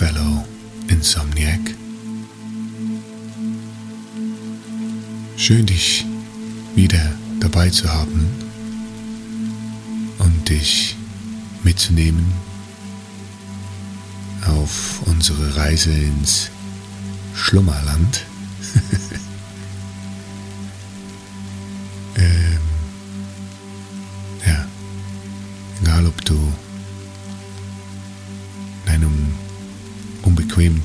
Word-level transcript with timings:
fellow 0.00 0.46
Insomniac. 0.88 1.60
Schön 5.36 5.66
dich 5.66 6.06
wieder 6.74 7.12
dabei 7.38 7.68
zu 7.68 7.92
haben 7.92 8.26
und 10.16 10.48
dich 10.48 10.96
mitzunehmen 11.64 12.32
auf 14.46 15.02
unsere 15.04 15.54
Reise 15.56 15.92
ins 15.92 16.48
Schlummerland. 17.34 18.24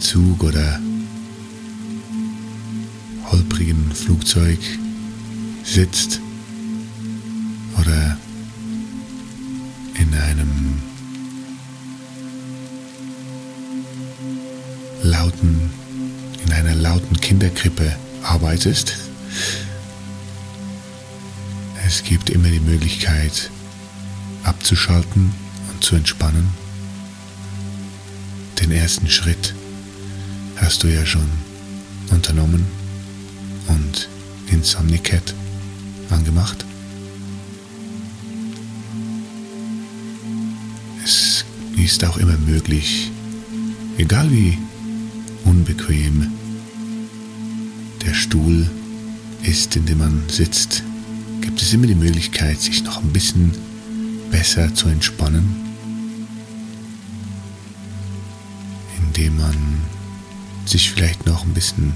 Zug 0.05 0.43
oder 0.43 0.79
holprigen 3.31 3.91
Flugzeug 3.91 4.59
sitzt 5.63 6.21
oder 7.81 8.15
in 9.95 10.13
einem 10.13 10.79
lauten, 15.01 15.71
in 16.45 16.53
einer 16.53 16.75
lauten 16.75 17.19
Kinderkrippe 17.19 17.95
arbeitest. 18.21 18.95
Es 21.83 22.03
gibt 22.03 22.29
immer 22.29 22.49
die 22.49 22.59
Möglichkeit 22.59 23.49
abzuschalten 24.43 25.33
und 25.73 25.83
zu 25.83 25.95
entspannen. 25.95 26.47
Den 28.61 28.71
ersten 28.71 29.09
Schritt 29.09 29.55
hast 30.65 30.81
du 30.81 30.87
ja 30.87 31.05
schon 31.05 31.29
unternommen 32.09 32.65
und 33.67 34.09
Insomnicat 34.51 35.35
angemacht. 36.09 36.65
Es 41.03 41.45
ist 41.77 42.03
auch 42.03 42.17
immer 42.17 42.35
möglich, 42.39 43.11
egal 43.99 44.31
wie 44.31 44.57
unbequem 45.43 46.31
der 48.03 48.15
Stuhl 48.15 48.67
ist, 49.43 49.75
in 49.75 49.85
dem 49.85 49.99
man 49.99 50.23
sitzt, 50.29 50.81
gibt 51.41 51.61
es 51.61 51.73
immer 51.73 51.85
die 51.85 51.93
Möglichkeit, 51.93 52.59
sich 52.59 52.83
noch 52.83 53.03
ein 53.03 53.13
bisschen 53.13 53.51
besser 54.31 54.73
zu 54.73 54.87
entspannen, 54.87 55.74
sich 60.75 60.91
vielleicht 60.91 61.25
noch 61.25 61.45
ein 61.45 61.53
bisschen 61.53 61.93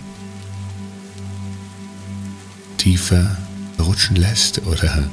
tiefer 2.77 3.35
rutschen 3.77 4.15
lässt 4.15 4.65
oder 4.65 5.09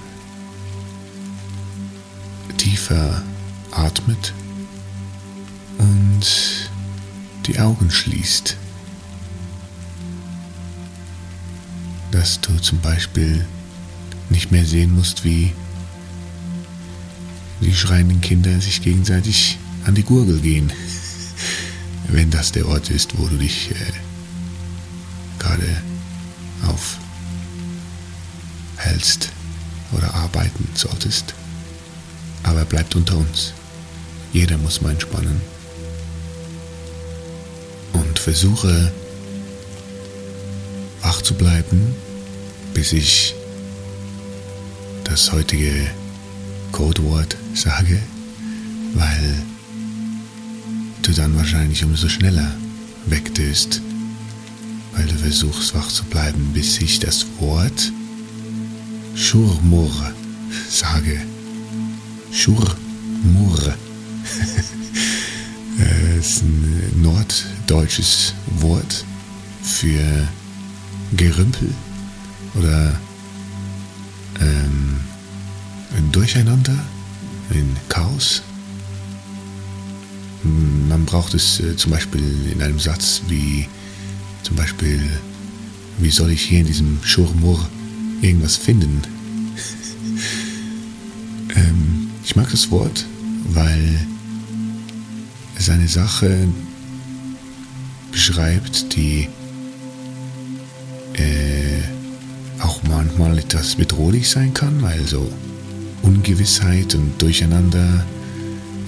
tiefer 2.59 3.25
atmet 3.73 4.33
und 5.79 6.71
die 7.47 7.59
Augen 7.59 7.91
schließt. 7.91 8.57
Dass 12.13 12.41
du 12.41 12.57
zum 12.61 12.79
Beispiel 12.79 13.45
nicht 14.31 14.53
mehr 14.53 14.65
sehen 14.65 14.95
musst, 14.95 15.25
wie 15.25 15.53
die 17.61 17.75
schreienden 17.75 18.21
Kinder 18.21 18.61
sich 18.61 18.81
gegenseitig 18.81 19.59
an 19.87 19.97
die 19.97 20.05
Gurgel 20.05 20.39
gehen, 20.39 20.71
wenn 22.09 22.31
das 22.31 22.53
der 22.53 22.67
Ort 22.69 22.91
ist, 22.91 23.19
wo 23.19 23.27
du 23.27 23.37
dich 23.37 23.71
äh, 23.71 23.75
gerade 25.39 25.83
aufhältst 28.77 29.31
oder 29.93 30.15
arbeiten 30.15 30.69
solltest. 30.75 31.35
Aber 32.43 32.65
bleibt 32.65 32.95
unter 32.95 33.17
uns. 33.17 33.53
Jeder 34.33 34.59
muss 34.59 34.81
mal 34.81 34.91
entspannen. 34.91 35.41
Und 37.93 38.19
versuche 38.19 38.93
wach 41.03 41.23
zu 41.23 41.35
bleiben, 41.35 41.95
bis 42.75 42.93
ich 42.93 43.35
das 45.05 45.33
heutige 45.33 45.73
Codewort 46.73 47.37
sage, 47.55 48.03
weil 48.95 49.43
du 51.07 51.13
dann 51.13 51.37
wahrscheinlich 51.37 51.85
umso 51.85 52.09
schneller 52.09 52.51
wegdöst, 53.07 53.81
weil 54.93 55.07
du 55.07 55.15
versuchst 55.15 55.75
wach 55.75 55.89
zu 55.89 56.05
bleiben, 56.05 56.51
bis 56.53 56.79
ich 56.81 56.99
das 56.99 57.27
Wort 57.39 57.93
Schurmur 59.15 59.93
sage. 60.69 61.21
Schurmur. 62.33 63.75
Das 65.79 66.27
ist 66.27 66.43
ein 66.43 67.03
norddeutsches 67.03 68.33
Wort 68.61 69.05
für 69.63 70.27
Gerümpel 71.15 71.69
oder 72.55 72.99
ähm, 74.41 75.01
ein 75.99 76.11
Durcheinander, 76.13 76.79
ein 77.51 77.77
Chaos. 77.91 78.43
Man 80.89 81.05
braucht 81.05 81.35
es 81.35 81.61
äh, 81.61 81.77
zum 81.77 81.93
Beispiel 81.93 82.23
in 82.53 82.63
einem 82.63 82.79
Satz 82.79 83.23
wie 83.29 83.69
zum 84.43 84.57
Beispiel, 84.57 85.01
wie 85.99 86.11
soll 86.11 86.31
ich 86.31 86.43
hier 86.43 86.61
in 86.61 86.67
diesem 86.67 86.99
Schurmur 87.03 87.69
irgendwas 88.23 88.57
finden? 88.57 89.03
ähm, 91.57 92.11
ich 92.25 92.37
mag 92.37 92.51
das 92.51 92.71
Wort, 92.71 93.05
weil 93.49 94.01
es 95.57 95.69
eine 95.69 95.89
Sache 95.89 96.49
beschreibt, 98.13 98.97
die 98.97 99.29
äh, 101.15 101.83
auch 102.61 102.83
manchmal 102.85 103.39
etwas 103.39 103.75
bedrohlich 103.75 104.29
sein 104.29 104.55
kann, 104.55 104.83
weil 104.83 105.05
so 105.07 105.31
Ungewissheit 106.03 106.95
und 106.95 107.21
Durcheinander 107.21 108.05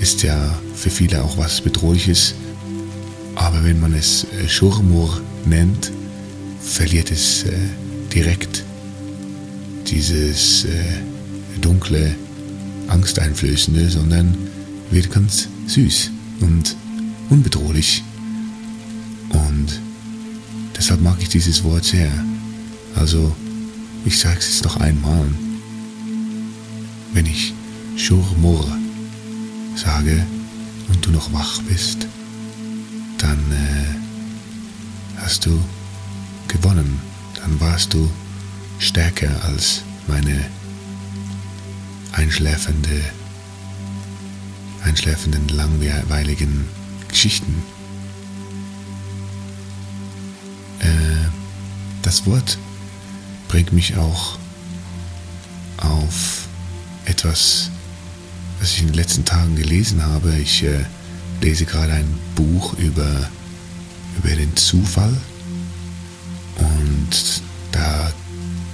ist 0.01 0.23
ja 0.23 0.59
für 0.79 0.91
viele 0.91 1.23
auch 1.25 1.37
was 1.37 1.61
Bedrohliches. 1.61 2.35
Aber 3.35 3.65
wenn 3.65 3.81
man 3.81 3.95
es 3.95 4.25
äh, 4.25 4.49
Schurmur 4.49 5.21
nennt, 5.45 5.91
verliert 6.61 7.11
es 7.11 7.45
äh, 7.45 7.53
direkt 8.15 8.65
dieses 9.87 10.65
äh, 10.65 10.69
dunkle, 11.61 12.15
angsteinflößende, 12.87 13.91
sondern 13.91 14.37
wird 14.91 15.11
ganz 15.11 15.49
süß 15.67 16.11
und 16.41 16.77
unbedrohlich. 17.29 18.05
Und 19.31 19.81
deshalb 20.77 21.03
mag 21.03 21.17
ich 21.21 21.29
dieses 21.29 21.65
Wort 21.65 21.85
sehr. 21.85 22.11
Also, 22.95 23.35
ich 24.05 24.19
sage 24.19 24.39
es 24.39 24.49
jetzt 24.49 24.65
noch 24.65 24.77
einmal. 24.79 25.27
Wenn 27.13 27.27
ich 27.27 27.53
Schurmur 27.97 28.67
sage 29.75 30.25
und 30.89 31.05
du 31.05 31.11
noch 31.11 31.33
wach 31.33 31.61
bist, 31.63 32.07
dann 33.19 33.39
äh, 33.53 35.21
hast 35.21 35.47
du 35.47 35.61
gewonnen. 36.49 37.01
Dann 37.37 37.61
warst 37.61 37.95
du 37.95 38.11
stärker 38.79 39.31
als 39.45 39.83
meine 40.07 40.47
einschläfende 42.13 43.03
einschläfenden, 44.83 45.49
langweiligen 45.49 46.67
Geschichten. 47.09 47.63
Äh, 50.81 50.87
das 52.03 52.27
Wort 52.27 52.59
bringt 53.49 53.73
mich 53.73 53.97
auch 53.97 54.39
auf 55.79 56.49
etwas, 57.05 57.71
was 58.61 58.73
ich 58.73 58.81
in 58.81 58.89
den 58.89 58.95
letzten 58.95 59.25
Tagen 59.25 59.57
gelesen 59.57 60.05
habe. 60.05 60.35
Ich 60.37 60.63
äh, 60.63 60.85
lese 61.41 61.65
gerade 61.65 61.93
ein 61.93 62.19
Buch 62.35 62.75
über, 62.79 63.29
über 64.19 64.35
den 64.35 64.57
Zufall 64.57 65.17
und 66.57 67.43
da 67.73 68.13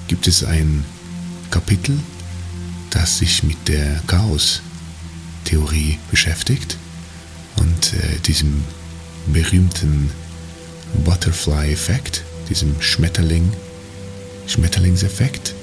gibt 0.09 0.27
es 0.27 0.45
ein 0.45 0.85
Kapitel, 1.51 1.99
das 2.91 3.19
sich 3.19 3.43
mit 3.43 3.69
der 3.69 4.01
Chaos 4.07 4.63
Theorie 5.45 5.99
beschäftigt 6.11 6.79
und 7.57 7.93
äh, 7.95 8.19
diesem 8.27 8.65
berühmten 9.27 10.11
Butterfly-Effekt, 11.05 12.23
diesem 12.49 12.81
Schmetterling, 12.81 13.53
Schmetterlingseffekt, 14.47 15.55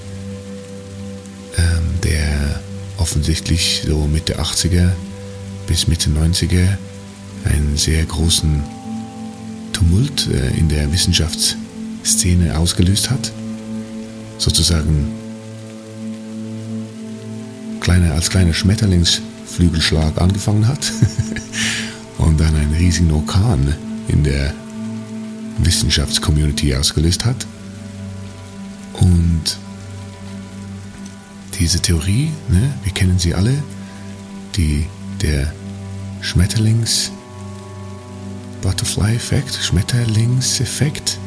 ähm, 1.57 2.01
der 2.03 2.62
offensichtlich 3.01 3.83
so 3.86 4.07
Mitte 4.07 4.39
80er 4.39 4.92
bis 5.65 5.88
Mitte 5.88 6.12
90er 6.12 6.77
einen 7.45 7.75
sehr 7.75 8.06
großen 8.06 8.62
Tumult 9.74 10.27
äh, 10.27 10.51
in 10.56 10.69
der 10.69 10.92
Wissenschaftsszene 10.94 12.56
ausgelöst 12.57 13.09
hat. 13.09 13.31
Sozusagen 14.38 15.07
kleine, 17.80 18.13
als 18.13 18.30
kleiner 18.30 18.53
Schmetterlingsflügelschlag 18.53 20.21
angefangen 20.21 20.68
hat 20.68 20.92
und 22.19 22.39
dann 22.39 22.56
einen 22.56 22.75
riesigen 22.75 23.12
Orkan 23.12 23.74
in 24.09 24.24
der 24.24 24.53
Wissenschaftscommunity 25.57 26.75
ausgelöst 26.75 27.25
hat. 27.25 27.48
Und 28.94 29.57
diese 31.62 31.80
Theorie, 31.80 32.31
ne, 32.50 32.74
wir 32.84 32.92
kennen 32.92 33.19
sie 33.19 33.36
alle, 33.36 33.54
die, 34.56 34.88
der 35.22 35.54
Schmetterlings 36.19 37.12
Butterfly-Effekt, 38.63 39.54
Schmetterlingseffekt, 39.62 41.19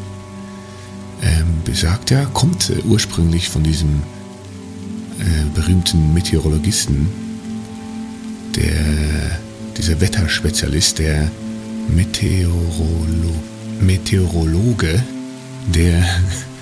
ähm, 1.23 1.47
besagt 1.65 2.11
ja, 2.11 2.25
kommt 2.25 2.71
äh, 2.71 2.81
ursprünglich 2.83 3.49
von 3.49 3.63
diesem 3.63 4.03
äh, 5.21 5.45
berühmten 5.55 6.13
Meteorologisten, 6.13 7.07
der, 8.57 9.39
dieser 9.77 10.01
Wetterspezialist, 10.01 10.99
der 10.99 11.31
Meteorolo 11.95 13.35
Meteorologe, 13.81 15.01
der 15.73 16.05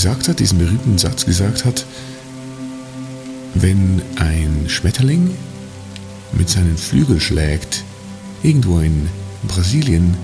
gesagt 0.00 0.28
hat, 0.28 0.40
diesen 0.40 0.56
berühmten 0.56 0.96
Satz 0.96 1.26
gesagt 1.26 1.66
hat, 1.66 1.84
wenn 3.52 4.00
ein 4.16 4.64
Schmetterling 4.66 5.36
mit 6.32 6.48
seinen 6.48 6.78
Flügeln 6.78 7.20
schlägt, 7.20 7.84
irgendwo 8.42 8.78
in 8.78 9.10
Brasilien, 9.46 10.16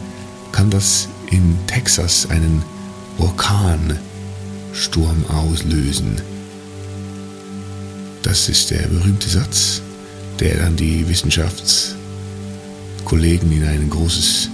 kann 0.51 0.71
das 0.71 1.09
in 1.31 1.59
Texas 1.67 2.31
einen 2.31 2.63
Orkansturm 3.19 3.99
auslösen. 5.29 6.23
Das 8.23 8.49
ist 8.49 8.71
der 8.71 8.89
berühmte 8.89 9.29
Satz, 9.29 9.83
der 10.41 10.57
dann 10.57 10.77
die 10.77 11.07
Wissenschaftskollegen 11.07 13.53
in 13.53 13.63
eine 13.63 13.89
große 13.89 14.49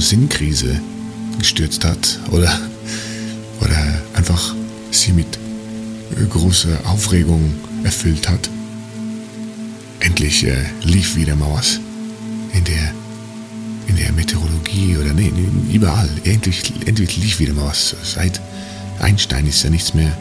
Sinnkrise 0.00 0.80
gestürzt 1.40 1.84
hat 1.84 2.20
oder, 2.30 2.56
oder 3.60 4.02
einfach 4.14 4.54
sie 4.90 5.12
mit 5.12 5.38
großer 6.28 6.78
Aufregung 6.84 7.54
erfüllt 7.84 8.28
hat. 8.28 8.48
Endlich 10.00 10.44
äh, 10.46 10.64
lief 10.82 11.16
wieder 11.16 11.36
mal 11.36 11.52
was 11.52 11.78
in 12.52 12.64
der, 12.64 12.92
in 13.86 13.96
der 13.96 14.12
Meteorologie 14.12 14.96
oder 14.96 15.12
nee, 15.12 15.32
überall. 15.70 16.08
Endlich, 16.24 16.72
endlich 16.86 17.16
lief 17.16 17.38
wieder 17.38 17.52
mal 17.52 17.66
was. 17.66 17.94
Seit 18.02 18.40
Einstein 19.00 19.46
ist 19.46 19.62
ja 19.62 19.70
nichts 19.70 19.94
mehr, 19.94 20.16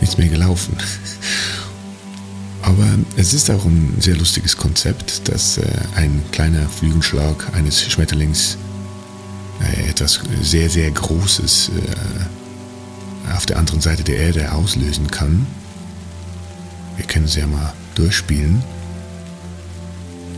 nichts 0.00 0.18
mehr 0.18 0.28
gelaufen. 0.28 0.76
Aber 2.62 2.86
es 3.16 3.34
ist 3.34 3.50
auch 3.50 3.64
ein 3.64 3.96
sehr 3.98 4.16
lustiges 4.16 4.56
Konzept, 4.56 5.28
dass 5.28 5.58
äh, 5.58 5.66
ein 5.96 6.22
kleiner 6.30 6.68
Flügelschlag 6.68 7.52
eines 7.54 7.82
Schmetterlings 7.82 8.56
äh, 9.60 9.90
etwas 9.90 10.20
sehr, 10.42 10.70
sehr 10.70 10.90
Großes 10.90 11.70
äh, 11.70 12.41
auf 13.34 13.46
der 13.46 13.58
anderen 13.58 13.80
Seite 13.80 14.02
der 14.02 14.16
Erde 14.16 14.52
auslösen 14.52 15.10
kann. 15.10 15.46
Wir 16.96 17.06
können 17.06 17.24
es 17.24 17.36
ja 17.36 17.46
mal 17.46 17.72
durchspielen. 17.94 18.62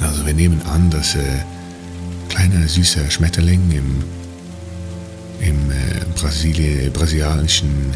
Also 0.00 0.26
wir 0.26 0.34
nehmen 0.34 0.60
an, 0.62 0.90
dass 0.90 1.14
äh, 1.14 1.22
kleiner 2.28 2.66
süßer 2.66 3.10
Schmetterling 3.10 3.70
im, 3.70 4.04
im 5.40 5.70
äh, 5.70 6.04
Brasilie, 6.14 6.90
brasilianischen 6.90 7.94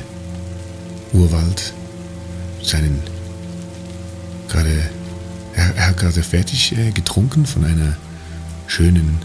Urwald 1.13 1.73
seinen 2.63 3.01
gerade 4.49 4.91
er, 5.55 5.77
er, 5.77 5.87
hat 5.89 5.97
gerade 5.97 6.23
fertig 6.23 6.77
äh, 6.79 6.91
getrunken 6.91 7.47
von 7.47 7.65
einer 7.65 7.97
schönen 8.67 9.19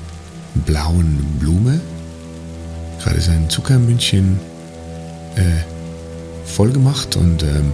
blauen 0.65 1.17
Blume, 1.39 1.79
gerade 3.01 3.21
sein 3.21 3.49
Zuckermündchen 3.49 4.39
äh, 5.35 5.63
voll 6.45 6.71
gemacht 6.71 7.15
und 7.15 7.43
ähm, 7.43 7.73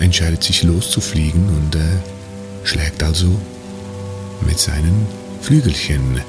entscheidet 0.00 0.42
sich 0.42 0.62
loszufliegen 0.62 1.48
und 1.48 1.76
äh, 1.76 1.80
schlägt 2.64 3.02
also 3.02 3.28
mit 4.46 4.58
seinen 4.58 5.06
Flügelchen. 5.40 6.20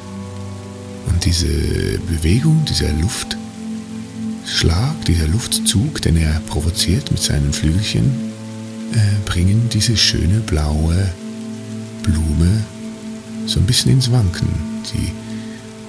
Und 1.08 1.26
diese 1.26 1.48
Bewegung, 2.08 2.66
dieser 2.66 2.92
Luftschlag, 2.94 3.36
dieser 5.08 5.28
Luftzug, 5.28 6.02
den 6.02 6.18
er 6.18 6.42
provoziert 6.48 7.12
mit 7.12 7.22
seinen 7.22 7.54
Flügelchen, 7.54 8.34
äh, 8.94 8.98
bringen 9.26 9.70
diese 9.72 9.96
schöne 9.98 10.40
blaue 10.40 11.10
Blume 12.04 12.64
so 13.46 13.60
ein 13.60 13.66
bisschen 13.66 13.92
ins 13.92 14.12
Wanken. 14.12 14.48
Sie 14.84 15.12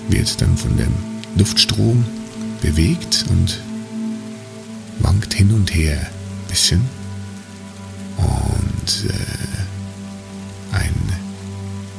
wird 0.08 0.40
dann 0.40 0.56
von 0.56 0.76
dem 0.76 0.92
Luftstrom 1.36 2.04
bewegt 2.62 3.24
und 3.30 3.60
wankt 5.00 5.34
hin 5.34 5.52
und 5.52 5.74
her 5.74 5.98
ein 5.98 6.48
bisschen. 6.48 6.80
Und 8.16 9.10
äh, 9.10 10.76
ein 10.76 10.94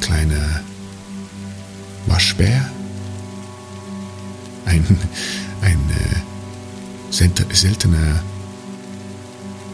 kleiner 0.02 0.62
Waschbär, 2.08 2.68
ein, 4.66 4.84
ein 5.62 5.80
äh, 5.90 6.22
seltener, 7.12 8.24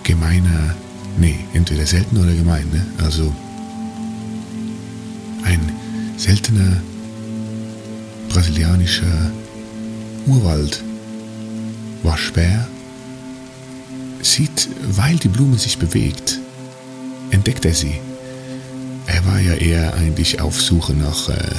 gemeiner, 0.03 0.75
nee, 1.17 1.39
entweder 1.53 1.85
selten 1.85 2.17
oder 2.17 2.33
gemein, 2.33 2.67
ne? 2.71 2.85
also 3.03 3.33
ein 5.43 5.71
seltener 6.17 6.81
brasilianischer 8.29 9.31
Urwald-Waschbär 10.25 12.67
sieht, 14.23 14.69
weil 14.91 15.17
die 15.17 15.27
Blume 15.27 15.57
sich 15.57 15.77
bewegt, 15.77 16.39
entdeckt 17.31 17.65
er 17.65 17.73
sie 17.73 17.99
er 19.07 19.25
war 19.25 19.39
ja 19.39 19.53
eher 19.53 19.93
eigentlich 19.95 20.41
auf 20.41 20.61
Suche 20.61 20.93
nach, 20.93 21.29
äh, 21.29 21.55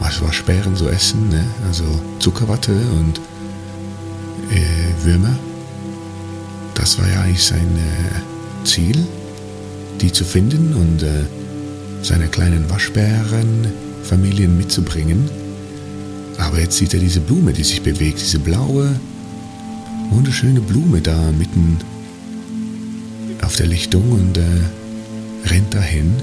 was 0.00 0.20
war 0.20 0.32
Sperren 0.32 0.76
so 0.76 0.88
essen, 0.88 1.28
ne? 1.28 1.44
also 1.66 1.84
Zuckerwatte 2.18 2.72
und 2.72 3.20
äh, 4.50 5.04
Würmer. 5.04 5.36
Das 6.74 6.98
war 6.98 7.08
ja 7.08 7.22
eigentlich 7.22 7.44
sein 7.44 7.68
äh, 7.76 8.64
Ziel, 8.66 9.06
die 10.00 10.12
zu 10.12 10.24
finden 10.24 10.74
und 10.74 11.02
äh, 11.02 11.24
seine 12.02 12.28
kleinen 12.28 12.70
Waschbärenfamilien 12.70 14.56
mitzubringen. 14.56 15.28
Aber 16.38 16.60
jetzt 16.60 16.76
sieht 16.76 16.94
er 16.94 17.00
diese 17.00 17.20
Blume, 17.20 17.52
die 17.52 17.64
sich 17.64 17.82
bewegt, 17.82 18.20
diese 18.20 18.38
blaue, 18.38 19.00
wunderschöne 20.10 20.60
Blume 20.60 21.00
da 21.00 21.32
mitten 21.32 21.78
auf 23.42 23.56
der 23.56 23.66
Lichtung 23.66 24.10
und 24.12 24.36
äh, 24.36 24.42
rennt 25.46 25.74
dahin 25.74 26.14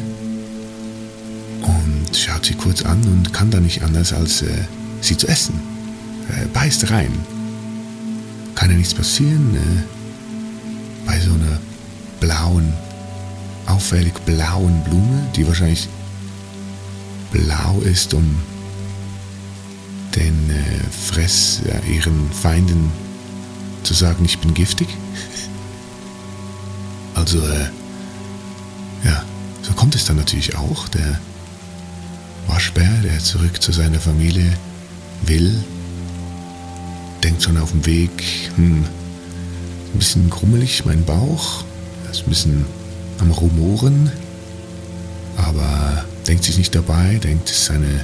und 1.62 2.16
schaut 2.16 2.46
sie 2.46 2.54
kurz 2.54 2.84
an 2.84 3.02
und 3.04 3.34
kann 3.34 3.52
da 3.52 3.60
nicht 3.60 3.84
anders 3.84 4.14
als 4.14 4.42
äh, 4.42 4.48
sie 5.02 5.18
zu 5.18 5.28
essen. 5.28 5.60
Äh, 6.30 6.46
beißt 6.54 6.90
rein. 6.92 7.12
Kann 8.56 8.70
ja 8.70 8.78
nichts 8.78 8.94
passieren 8.94 9.56
äh, 9.56 11.06
bei 11.06 11.20
so 11.20 11.32
einer 11.32 11.60
blauen, 12.20 12.74
auffällig 13.66 14.14
blauen 14.26 14.84
Blume, 14.84 15.28
die 15.36 15.48
wahrscheinlich 15.48 15.88
blau 17.32 17.82
ist, 17.84 18.14
um 18.14 18.36
den 20.16 20.50
äh, 20.50 21.12
Fress 21.12 21.62
ihren 21.90 22.32
Feinden 22.32 22.92
zu 23.86 23.94
sagen, 23.94 24.26
ich 24.26 24.40
bin 24.40 24.54
giftig. 24.54 24.88
Also, 27.14 27.40
äh, 27.40 27.70
ja, 29.04 29.24
so 29.62 29.74
kommt 29.74 29.96
es 29.96 30.06
dann 30.06 30.18
natürlich 30.18 30.56
auch. 30.56 30.88
Der 30.90 31.20
Waschbär, 32.48 32.92
der 33.04 33.20
zurück 33.20 33.62
zu 33.62 33.72
seiner 33.72 34.00
Familie 34.00 34.52
will, 35.26 35.64
denkt 37.24 37.44
schon 37.44 37.58
auf 37.58 37.72
dem 37.72 37.86
Weg, 37.86 38.12
hm, 38.56 38.84
ein 38.84 40.00
bisschen 40.00 40.30
grummelig 40.30 40.86
mein 40.86 41.06
Bauch, 41.06 41.64
ist 42.12 42.24
ein 42.24 42.30
bisschen 42.30 42.66
am 43.20 43.32
Rumoren, 43.32 44.12
aber 45.38 46.06
denkt 46.28 46.44
sich 46.44 46.58
nicht 46.58 46.76
dabei, 46.76 47.20
denkt, 47.24 47.50
es 47.50 47.58
ist 47.58 47.66
seine, 47.66 48.04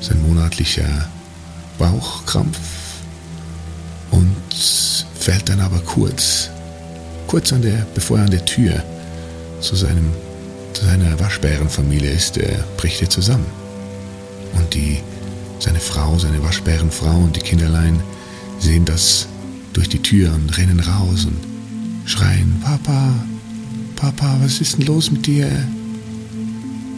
sein 0.00 0.20
monatlicher 0.22 1.08
Bauchkrampf 1.78 2.58
fällt 5.18 5.48
dann 5.48 5.60
aber 5.60 5.80
kurz, 5.80 6.50
kurz 7.26 7.52
an 7.52 7.62
der, 7.62 7.86
bevor 7.94 8.18
er 8.18 8.24
an 8.24 8.30
der 8.30 8.44
Tür 8.44 8.82
zu 9.60 9.76
seinem 9.76 10.12
seiner 10.74 11.18
Waschbärenfamilie 11.20 12.10
ist, 12.10 12.38
äh, 12.38 12.58
bricht 12.76 13.02
er 13.02 13.10
zusammen. 13.10 13.46
Und 14.54 14.74
die, 14.74 14.98
seine 15.58 15.80
Frau, 15.80 16.18
seine 16.18 16.42
Waschbärenfrau 16.42 17.18
und 17.18 17.36
die 17.36 17.40
Kinderlein 17.40 18.00
sehen 18.58 18.84
das 18.84 19.26
durch 19.72 19.88
die 19.88 20.02
Tür 20.02 20.32
und 20.34 20.56
rennen 20.56 20.80
raus 20.80 21.26
und 21.26 21.38
schreien, 22.08 22.60
Papa, 22.62 23.14
Papa, 23.96 24.36
was 24.42 24.60
ist 24.60 24.78
denn 24.78 24.86
los 24.86 25.10
mit 25.10 25.26
dir? 25.26 25.48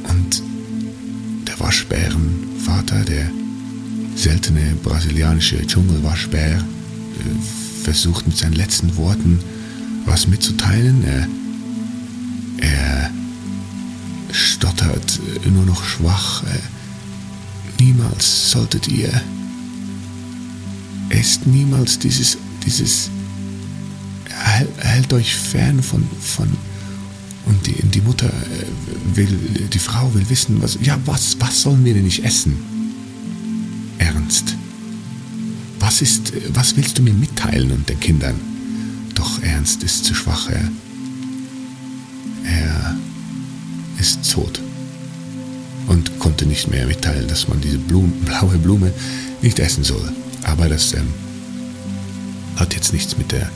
Und 0.08 0.42
der 1.46 1.58
Waschbärenvater, 1.58 3.04
der 3.04 3.30
seltene 4.14 4.74
brasilianische 4.82 5.66
Dschungelwaschbär, 5.66 6.64
versucht 7.82 8.26
mit 8.26 8.36
seinen 8.36 8.54
letzten 8.54 8.96
Worten 8.96 9.40
was 10.04 10.26
mitzuteilen. 10.26 11.04
Er, 11.04 11.28
er 12.58 13.10
stottert 14.32 15.20
nur 15.52 15.64
noch 15.64 15.84
schwach. 15.84 16.42
Niemals 17.78 18.50
solltet 18.50 18.88
ihr. 18.88 19.10
Esst 21.08 21.46
niemals 21.46 21.98
dieses, 21.98 22.38
dieses. 22.64 23.10
Hält 24.78 25.12
euch 25.12 25.34
fern 25.34 25.82
von, 25.82 26.06
von 26.20 26.48
und 27.44 27.66
die, 27.66 27.74
die 27.88 28.00
Mutter 28.00 28.28
äh, 28.28 29.16
will, 29.16 29.68
die 29.72 29.78
Frau 29.78 30.12
will 30.14 30.28
wissen, 30.28 30.62
was, 30.62 30.78
ja, 30.82 30.98
was, 31.04 31.36
was 31.40 31.62
sollen 31.62 31.84
wir 31.84 31.94
denn 31.94 32.04
nicht 32.04 32.24
essen? 32.24 32.56
Ernst. 33.98 34.56
Was 35.82 36.00
ist, 36.00 36.32
was 36.54 36.76
willst 36.76 36.96
du 36.96 37.02
mir 37.02 37.12
mitteilen 37.12 37.72
und 37.72 37.88
den 37.88 37.98
Kindern? 37.98 38.36
Doch 39.16 39.42
Ernst 39.42 39.82
ist 39.82 40.04
zu 40.04 40.14
schwach, 40.14 40.48
er, 40.48 40.70
er 42.44 42.96
ist 43.98 44.30
tot 44.30 44.60
und 45.88 46.20
konnte 46.20 46.46
nicht 46.46 46.70
mehr 46.70 46.86
mitteilen, 46.86 47.26
dass 47.26 47.48
man 47.48 47.60
diese 47.60 47.78
Blume, 47.78 48.12
blaue 48.24 48.58
Blume 48.58 48.92
nicht 49.42 49.58
essen 49.58 49.82
soll. 49.82 50.12
Aber 50.44 50.68
das 50.68 50.94
ähm, 50.94 51.08
hat 52.54 52.74
jetzt 52.74 52.92
nichts 52.92 53.18
mit, 53.18 53.32
der, 53.32 53.50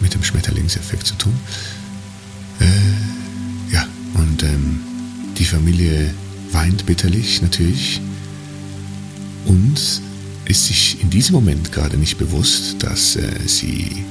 mit 0.00 0.12
dem 0.12 0.22
Schmetterlingseffekt 0.22 1.06
zu 1.06 1.14
tun. 1.14 1.32
Äh, 2.60 3.72
ja, 3.72 3.86
und 4.12 4.42
ähm, 4.42 4.80
die 5.38 5.46
Familie 5.46 6.12
weint 6.52 6.84
bitterlich 6.84 7.40
natürlich 7.40 7.98
und 9.46 10.02
ist 10.50 10.66
sich 10.66 11.00
in 11.00 11.10
diesem 11.10 11.34
Moment 11.34 11.70
gerade 11.70 11.96
nicht 11.96 12.18
bewusst, 12.18 12.82
dass 12.82 13.14
äh, 13.14 13.30
sie 13.46 14.04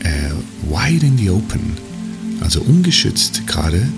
äh, 0.00 0.30
wide 0.68 1.06
in 1.06 1.16
the 1.16 1.30
open, 1.30 1.72
also 2.40 2.60
ungeschützt 2.60 3.46
gerade, 3.46 3.88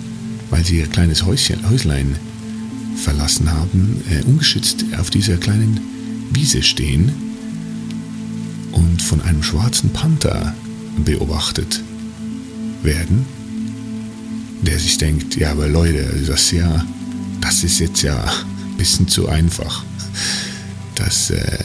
weil 0.48 0.64
sie 0.64 0.78
ihr 0.78 0.86
kleines 0.86 1.24
Häuschen, 1.24 1.68
Häuslein 1.68 2.14
verlassen 3.02 3.50
haben, 3.50 4.00
äh, 4.08 4.22
ungeschützt 4.22 4.84
auf 4.96 5.10
dieser 5.10 5.36
kleinen 5.38 5.80
Wiese 6.32 6.62
stehen 6.62 7.12
und 8.70 9.02
von 9.02 9.20
einem 9.22 9.42
schwarzen 9.42 9.90
Panther 9.90 10.54
beobachtet 11.04 11.82
werden, 12.84 13.26
der 14.62 14.78
sich 14.78 14.98
denkt, 14.98 15.34
ja, 15.34 15.50
aber 15.50 15.66
Leute, 15.66 16.04
das 16.28 16.52
ja, 16.52 16.86
das 17.40 17.64
ist 17.64 17.80
jetzt 17.80 18.02
ja 18.02 18.22
ein 18.22 18.76
bisschen 18.76 19.08
zu 19.08 19.28
einfach. 19.28 19.84
Das 20.98 21.30
äh, 21.30 21.58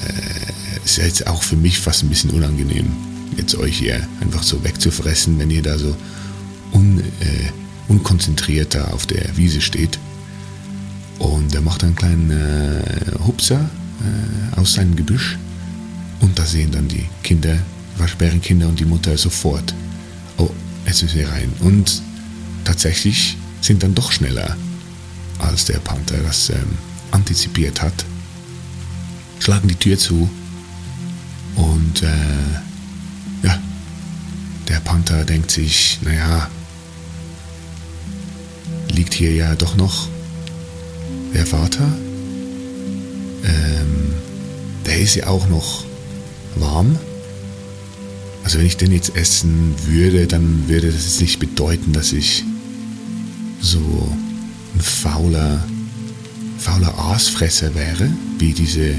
ist 0.86 0.98
jetzt 0.98 1.25
auch 1.25 1.42
für 1.42 1.56
mich 1.56 1.80
fast 1.80 2.04
ein 2.04 2.10
bisschen 2.10 2.30
unangenehm, 2.30 2.86
jetzt 3.36 3.56
euch 3.56 3.80
hier 3.80 4.08
einfach 4.22 4.44
so 4.44 4.63
wegzufressen, 4.63 5.40
wenn 5.40 5.50
ihr 5.50 5.63
da 5.63 5.80
so 5.80 5.96
un, 6.72 7.00
äh, 7.00 7.50
unkonzentriert 7.88 8.75
da 8.75 8.86
auf 8.90 9.08
der 9.08 9.36
Wiese 9.36 9.60
steht. 9.60 9.98
Und 11.18 11.56
er 11.56 11.62
macht 11.62 11.84
einen 11.84 11.96
kleinen 11.96 12.30
äh, 12.30 13.25
Hupser 13.25 13.70
äh, 14.02 14.60
aus 14.60 14.74
seinem 14.74 14.96
Gebüsch 14.96 15.40
und 16.20 16.38
da 16.38 16.46
sehen 16.46 16.72
dann 16.72 16.88
die 16.88 17.06
Kinder, 17.24 17.58
Waschbärenkinder 17.98 18.68
und 18.68 18.80
die 18.80 18.86
Mutter 18.86 19.18
sofort, 19.18 19.74
oh, 20.38 20.52
es 20.86 21.02
ist 21.02 21.13
hier 21.13 21.30
rein. 21.30 21.52
Und 21.62 22.04
tatsächlich 22.66 23.36
sind 23.62 23.82
dann 23.82 23.96
doch 23.96 24.12
schneller, 24.12 24.56
als 25.40 25.66
der 25.66 25.80
Panther 25.80 26.18
das 26.18 26.52
ähm, 26.52 26.78
antizipiert 27.12 27.82
hat, 27.82 28.06
schlagen 29.43 29.67
die 29.67 29.75
Tür 29.75 29.97
zu 29.97 30.29
und 31.57 32.01
äh, 32.01 33.45
ja, 33.45 33.59
der 34.69 34.79
Panther 34.79 35.25
denkt 35.25 35.51
sich, 35.51 36.00
naja, 36.01 36.50
liegt 38.89 39.13
hier 39.13 39.33
ja 39.33 39.53
doch 39.55 39.75
noch 39.75 40.07
der 41.33 41.45
Vater. 41.45 41.91
Ähm, 43.43 44.13
der 44.85 45.00
ist 45.00 45.15
ja 45.15 45.27
auch 45.27 45.50
noch 45.50 45.83
warm. 46.55 46.97
Also 48.45 48.59
wenn 48.59 48.65
ich 48.65 48.77
den 48.77 48.93
jetzt 48.93 49.13
essen 49.13 49.75
würde, 49.85 50.25
dann 50.25 50.69
würde 50.69 50.88
das 50.88 51.03
jetzt 51.03 51.19
nicht 51.19 51.39
bedeuten, 51.39 51.91
dass 51.91 52.13
ich 52.13 52.45
so 53.59 54.09
ein 54.73 54.79
fauler, 54.79 55.67
fauler 56.59 56.97
Aasfresser 56.97 57.75
wäre, 57.75 58.09
wie 58.39 58.53
diese 58.53 58.95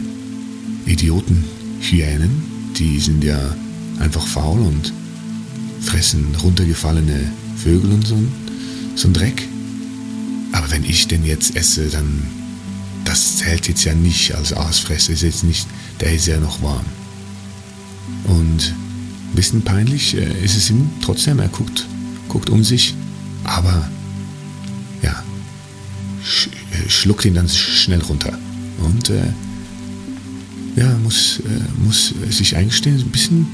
Idiotenhyänen. 0.86 2.42
Die 2.76 2.98
sind 2.98 3.22
ja 3.22 3.38
einfach 3.98 4.26
faul 4.26 4.60
und 4.60 4.92
fressen 5.80 6.34
runtergefallene 6.42 7.30
Vögel 7.56 7.92
und 7.92 8.06
so, 8.06 8.18
so 8.96 9.08
ein 9.08 9.14
Dreck. 9.14 9.42
Aber 10.52 10.70
wenn 10.70 10.84
ich 10.84 11.08
den 11.08 11.24
jetzt 11.24 11.56
esse, 11.56 11.88
dann 11.88 12.22
das 13.04 13.36
zählt 13.36 13.68
jetzt 13.68 13.84
ja 13.84 13.94
nicht 13.94 14.34
als 14.34 14.52
Aasfresser, 14.52 15.12
ist 15.12 15.22
jetzt 15.22 15.44
nicht, 15.44 15.66
der 16.00 16.12
ist 16.12 16.26
ja 16.26 16.38
noch 16.38 16.62
warm. 16.62 16.84
Und 18.24 18.72
ein 18.72 19.34
bisschen 19.34 19.62
peinlich 19.62 20.16
äh, 20.16 20.44
ist 20.44 20.56
es 20.56 20.70
ihm 20.70 20.90
trotzdem. 21.02 21.38
Er 21.38 21.48
guckt, 21.48 21.86
guckt 22.28 22.50
um 22.50 22.64
sich, 22.64 22.94
aber 23.44 23.88
ja, 25.02 25.22
äh, 26.72 26.88
schluckt 26.88 27.24
ihn 27.24 27.34
dann 27.34 27.48
schnell 27.48 28.00
runter. 28.00 28.38
Und 28.78 29.10
äh, 29.10 29.32
ja, 30.76 30.96
muss, 30.98 31.40
äh, 31.40 31.84
muss 31.84 32.14
sich 32.30 32.56
eingestehen, 32.56 32.98
ein 32.98 33.10
bisschen 33.10 33.46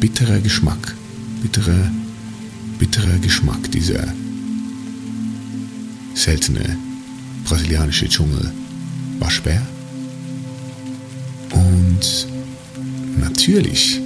bitterer 0.00 0.40
Geschmack. 0.40 0.94
Bitterer, 1.42 1.90
bitterer 2.78 3.18
Geschmack, 3.18 3.70
dieser 3.70 4.12
seltene 6.14 6.76
brasilianische 7.44 8.08
Dschungel 8.08 8.52
Waschbär. 9.18 9.62
Und 11.52 12.26
natürlich 13.18 14.00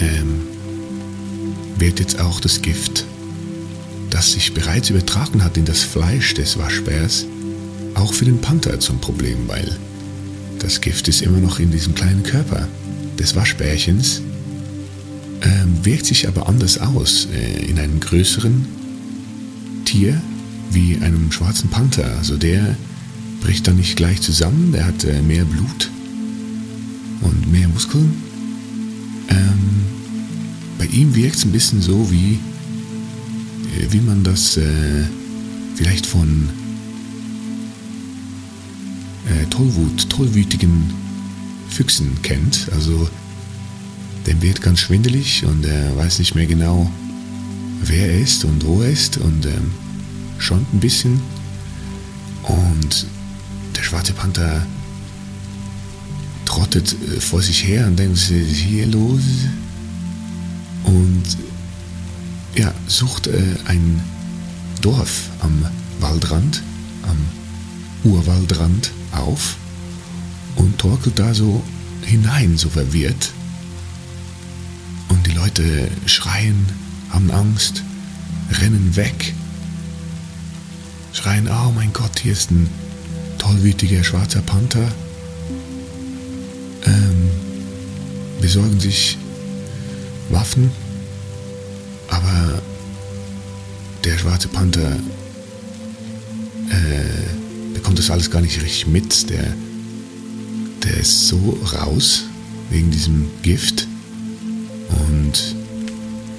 ähm, 0.00 0.40
wird 1.78 2.00
jetzt 2.00 2.18
auch 2.18 2.40
das 2.40 2.62
Gift, 2.62 3.04
das 4.10 4.32
sich 4.32 4.54
bereits 4.54 4.90
übertragen 4.90 5.44
hat 5.44 5.56
in 5.56 5.66
das 5.66 5.82
Fleisch 5.82 6.34
des 6.34 6.58
Waschbärs, 6.58 7.26
auch 7.94 8.12
für 8.14 8.24
den 8.24 8.40
Panther 8.40 8.80
zum 8.80 9.00
Problem, 9.00 9.48
weil 9.48 9.76
das 10.66 10.80
Gift 10.80 11.06
ist 11.06 11.22
immer 11.22 11.38
noch 11.38 11.60
in 11.60 11.70
diesem 11.70 11.94
kleinen 11.94 12.24
Körper 12.24 12.66
des 13.20 13.36
Waschbärchens, 13.36 14.20
ähm, 15.42 15.84
wirkt 15.84 16.06
sich 16.06 16.26
aber 16.26 16.48
anders 16.48 16.78
aus 16.78 17.28
äh, 17.32 17.66
in 17.66 17.78
einem 17.78 18.00
größeren 18.00 18.66
Tier 19.84 20.20
wie 20.72 20.98
einem 21.00 21.30
schwarzen 21.30 21.70
Panther. 21.70 22.16
Also 22.18 22.36
der 22.36 22.76
bricht 23.42 23.68
dann 23.68 23.76
nicht 23.76 23.96
gleich 23.96 24.20
zusammen, 24.22 24.72
der 24.72 24.86
hat 24.86 25.04
äh, 25.04 25.22
mehr 25.22 25.44
Blut 25.44 25.88
und 27.20 27.52
mehr 27.52 27.68
Muskeln. 27.68 28.12
Ähm, 29.28 29.84
bei 30.78 30.86
ihm 30.86 31.14
wirkt 31.14 31.36
es 31.36 31.44
ein 31.44 31.52
bisschen 31.52 31.80
so, 31.80 32.10
wie, 32.10 32.40
äh, 33.78 33.86
wie 33.92 34.00
man 34.00 34.24
das 34.24 34.56
äh, 34.56 35.04
vielleicht 35.76 36.06
von 36.06 36.48
äh, 39.26 39.46
Tollwut, 39.46 40.08
tollwütigen 40.08 40.92
Füchsen 41.68 42.20
kennt. 42.22 42.68
Also 42.72 43.08
dem 44.26 44.42
wird 44.42 44.62
ganz 44.62 44.80
schwindelig 44.80 45.44
und 45.44 45.64
er 45.64 45.96
weiß 45.96 46.18
nicht 46.18 46.34
mehr 46.34 46.46
genau, 46.46 46.90
wer 47.82 48.10
er 48.10 48.20
ist 48.20 48.44
und 48.44 48.64
wo 48.64 48.82
er 48.82 48.90
ist 48.90 49.18
und 49.18 49.46
ähm, 49.46 49.70
schäumt 50.38 50.72
ein 50.72 50.80
bisschen. 50.80 51.20
Und 52.42 53.06
der 53.76 53.82
schwarze 53.82 54.12
Panther 54.12 54.66
trottet 56.44 56.92
äh, 56.92 57.20
vor 57.20 57.42
sich 57.42 57.66
her 57.66 57.86
und 57.86 57.98
denkt, 57.98 58.16
was 58.16 58.30
ist 58.30 58.56
hier 58.56 58.86
los? 58.86 59.22
Und 60.84 61.24
ja, 62.54 62.72
sucht 62.86 63.26
äh, 63.26 63.42
ein 63.66 64.00
Dorf 64.80 65.30
am 65.40 65.66
Waldrand, 66.00 66.62
am 67.02 68.10
Urwaldrand 68.10 68.90
auf 69.12 69.56
und 70.56 70.78
torkelt 70.78 71.18
da 71.18 71.34
so 71.34 71.62
hinein, 72.02 72.56
so 72.56 72.68
verwirrt. 72.68 73.32
Und 75.08 75.26
die 75.26 75.32
Leute 75.32 75.88
schreien, 76.06 76.66
haben 77.10 77.30
Angst 77.30 77.82
rennen 78.60 78.94
weg, 78.96 79.34
schreien, 81.12 81.48
oh 81.48 81.72
mein 81.74 81.92
Gott, 81.92 82.18
hier 82.20 82.32
ist 82.32 82.50
ein 82.50 82.68
tollwütiger 83.38 84.04
schwarzer 84.04 84.42
Panther, 84.42 84.88
ähm, 86.84 87.30
besorgen 88.40 88.78
sich 88.78 89.18
Waffen, 90.30 90.70
aber 92.08 92.62
der 94.04 94.18
schwarze 94.18 94.48
Panther 94.48 94.96
äh, 96.70 97.45
bekommt 97.86 98.00
das 98.00 98.10
alles 98.10 98.32
gar 98.32 98.42
nicht 98.42 98.60
richtig 98.60 98.88
mit. 98.88 99.30
Der, 99.30 99.54
der 100.82 100.96
ist 100.96 101.28
so 101.28 101.56
raus 101.72 102.24
wegen 102.68 102.90
diesem 102.90 103.30
Gift 103.42 103.86
und 104.88 105.54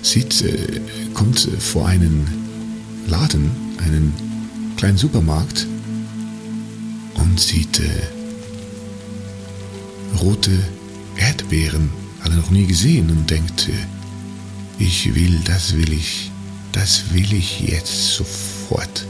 sieht, 0.01 0.41
äh, 0.41 0.81
kommt 1.13 1.39
vor 1.59 1.87
einen 1.87 2.27
Laden, 3.07 3.49
einen 3.77 4.11
kleinen 4.75 4.97
Supermarkt 4.97 5.65
und 7.13 7.39
sieht 7.39 7.79
äh, 7.79 8.07
rote 10.19 10.51
Erdbeeren, 11.15 11.89
hat 12.19 12.31
er 12.31 12.39
noch 12.39 12.51
nie 12.51 12.65
gesehen 12.65 13.09
und 13.09 13.29
denkt, 13.29 13.69
äh, 13.69 14.83
ich 14.83 15.15
will, 15.15 15.39
das 15.45 15.77
will 15.77 15.93
ich, 15.93 16.29
das 16.73 17.13
will 17.13 17.31
ich 17.31 17.61
jetzt 17.61 18.15
sofort. 18.15 19.07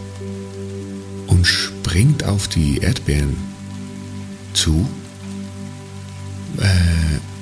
Und 1.37 1.45
springt 1.45 2.23
auf 2.23 2.47
die 2.47 2.79
Erdbeeren 2.79 3.37
zu, 4.55 4.89
äh, 6.57 6.65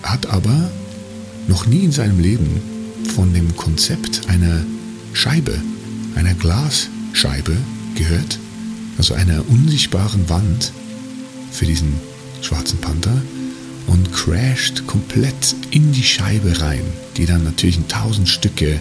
hat 0.03 0.25
aber 0.25 0.69
noch 1.47 1.65
nie 1.65 1.85
in 1.85 1.93
seinem 1.93 2.19
Leben 2.19 2.59
von 3.15 3.33
dem 3.33 3.55
Konzept 3.55 4.27
einer 4.27 4.65
Scheibe, 5.13 5.61
einer 6.15 6.33
Glasscheibe 6.33 7.55
gehört, 7.95 8.37
also 8.97 9.13
einer 9.13 9.47
unsichtbaren 9.47 10.27
Wand 10.27 10.73
für 11.51 11.65
diesen 11.65 11.93
schwarzen 12.41 12.79
Panther 12.79 13.21
und 13.87 14.11
crasht 14.11 14.87
komplett 14.87 15.55
in 15.71 15.93
die 15.93 16.03
Scheibe 16.03 16.59
rein, 16.59 16.83
die 17.15 17.25
dann 17.25 17.45
natürlich 17.45 17.77
in 17.77 17.87
tausend 17.87 18.27
Stücke 18.27 18.77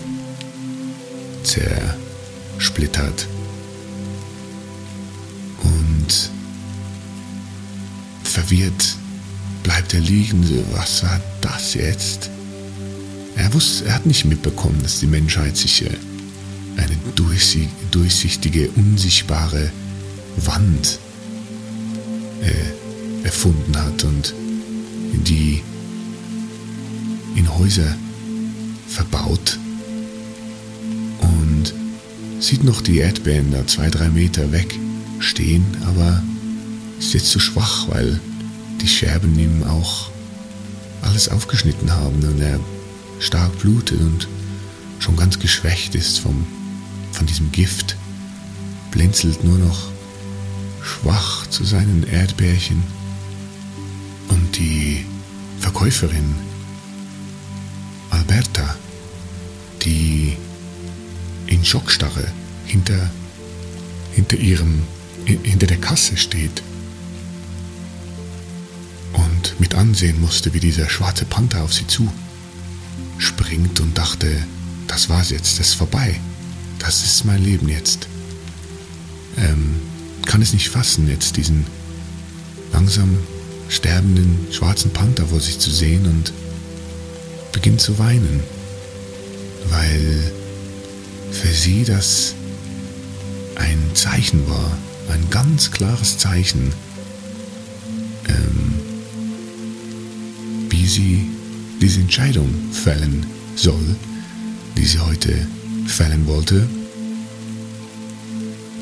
zersplittert. 1.44 3.28
Verwirrt 8.35 8.97
bleibt 9.62 9.95
er 9.95 10.00
liegen, 10.00 10.45
was 10.73 11.05
war 11.05 11.21
das 11.41 11.75
jetzt? 11.75 12.31
Er 13.37 13.55
wusste, 13.55 13.87
er 13.87 13.95
hat 13.95 14.07
nicht 14.07 14.25
mitbekommen, 14.25 14.81
dass 14.83 14.99
die 14.99 15.07
Menschheit 15.07 15.57
sich 15.57 15.85
äh, 15.85 15.91
eine 16.76 16.97
durchsichtige, 17.93 18.71
unsichtbare 18.71 19.71
Wand 20.37 20.99
äh, 22.43 23.25
erfunden 23.25 23.76
hat 23.76 24.03
und 24.03 24.35
die 25.12 25.62
in 27.37 27.57
Häuser 27.57 27.97
verbaut 28.88 29.59
und 31.21 31.73
sieht 32.41 32.64
noch 32.64 32.81
die 32.83 32.99
Erdbeeren 32.99 33.53
da 33.53 33.64
zwei, 33.67 33.91
drei 33.91 34.09
Meter 34.09 34.50
weg 34.50 34.75
stehen, 35.21 35.64
aber 35.87 36.21
ist 36.99 37.15
jetzt 37.15 37.31
zu 37.31 37.41
schwach, 37.41 37.89
weil 37.89 38.21
die 38.81 38.89
Scherben 38.89 39.39
ihm 39.39 39.63
auch 39.65 40.11
alles 41.03 41.29
aufgeschnitten 41.29 41.93
haben 41.93 42.23
und 42.23 42.41
er 42.41 42.61
stark 43.21 43.59
blutet 43.59 44.01
und 44.01 44.29
schon 44.99 45.17
ganz 45.17 45.39
geschwächt 45.39 45.95
ist 45.95 46.19
vom, 46.19 46.47
von 47.13 47.26
diesem 47.26 47.52
Gift, 47.52 47.97
blinzelt 48.91 49.45
nur 49.45 49.59
noch 49.59 49.91
schwach 50.83 51.47
zu 51.49 51.65
seinen 51.65 52.04
Erdbärchen. 52.11 52.83
Und 54.28 54.57
die 54.57 55.04
Verkäuferin 55.61 56.35
Alberta, 58.11 58.76
die 59.83 60.37
in 61.47 61.65
Schockstarre 61.65 62.26
hinter, 62.67 63.11
hinter 64.13 64.37
ihrem, 64.37 64.83
hinter 65.25 65.67
der 65.67 65.78
Kasse 65.78 66.17
steht 66.17 66.63
mit 69.60 69.75
ansehen 69.75 70.21
musste, 70.21 70.52
wie 70.54 70.60
dieser 70.60 70.88
schwarze 70.88 71.25
Panther 71.25 71.62
auf 71.62 71.73
sie 71.73 71.86
zu 71.86 72.10
springt 73.19 73.80
und 73.80 73.97
dachte, 73.97 74.28
das 74.86 75.08
war's 75.08 75.30
jetzt, 75.30 75.58
das 75.58 75.69
ist 75.69 75.75
vorbei, 75.75 76.21
das 76.78 77.04
ist 77.04 77.25
mein 77.25 77.43
Leben 77.43 77.69
jetzt. 77.69 78.08
Ähm, 79.36 79.76
kann 80.26 80.43
es 80.43 80.52
nicht 80.52 80.69
fassen, 80.69 81.08
jetzt 81.08 81.36
diesen 81.36 81.67
langsam 82.73 83.19
sterbenden 83.69 84.47
schwarzen 84.52 84.93
Panther 84.93 85.26
vor 85.26 85.40
sich 85.40 85.58
zu 85.58 85.71
sehen 85.71 86.06
und 86.06 86.32
beginnt 87.52 87.80
zu 87.80 87.99
weinen, 87.99 88.43
weil 89.71 90.32
für 91.30 91.52
sie 91.52 91.84
das 91.84 92.34
ein 93.56 93.78
Zeichen 93.95 94.49
war, 94.49 94.76
ein 95.10 95.28
ganz 95.30 95.71
klares 95.71 96.19
Zeichen, 96.19 96.73
ähm, 98.28 98.74
wie 100.84 100.88
sie 100.88 101.30
diese 101.80 102.00
Entscheidung 102.00 102.52
fällen 102.70 103.25
soll, 103.56 103.97
die 104.76 104.84
sie 104.84 104.99
heute 104.99 105.34
fällen 105.86 106.26
wollte. 106.26 106.68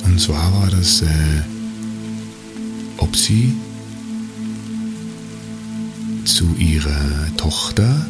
Und 0.04 0.20
zwar 0.20 0.52
war 0.52 0.68
das, 0.68 1.02
äh, 1.02 1.06
ob 2.96 3.14
sie 3.14 3.54
zu 6.24 6.44
ihrer 6.58 7.36
Tochter 7.36 8.04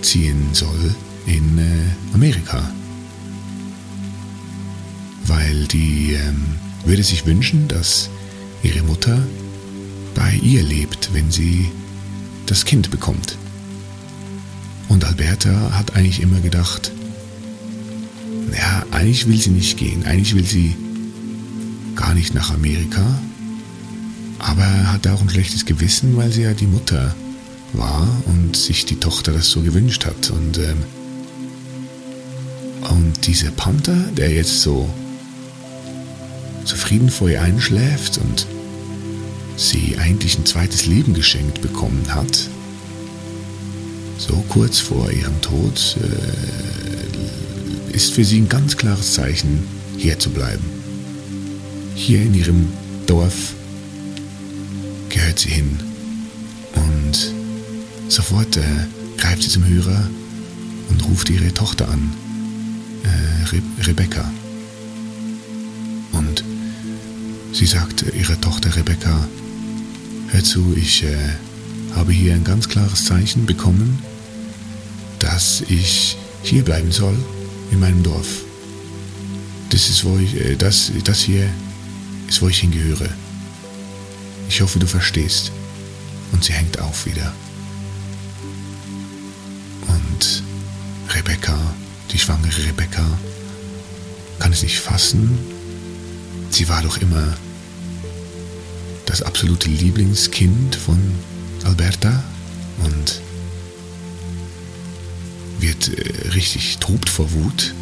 ziehen 0.00 0.50
soll 0.52 0.94
in 1.26 1.58
äh, 1.58 2.14
Amerika. 2.14 2.70
Weil 5.26 5.66
die 5.66 6.12
ähm, 6.12 6.54
würde 6.84 7.02
sich 7.02 7.26
wünschen, 7.26 7.66
dass 7.66 8.08
ihre 8.62 8.84
Mutter 8.84 9.18
bei 10.14 10.34
ihr 10.42 10.62
lebt, 10.62 11.10
wenn 11.12 11.30
sie 11.30 11.70
das 12.50 12.64
Kind 12.64 12.90
bekommt. 12.90 13.38
Und 14.88 15.04
Alberta 15.04 15.78
hat 15.78 15.94
eigentlich 15.94 16.20
immer 16.20 16.40
gedacht, 16.40 16.90
ja, 18.52 18.84
eigentlich 18.90 19.28
will 19.28 19.40
sie 19.40 19.50
nicht 19.50 19.78
gehen, 19.78 20.04
eigentlich 20.04 20.34
will 20.34 20.44
sie 20.44 20.74
gar 21.94 22.12
nicht 22.12 22.34
nach 22.34 22.52
Amerika, 22.52 23.20
aber 24.40 24.62
er 24.64 24.92
hatte 24.92 25.12
auch 25.12 25.20
ein 25.20 25.30
schlechtes 25.30 25.64
Gewissen, 25.64 26.16
weil 26.16 26.32
sie 26.32 26.42
ja 26.42 26.52
die 26.52 26.66
Mutter 26.66 27.14
war 27.72 28.08
und 28.26 28.56
sich 28.56 28.84
die 28.84 28.98
Tochter 28.98 29.32
das 29.32 29.48
so 29.48 29.60
gewünscht 29.60 30.04
hat. 30.04 30.30
Und, 30.30 30.58
ähm, 30.58 30.82
und 32.90 33.26
dieser 33.28 33.52
Panther, 33.52 33.96
der 34.16 34.32
jetzt 34.32 34.62
so 34.62 34.88
zufrieden 36.64 37.10
vor 37.10 37.30
ihr 37.30 37.42
einschläft 37.42 38.18
und 38.18 38.46
sie 39.60 39.98
eigentlich 39.98 40.38
ein 40.38 40.46
zweites 40.46 40.86
Leben 40.86 41.12
geschenkt 41.12 41.60
bekommen 41.60 42.06
hat, 42.08 42.48
so 44.16 44.42
kurz 44.48 44.78
vor 44.78 45.10
ihrem 45.10 45.38
Tod, 45.42 45.96
äh, 46.00 47.94
ist 47.94 48.14
für 48.14 48.24
sie 48.24 48.40
ein 48.40 48.48
ganz 48.48 48.76
klares 48.76 49.12
Zeichen, 49.12 49.62
hier 49.98 50.18
zu 50.18 50.30
bleiben. 50.30 50.64
Hier 51.94 52.22
in 52.22 52.32
ihrem 52.32 52.68
Dorf 53.06 53.52
gehört 55.10 55.38
sie 55.38 55.50
hin. 55.50 55.78
Und 56.74 57.34
sofort 58.08 58.56
äh, 58.56 58.62
greift 59.18 59.42
sie 59.42 59.50
zum 59.50 59.66
Hörer 59.66 60.08
und 60.88 61.04
ruft 61.06 61.28
ihre 61.28 61.52
Tochter 61.52 61.88
an, 61.88 62.10
äh, 63.04 63.48
Re 63.50 63.60
Rebecca. 63.86 64.30
Und 66.12 66.44
sie 67.52 67.66
sagt 67.66 68.04
ihrer 68.14 68.40
Tochter 68.40 68.74
Rebecca, 68.74 69.28
hör 70.32 70.44
zu, 70.44 70.74
ich 70.76 71.02
äh, 71.02 71.16
habe 71.94 72.12
hier 72.12 72.34
ein 72.34 72.44
ganz 72.44 72.68
klares 72.68 73.04
Zeichen 73.04 73.46
bekommen, 73.46 74.02
dass 75.18 75.62
ich 75.68 76.16
hier 76.42 76.64
bleiben 76.64 76.92
soll, 76.92 77.16
in 77.70 77.80
meinem 77.80 78.02
Dorf. 78.02 78.26
Das 79.70 79.88
ist, 79.88 80.04
wo 80.04 80.18
ich, 80.18 80.34
äh, 80.36 80.56
das, 80.56 80.92
das 81.04 81.20
hier 81.20 81.48
ist, 82.28 82.42
wo 82.42 82.48
ich 82.48 82.58
hingehöre. 82.58 83.08
Ich 84.48 84.60
hoffe, 84.60 84.78
du 84.78 84.86
verstehst. 84.86 85.52
Und 86.32 86.44
sie 86.44 86.52
hängt 86.52 86.78
auf 86.80 87.06
wieder. 87.06 87.32
Und 89.88 90.42
Rebecca, 91.14 91.58
die 92.12 92.18
schwangere 92.18 92.66
Rebecca, 92.66 93.04
kann 94.38 94.52
es 94.52 94.62
nicht 94.62 94.78
fassen. 94.78 95.38
Sie 96.50 96.68
war 96.68 96.82
doch 96.82 96.98
immer 96.98 97.36
das 99.10 99.22
absolute 99.22 99.68
Lieblingskind 99.68 100.76
von 100.76 101.00
Alberta 101.64 102.22
und 102.84 103.20
wird 105.58 105.88
äh, 105.88 106.28
richtig 106.28 106.78
tobt 106.78 107.10
vor 107.10 107.32
Wut. 107.32 107.74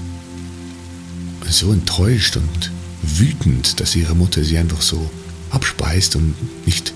So 1.50 1.70
enttäuscht 1.70 2.38
und 2.38 2.70
wütend, 3.02 3.78
dass 3.78 3.94
ihre 3.94 4.14
Mutter 4.14 4.42
sie 4.42 4.56
einfach 4.56 4.80
so 4.80 5.10
abspeist 5.50 6.16
und 6.16 6.34
nicht 6.64 6.94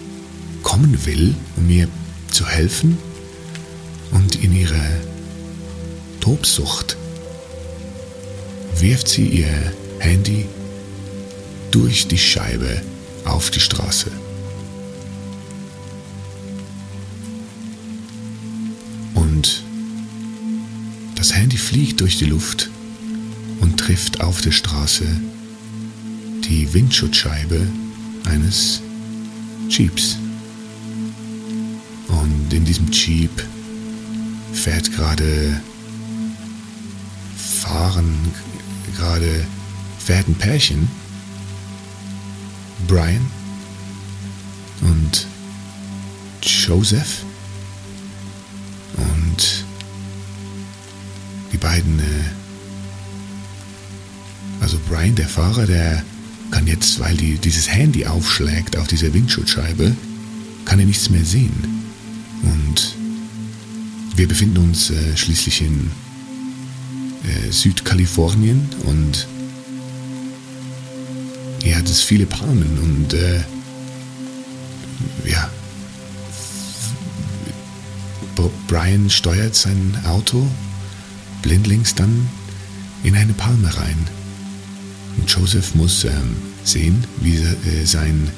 kommen 0.63 1.05
will, 1.05 1.35
um 1.57 1.67
mir 1.67 1.87
zu 2.31 2.47
helfen. 2.47 2.97
Und 4.13 4.43
in 4.43 4.57
ihrer 4.57 4.91
Tobsucht 6.21 6.97
wirft 8.79 9.09
sie 9.09 9.27
ihr 9.27 9.75
Handy 9.99 10.47
durch 11.71 12.09
die 12.09 12.19
Scheibe 12.19 12.81
auf 13.25 13.51
die 13.51 13.61
Straße. 13.61 14.22
Das 21.23 21.37
Handy 21.37 21.57
fliegt 21.57 22.01
durch 22.01 22.19
die 22.19 22.25
Luft 22.25 22.69
und 23.61 23.79
trifft 23.79 24.23
auf 24.23 24.41
der 24.41 24.51
Straße 24.51 25.07
die 26.43 26.75
Windschutzscheibe 26.75 27.65
eines 28.25 28.83
Jeeps. 29.69 30.17
Und 32.09 32.53
in 32.53 32.65
diesem 32.65 32.91
Jeep 32.91 33.31
fährt 34.53 34.91
gerade, 34.91 35.61
fahren 37.37 38.13
gerade, 38.97 39.47
fährt 40.01 40.27
ein 40.27 40.35
Pärchen, 40.35 40.89
Brian 42.89 43.25
und 44.81 45.29
Joseph. 46.43 47.25
Beiden, 51.63 51.99
äh, 52.01 52.03
also 54.61 54.79
Brian, 54.89 55.15
der 55.15 55.29
Fahrer, 55.29 55.67
der 55.67 56.05
kann 56.51 56.67
jetzt, 56.67 57.01
weil 57.01 57.17
die, 57.17 57.39
dieses 57.39 57.71
Handy 57.71 58.05
aufschlägt 58.05 58.77
auf 58.77 58.87
dieser 58.89 59.15
Windschutzscheibe, 59.15 59.97
kann 60.67 60.79
er 60.79 60.85
nichts 60.85 61.09
mehr 61.09 61.25
sehen. 61.25 61.87
Und 62.43 62.97
wir 64.17 64.29
befinden 64.29 64.59
uns 64.59 64.91
äh, 64.91 65.17
schließlich 65.17 65.63
in 65.63 65.91
äh, 67.25 67.51
Südkalifornien 67.51 68.69
und 68.85 69.27
hier 71.63 71.77
hat 71.77 71.89
es 71.89 72.03
viele 72.03 72.27
Palmen 72.27 72.79
und 72.79 73.15
äh, 73.15 73.41
ja, 75.25 75.49
Brian 78.67 79.09
steuert 79.11 79.55
sein 79.55 79.97
Auto 80.07 80.47
blindlings 81.43 81.95
dann 81.95 82.29
in 83.03 83.17
eine 83.17 83.33
Palme 83.33 83.77
rein. 83.77 83.99
Und 85.19 85.31
Joseph 85.31 85.75
muss 85.75 86.05
ähm, 86.05 86.37
sehen, 86.65 87.05
wie 87.21 87.37
äh, 87.37 87.85
sein 87.85 88.29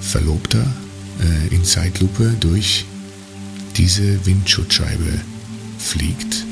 Verlobter 0.00 0.66
äh, 1.20 1.54
in 1.54 1.64
Zeitlupe 1.64 2.34
durch 2.40 2.84
diese 3.76 4.26
Windschutzscheibe 4.26 5.20
fliegt, 5.78 6.44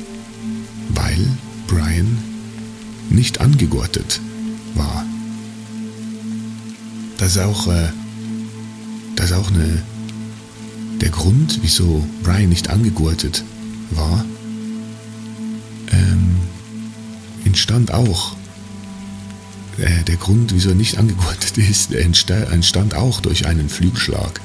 weil 0.89 1.19
Brian 1.67 2.17
nicht 3.09 3.41
angegurtet 3.41 4.19
war. 4.73 5.05
Das 7.17 7.35
ist 7.35 7.39
auch, 7.39 7.67
äh, 7.67 7.89
das 9.15 9.31
ist 9.31 9.35
auch 9.37 9.51
eine, 9.51 9.83
der 11.01 11.09
Grund, 11.09 11.59
wieso 11.61 12.05
Brian 12.23 12.49
nicht 12.49 12.69
angegurtet 12.69 13.43
war, 13.91 14.25
entstand 17.51 17.93
auch 17.93 18.33
äh, 19.77 20.03
der 20.07 20.15
Grund, 20.15 20.53
wieso 20.53 20.69
er 20.69 20.75
nicht 20.75 20.97
angegurtet 20.97 21.57
ist, 21.57 21.91
entstand 21.93 22.95
auch 22.95 23.19
durch 23.19 23.45
einen 23.45 23.67
Flügelschlag 23.67 24.39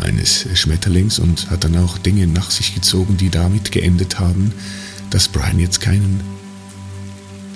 eines 0.00 0.46
Schmetterlings 0.54 1.18
und 1.18 1.50
hat 1.50 1.64
dann 1.64 1.76
auch 1.76 1.98
Dinge 1.98 2.28
nach 2.28 2.52
sich 2.52 2.72
gezogen, 2.72 3.16
die 3.16 3.30
damit 3.30 3.72
geendet 3.72 4.20
haben, 4.20 4.52
dass 5.10 5.26
Brian 5.26 5.58
jetzt 5.58 5.80
keinen, 5.80 6.20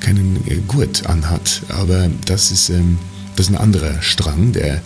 keinen 0.01 0.45
äh, 0.49 0.57
Gurt 0.67 1.07
anhat. 1.07 1.63
Aber 1.69 2.11
das 2.27 2.51
ist, 2.51 2.71
ähm, 2.71 2.99
das 3.37 3.47
ist 3.47 3.53
ein 3.53 3.61
anderer 3.61 4.03
Strang, 4.03 4.51
der, 4.51 4.83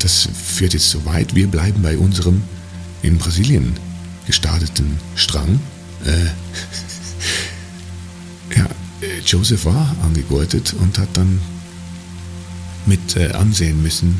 das 0.00 0.28
führt 0.34 0.74
jetzt 0.74 0.90
so 0.90 1.04
weit. 1.04 1.36
Wir 1.36 1.46
bleiben 1.46 1.82
bei 1.82 1.96
unserem 1.96 2.42
in 3.02 3.16
Brasilien 3.18 3.74
gestarteten 4.26 4.98
Strang. 5.14 5.60
Äh, 6.04 6.30
Joseph 9.24 9.64
war 9.64 9.96
angegurtet 10.02 10.74
und 10.78 10.98
hat 10.98 11.08
dann 11.14 11.40
mit 12.86 13.16
äh, 13.16 13.32
ansehen 13.32 13.82
müssen, 13.82 14.16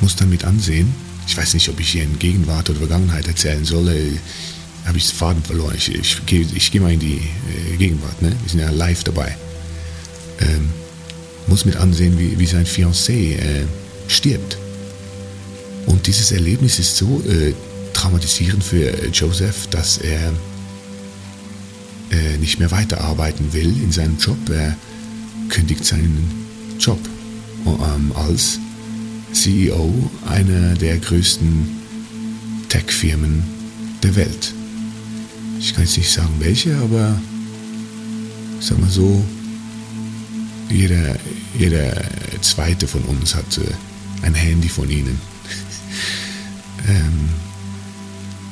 muss 0.00 0.16
dann 0.16 0.30
mit 0.30 0.44
ansehen. 0.44 0.92
Ich 1.26 1.36
weiß 1.36 1.54
nicht, 1.54 1.68
ob 1.68 1.80
ich 1.80 1.90
hier 1.90 2.02
in 2.02 2.18
Gegenwart 2.18 2.70
oder 2.70 2.80
Vergangenheit 2.80 3.26
erzählen 3.28 3.64
soll. 3.64 3.88
Äh, 3.88 4.18
Habe 4.86 4.98
ich 4.98 5.08
den 5.08 5.16
Faden 5.16 5.42
verloren. 5.42 5.74
Ich, 5.76 5.94
ich, 5.94 6.20
ich, 6.26 6.56
ich 6.56 6.70
gehe 6.70 6.80
mal 6.80 6.92
in 6.92 7.00
die 7.00 7.16
äh, 7.18 7.76
Gegenwart. 7.76 8.20
Ne? 8.22 8.30
Wir 8.42 8.50
sind 8.50 8.60
ja 8.60 8.70
live 8.70 9.04
dabei. 9.04 9.36
Ähm, 10.40 10.70
muss 11.46 11.64
mit 11.64 11.76
ansehen, 11.76 12.18
wie, 12.18 12.38
wie 12.38 12.46
sein 12.46 12.66
Fiancé 12.66 13.36
äh, 13.36 13.64
stirbt. 14.08 14.56
Und 15.86 16.06
dieses 16.06 16.32
Erlebnis 16.32 16.78
ist 16.78 16.96
so 16.96 17.22
äh, 17.26 17.52
traumatisierend 17.92 18.62
für 18.62 19.08
Joseph, 19.08 19.66
dass 19.68 19.98
er 19.98 20.32
äh, 22.10 22.36
nicht 22.38 22.58
mehr 22.58 22.70
weiterarbeiten 22.70 23.52
will 23.52 23.82
in 23.82 23.92
seinem 23.92 24.18
Job. 24.18 24.38
Er 24.50 24.76
kündigt 25.48 25.84
seinen 25.84 26.30
Job 26.78 26.98
ähm, 27.66 28.12
als 28.14 28.58
CEO 29.32 30.10
einer 30.28 30.74
der 30.74 30.98
größten 30.98 31.68
Tech-Firmen 32.68 33.42
der 34.02 34.16
Welt. 34.16 34.54
Ich 35.58 35.74
kann 35.74 35.84
jetzt 35.84 35.96
nicht 35.96 36.10
sagen 36.10 36.34
welche, 36.38 36.76
aber 36.78 37.20
sagen 38.60 38.82
wir 38.82 38.90
so, 38.90 39.24
jeder, 40.70 41.16
jeder 41.58 42.02
zweite 42.40 42.86
von 42.86 43.02
uns 43.02 43.34
hat 43.34 43.58
äh, 43.58 44.24
ein 44.24 44.34
Handy 44.34 44.68
von 44.68 44.88
ihnen. 44.88 45.20
ähm, 46.88 47.28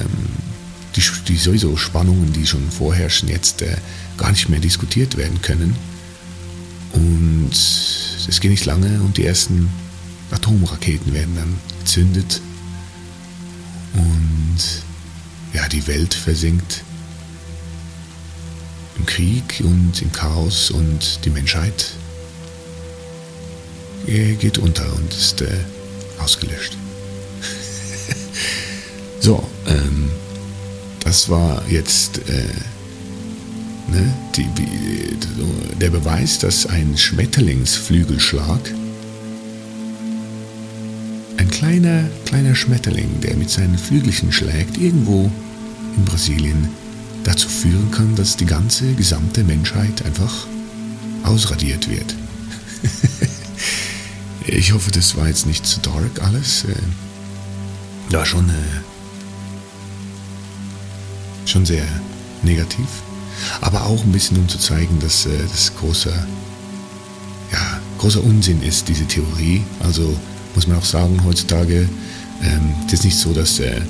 die, 0.95 1.03
die 1.27 1.37
sowieso 1.37 1.77
Spannungen, 1.77 2.33
die 2.33 2.47
schon 2.47 2.69
vorherrschen, 2.71 3.29
jetzt 3.29 3.61
äh, 3.61 3.77
gar 4.17 4.31
nicht 4.31 4.49
mehr 4.49 4.59
diskutiert 4.59 5.15
werden 5.17 5.41
können. 5.41 5.75
Und 6.93 7.51
es 7.51 8.39
geht 8.39 8.51
nicht 8.51 8.65
lange 8.65 9.01
und 9.01 9.17
die 9.17 9.25
ersten 9.25 9.69
Atomraketen 10.31 11.13
werden 11.13 11.35
dann 11.35 11.55
gezündet. 11.79 12.41
Und 13.93 14.57
ja, 15.53 15.67
die 15.69 15.85
Welt 15.87 16.13
versinkt 16.13 16.83
im 18.97 19.05
Krieg 19.05 19.61
und 19.63 20.01
im 20.01 20.11
Chaos 20.11 20.71
und 20.71 21.19
die 21.23 21.29
Menschheit 21.29 21.93
geht 24.07 24.57
unter 24.57 24.85
und 24.95 25.13
ist 25.13 25.41
äh, 25.41 25.47
ausgelöscht. 26.19 26.77
so, 29.19 29.43
ähm, 29.67 30.09
das 31.03 31.29
war 31.29 31.61
jetzt 31.69 32.19
äh, 32.29 33.91
ne, 33.91 34.13
die, 34.35 34.47
der 35.79 35.89
Beweis, 35.89 36.39
dass 36.39 36.65
ein 36.65 36.97
Schmetterlingsflügelschlag, 36.97 38.59
ein 41.37 41.49
kleiner, 41.49 42.05
kleiner 42.25 42.55
Schmetterling, 42.55 43.21
der 43.21 43.35
mit 43.35 43.49
seinen 43.49 43.77
Flügelchen 43.77 44.31
schlägt, 44.31 44.77
irgendwo 44.77 45.29
in 45.95 46.05
Brasilien, 46.05 46.69
dazu 47.23 47.49
führen 47.49 47.91
kann, 47.91 48.15
dass 48.15 48.37
die 48.37 48.45
ganze 48.45 48.93
gesamte 48.93 49.43
Menschheit 49.43 50.05
einfach 50.05 50.47
ausradiert 51.23 51.89
wird. 51.89 52.15
ich 54.47 54.73
hoffe, 54.73 54.91
das 54.91 55.15
war 55.15 55.27
jetzt 55.27 55.45
nicht 55.45 55.65
zu 55.65 55.79
dark 55.79 56.21
alles. 56.21 56.63
Äh, 56.65 56.75
war 58.13 58.25
schon, 58.25 58.49
äh, 58.49 58.53
schon 61.45 61.65
sehr 61.65 61.85
negativ. 62.43 62.87
Aber 63.61 63.85
auch 63.85 64.03
ein 64.03 64.11
bisschen, 64.11 64.37
um 64.37 64.47
zu 64.47 64.57
zeigen, 64.57 64.99
dass 64.99 65.25
äh, 65.25 65.37
das 65.51 65.75
großer, 65.75 66.13
ja, 67.51 67.81
großer 67.97 68.23
Unsinn 68.23 68.63
ist, 68.63 68.87
diese 68.87 69.05
Theorie. 69.05 69.63
Also 69.81 70.17
muss 70.55 70.67
man 70.67 70.77
auch 70.77 70.85
sagen, 70.85 71.21
heutzutage 71.23 71.87
ähm, 72.41 72.75
es 72.87 72.93
ist 72.93 73.03
nicht 73.03 73.17
so, 73.17 73.33
dass 73.33 73.59
äh, 73.59 73.81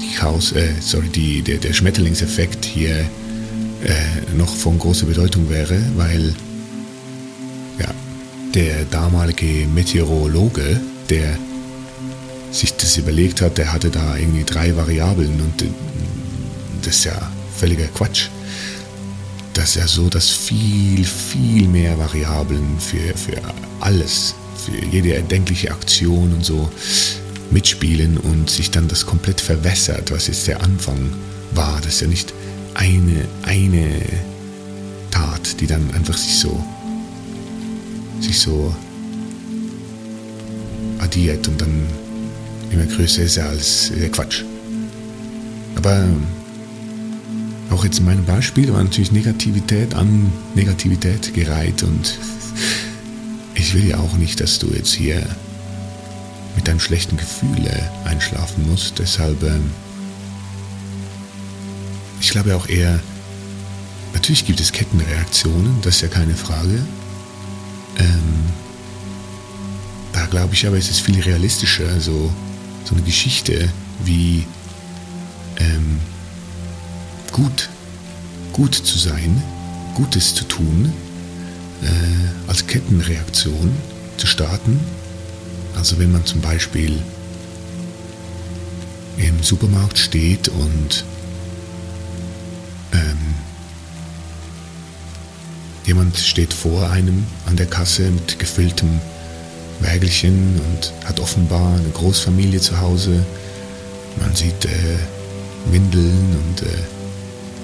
die 0.00 0.14
Chaos, 0.14 0.52
äh, 0.52 0.72
sorry, 0.80 1.08
die, 1.08 1.42
der, 1.42 1.58
der 1.58 1.72
Schmetterlingseffekt 1.72 2.64
hier 2.64 3.00
äh, 3.00 4.36
noch 4.36 4.54
von 4.54 4.78
großer 4.78 5.06
Bedeutung 5.06 5.48
wäre, 5.50 5.80
weil 5.96 6.34
ja, 7.78 7.88
der 8.54 8.84
damalige 8.84 9.66
Meteorologe, 9.66 10.80
der 11.08 11.36
sich 12.50 12.74
das 12.74 12.96
überlegt 12.96 13.40
hat, 13.40 13.58
der 13.58 13.72
hatte 13.72 13.90
da 13.90 14.16
irgendwie 14.16 14.44
drei 14.44 14.76
Variablen 14.76 15.40
und 15.40 15.62
äh, 15.62 15.66
das 16.82 16.96
ist 16.96 17.04
ja 17.04 17.32
völliger 17.56 17.86
Quatsch. 17.88 18.28
Das 19.52 19.70
ist 19.70 19.76
ja 19.76 19.86
so, 19.86 20.08
dass 20.08 20.30
viel, 20.30 21.04
viel 21.04 21.68
mehr 21.68 21.98
Variablen 21.98 22.78
für, 22.78 23.16
für 23.16 23.40
alles, 23.80 24.34
für 24.56 24.84
jede 24.86 25.14
erdenkliche 25.14 25.70
Aktion 25.70 26.32
und 26.32 26.44
so 26.44 26.70
mitspielen 27.50 28.16
und 28.16 28.48
sich 28.48 28.70
dann 28.70 28.88
das 28.88 29.06
komplett 29.06 29.40
verwässert, 29.40 30.10
was 30.10 30.28
jetzt 30.28 30.46
der 30.46 30.62
Anfang 30.62 31.12
war. 31.52 31.80
Das 31.82 31.94
ist 31.94 32.00
ja 32.00 32.06
nicht 32.06 32.32
eine, 32.74 33.24
eine 33.42 33.90
Tat, 35.10 35.60
die 35.60 35.66
dann 35.66 35.90
einfach 35.94 36.16
sich 36.16 36.38
so, 36.38 36.64
sich 38.20 38.38
so 38.38 38.74
addiert 40.98 41.46
und 41.48 41.60
dann 41.60 41.86
immer 42.70 42.86
größer 42.86 43.22
ist 43.22 43.38
als 43.38 43.90
äh, 43.90 44.08
Quatsch. 44.08 44.44
Aber 45.76 46.04
auch 47.70 47.84
jetzt 47.84 48.00
in 48.00 48.04
meinem 48.04 48.24
Beispiel 48.24 48.72
war 48.72 48.82
natürlich 48.82 49.12
Negativität 49.12 49.94
an 49.94 50.32
Negativität 50.54 51.32
gereiht 51.34 51.82
und 51.82 52.18
ich 53.54 53.74
will 53.74 53.86
ja 53.86 53.98
auch 53.98 54.14
nicht, 54.14 54.40
dass 54.40 54.58
du 54.58 54.68
jetzt 54.68 54.92
hier 54.92 55.24
mit 56.56 56.68
einem 56.68 56.80
schlechten 56.80 57.16
Gefühl 57.16 57.66
äh, 57.66 58.08
einschlafen 58.08 58.68
muss. 58.68 58.92
Deshalb, 58.98 59.42
ähm, 59.42 59.70
ich 62.20 62.30
glaube 62.30 62.56
auch 62.56 62.68
eher, 62.68 63.00
natürlich 64.12 64.44
gibt 64.46 64.60
es 64.60 64.72
Kettenreaktionen, 64.72 65.78
das 65.82 65.96
ist 65.96 66.02
ja 66.02 66.08
keine 66.08 66.34
Frage. 66.34 66.80
Ähm, 68.00 68.44
da 70.12 70.26
glaube 70.26 70.54
ich 70.54 70.66
aber, 70.66 70.76
ist 70.76 70.90
es 70.90 70.98
viel 70.98 71.20
realistischer, 71.20 72.00
so, 72.00 72.32
so 72.84 72.94
eine 72.94 73.04
Geschichte 73.04 73.68
wie 74.04 74.46
ähm, 75.58 76.00
gut, 77.30 77.68
gut 78.52 78.74
zu 78.74 78.98
sein, 78.98 79.42
Gutes 79.94 80.34
zu 80.34 80.44
tun, 80.44 80.92
äh, 81.82 82.48
als 82.48 82.66
Kettenreaktion 82.66 83.72
zu 84.16 84.26
starten. 84.26 84.80
Also 85.76 85.98
wenn 85.98 86.12
man 86.12 86.24
zum 86.26 86.40
Beispiel 86.40 86.98
im 89.16 89.42
Supermarkt 89.42 89.98
steht 89.98 90.48
und 90.48 91.04
jemand 95.90 96.16
steht 96.16 96.54
vor 96.54 96.88
einem 96.90 97.26
an 97.46 97.56
der 97.56 97.66
Kasse 97.66 98.12
mit 98.12 98.38
gefülltem 98.38 99.00
Wägelchen 99.80 100.60
und 100.60 100.92
hat 101.04 101.18
offenbar 101.18 101.74
eine 101.74 101.88
Großfamilie 101.88 102.60
zu 102.60 102.80
Hause. 102.80 103.26
Man 104.20 104.32
sieht 104.36 104.66
äh, 104.66 104.98
Windeln 105.72 106.36
und 106.44 106.62
äh, 106.62 106.70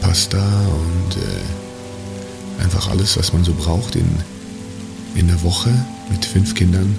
Pasta 0.01 0.43
und 0.43 1.23
äh, 1.23 2.65
einfach 2.65 2.91
alles, 2.91 3.17
was 3.17 3.33
man 3.33 3.45
so 3.45 3.55
braucht 3.55 3.95
in, 3.95 4.11
in 5.15 5.29
der 5.29 5.41
Woche 5.45 5.71
mit 6.11 6.25
fünf 6.25 6.57
Kindern 6.57 6.97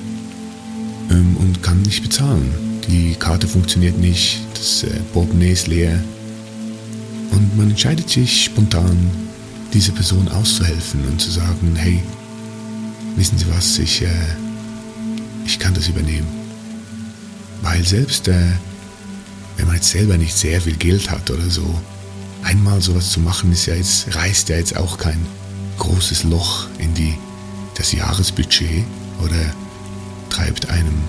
ähm, 1.11 1.35
und 1.41 1.61
kann 1.61 1.81
nicht 1.81 2.03
bezahlen. 2.03 2.53
Die 2.87 3.15
Karte 3.15 3.49
funktioniert 3.49 3.97
nicht, 3.97 4.39
das 4.53 4.83
äh, 4.83 5.01
Portemonnaie 5.11 5.51
ist 5.51 5.67
leer. 5.67 6.01
Und 7.31 7.57
man 7.57 7.69
entscheidet 7.71 8.09
sich 8.09 8.45
spontan, 8.45 9.26
dieser 9.73 9.93
Person 9.93 10.27
auszuhelfen 10.27 11.05
und 11.07 11.19
zu 11.19 11.31
sagen, 11.31 11.75
hey, 11.75 12.01
wissen 13.15 13.37
Sie 13.37 13.49
was, 13.49 13.77
ich, 13.79 14.01
äh, 14.01 14.35
ich 15.45 15.59
kann 15.59 15.73
das 15.73 15.87
übernehmen. 15.87 16.27
Weil 17.61 17.83
selbst, 17.85 18.27
äh, 18.27 18.51
wenn 19.57 19.67
man 19.67 19.75
jetzt 19.75 19.89
selber 19.89 20.17
nicht 20.17 20.35
sehr 20.35 20.61
viel 20.61 20.75
Geld 20.75 21.09
hat 21.09 21.29
oder 21.29 21.49
so, 21.49 21.81
einmal 22.43 22.81
sowas 22.81 23.11
zu 23.11 23.19
machen, 23.19 23.51
ist 23.51 23.65
ja 23.65 23.75
jetzt, 23.75 24.15
reißt 24.15 24.49
ja 24.49 24.57
jetzt 24.57 24.77
auch 24.77 24.97
kein 24.97 25.25
großes 25.77 26.23
Loch 26.23 26.67
in 26.77 26.93
die, 26.93 27.15
das 27.75 27.91
Jahresbudget 27.91 28.83
oder 29.23 29.53
treibt 30.29 30.69
einem 30.69 31.01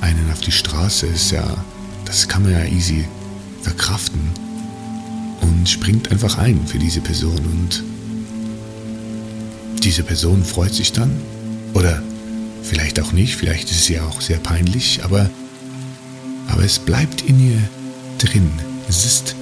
einen 0.00 0.30
auf 0.32 0.40
die 0.40 0.52
Straße, 0.52 1.06
ist 1.06 1.30
ja, 1.30 1.64
das 2.04 2.28
kann 2.28 2.42
man 2.42 2.52
ja 2.52 2.64
easy 2.64 3.06
verkraften 3.62 4.30
springt 5.66 6.10
einfach 6.10 6.38
ein 6.38 6.66
für 6.66 6.78
diese 6.78 7.00
Person 7.00 7.38
und 7.38 7.82
diese 9.82 10.02
Person 10.02 10.44
freut 10.44 10.74
sich 10.74 10.92
dann 10.92 11.10
oder 11.74 12.02
vielleicht 12.62 13.00
auch 13.00 13.12
nicht, 13.12 13.36
vielleicht 13.36 13.70
ist 13.70 13.80
es 13.80 13.88
ja 13.88 14.06
auch 14.06 14.20
sehr 14.20 14.38
peinlich, 14.38 15.00
aber, 15.04 15.28
aber 16.48 16.64
es 16.64 16.78
bleibt 16.78 17.22
in 17.22 17.50
ihr 17.50 17.58
drin. 18.18 18.50
Es 18.88 19.04
ist, 19.04 19.34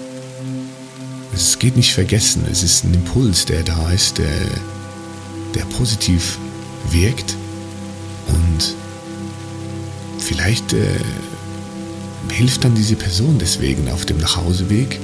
es 1.35 1.59
geht 1.59 1.77
nicht 1.77 1.93
vergessen, 1.93 2.45
es 2.51 2.63
ist 2.63 2.85
ein 2.85 2.95
Impuls, 2.95 3.45
der 3.45 3.63
da 3.63 3.91
ist, 3.91 4.19
der, 4.19 4.33
der 5.55 5.65
positiv 5.67 6.39
wirkt 6.91 7.37
und 8.29 8.75
vielleicht 10.19 10.73
äh, 10.73 10.87
hilft 12.33 12.65
dann 12.65 12.75
diese 12.75 12.97
Person 12.97 13.39
deswegen 13.39 13.91
auf 13.91 14.07
dem 14.07 14.19
Nachhauseweg 14.19 14.99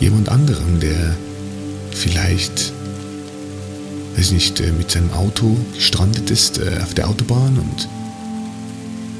jemand 0.00 0.30
anderem, 0.30 0.80
der 0.80 1.16
vielleicht, 1.92 2.72
weiß 4.16 4.32
nicht, 4.32 4.60
äh, 4.60 4.72
mit 4.72 4.90
seinem 4.90 5.12
Auto 5.12 5.56
gestrandet 5.74 6.30
ist 6.30 6.58
äh, 6.58 6.80
auf 6.82 6.94
der 6.94 7.08
Autobahn 7.08 7.58
und 7.58 7.88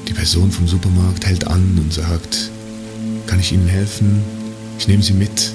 die 0.09 0.15
Person 0.15 0.51
vom 0.51 0.67
Supermarkt 0.67 1.27
hält 1.27 1.47
an 1.47 1.79
und 1.79 1.93
sagt, 1.93 2.51
kann 3.27 3.39
ich 3.39 3.53
Ihnen 3.53 3.69
helfen? 3.69 4.23
Ich 4.79 4.89
nehme 4.89 5.03
Sie 5.03 5.13
mit. 5.13 5.53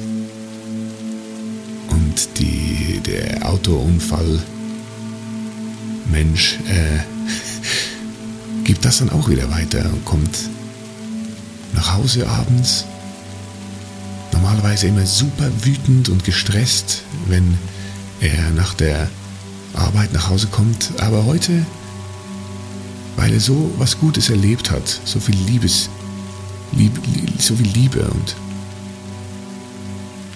Und 1.89 2.39
die, 2.39 3.01
der 3.05 3.49
Autounfall 3.49 4.39
Mensch 6.09 6.59
äh, 6.67 6.99
gibt 8.63 8.85
das 8.85 8.99
dann 8.99 9.09
auch 9.09 9.27
wieder 9.27 9.49
weiter 9.51 9.89
und 9.91 10.05
kommt 10.05 10.37
nach 11.73 11.97
Hause 11.97 12.27
abends. 12.27 12.85
Normalerweise 14.45 14.85
immer 14.85 15.07
super 15.07 15.49
wütend 15.63 16.07
und 16.09 16.23
gestresst, 16.23 17.01
wenn 17.25 17.57
er 18.21 18.51
nach 18.51 18.75
der 18.75 19.09
Arbeit 19.73 20.13
nach 20.13 20.29
Hause 20.29 20.45
kommt. 20.51 20.91
Aber 20.99 21.25
heute, 21.25 21.65
weil 23.15 23.33
er 23.33 23.39
so 23.39 23.73
was 23.79 23.97
Gutes 23.97 24.29
erlebt 24.29 24.69
hat, 24.69 24.87
so 25.03 25.19
viel 25.19 25.35
Liebes 25.47 25.89
Liebe, 26.73 26.99
so 27.39 27.55
viel 27.55 27.65
Liebe 27.69 28.03
und 28.03 28.35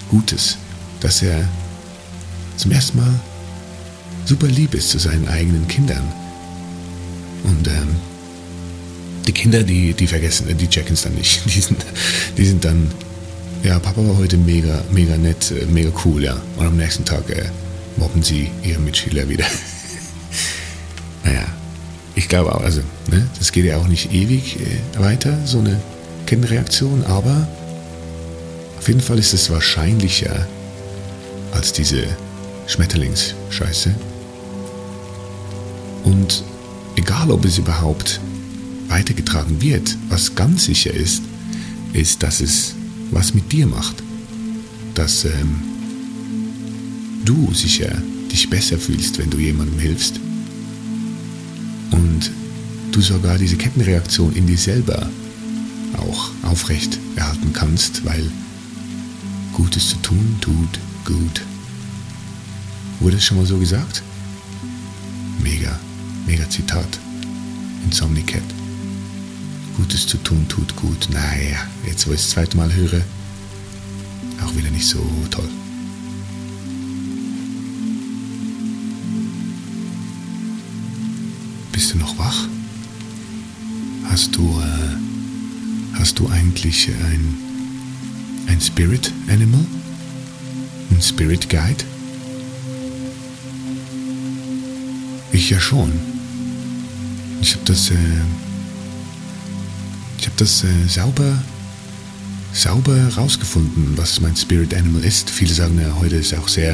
Gutes, 0.09 0.57
dass 1.01 1.21
er 1.21 1.47
zum 2.57 2.71
ersten 2.71 2.97
Mal 2.97 3.13
super 4.25 4.47
lieb 4.47 4.73
ist 4.73 4.89
zu 4.89 4.97
seinen 4.97 5.27
eigenen 5.27 5.67
Kindern. 5.67 6.11
Und 7.43 7.67
ähm, 7.67 7.95
die 9.27 9.33
Kinder, 9.33 9.61
die, 9.61 9.93
die 9.93 10.07
vergessen, 10.07 10.47
die 10.57 10.67
checken 10.67 10.93
es 10.93 11.03
dann 11.03 11.13
nicht. 11.13 11.43
Die 11.53 11.61
sind, 11.61 11.85
die 12.37 12.45
sind 12.45 12.65
dann, 12.65 12.89
ja, 13.63 13.79
Papa 13.79 14.05
war 14.07 14.17
heute 14.17 14.37
mega, 14.37 14.83
mega 14.91 15.17
nett, 15.17 15.51
äh, 15.51 15.65
mega 15.65 15.91
cool, 16.05 16.23
ja. 16.23 16.41
Und 16.57 16.65
am 16.65 16.77
nächsten 16.77 17.05
Tag 17.05 17.29
äh, 17.29 17.45
mobben 17.97 18.23
sie 18.23 18.49
ihre 18.63 18.79
Mitschüler 18.79 19.27
wieder. 19.27 19.45
naja, 21.23 21.45
ich 22.15 22.29
glaube 22.29 22.55
auch, 22.55 22.61
also, 22.61 22.81
ne, 23.09 23.27
das 23.37 23.51
geht 23.51 23.65
ja 23.65 23.77
auch 23.77 23.87
nicht 23.87 24.13
ewig 24.13 24.57
äh, 24.59 25.01
weiter, 25.01 25.37
so 25.45 25.59
eine 25.59 25.79
Kettenreaktion, 26.25 27.03
aber 27.05 27.47
auf 28.77 28.87
jeden 28.87 29.01
Fall 29.01 29.19
ist 29.19 29.33
es 29.33 29.49
wahrscheinlicher 29.49 30.47
als 31.51 31.73
diese 31.73 32.03
Schmetterlingsscheiße. 32.67 33.93
Und 36.05 36.43
egal, 36.95 37.31
ob 37.31 37.43
es 37.45 37.57
überhaupt 37.57 38.21
weitergetragen 38.87 39.61
wird, 39.61 39.97
was 40.09 40.35
ganz 40.35 40.65
sicher 40.65 40.93
ist, 40.93 41.21
ist, 41.93 42.23
dass 42.23 42.41
es 42.41 42.75
was 43.11 43.33
mit 43.33 43.51
dir 43.51 43.67
macht. 43.67 44.03
Dass 44.93 45.25
ähm, 45.25 45.61
du 47.25 47.53
sicher 47.53 47.91
dich 48.31 48.49
besser 48.49 48.77
fühlst, 48.77 49.17
wenn 49.17 49.29
du 49.29 49.37
jemandem 49.37 49.79
hilfst. 49.79 50.19
Und 51.91 52.31
du 52.91 53.01
sogar 53.01 53.37
diese 53.37 53.57
Kettenreaktion 53.57 54.33
in 54.35 54.47
dir 54.47 54.57
selber 54.57 55.09
auch 55.97 56.29
aufrecht 56.43 56.99
erhalten 57.15 57.51
kannst, 57.53 58.05
weil 58.05 58.29
Gutes 59.53 59.89
zu 59.89 59.95
tun 59.97 60.37
tut 60.39 60.79
gut. 61.05 61.41
Wurde 62.99 63.17
es 63.17 63.23
schon 63.23 63.37
mal 63.37 63.45
so 63.45 63.57
gesagt? 63.57 64.03
Mega, 65.41 65.79
mega 66.25 66.49
Zitat. 66.49 66.99
Insomnicat. 67.85 68.58
Gutes 69.79 70.07
zu 70.07 70.17
tun 70.17 70.45
tut 70.49 70.75
gut. 70.75 71.07
Naja, 71.09 71.57
jetzt 71.87 72.05
wo 72.05 72.11
ich 72.11 72.19
das 72.19 72.31
zweite 72.31 72.57
Mal 72.57 72.73
höre, 72.73 73.01
auch 74.43 74.53
wieder 74.53 74.69
nicht 74.71 74.85
so 74.85 74.99
toll. 75.31 75.47
Bist 81.71 81.93
du 81.93 81.97
noch 81.97 82.17
wach? 82.17 82.45
Hast 84.09 84.35
du, 84.35 84.59
äh, 84.59 85.97
hast 85.97 86.19
du 86.19 86.27
eigentlich 86.27 86.89
ein, 86.89 87.37
ein 88.47 88.59
Spirit 88.59 89.13
Animal? 89.29 89.65
Ein 90.91 91.01
Spirit 91.01 91.49
Guide? 91.49 91.85
Ich 95.31 95.49
ja 95.49 95.59
schon. 95.61 95.93
Ich 97.41 97.53
habe 97.53 97.63
das, 97.63 97.91
äh, 97.91 97.95
ich 100.19 100.25
habe 100.25 100.36
das 100.38 100.63
äh, 100.63 100.67
sauber, 100.88 101.41
sauber 102.51 103.08
rausgefunden, 103.15 103.97
was 103.97 104.19
mein 104.19 104.36
Spirit 104.36 104.73
Animal 104.73 105.03
ist. 105.03 105.29
Viele 105.29 105.53
sagen 105.53 105.79
ja, 105.79 105.95
heute 105.99 106.17
ist 106.17 106.34
auch 106.38 106.47
sehr 106.49 106.73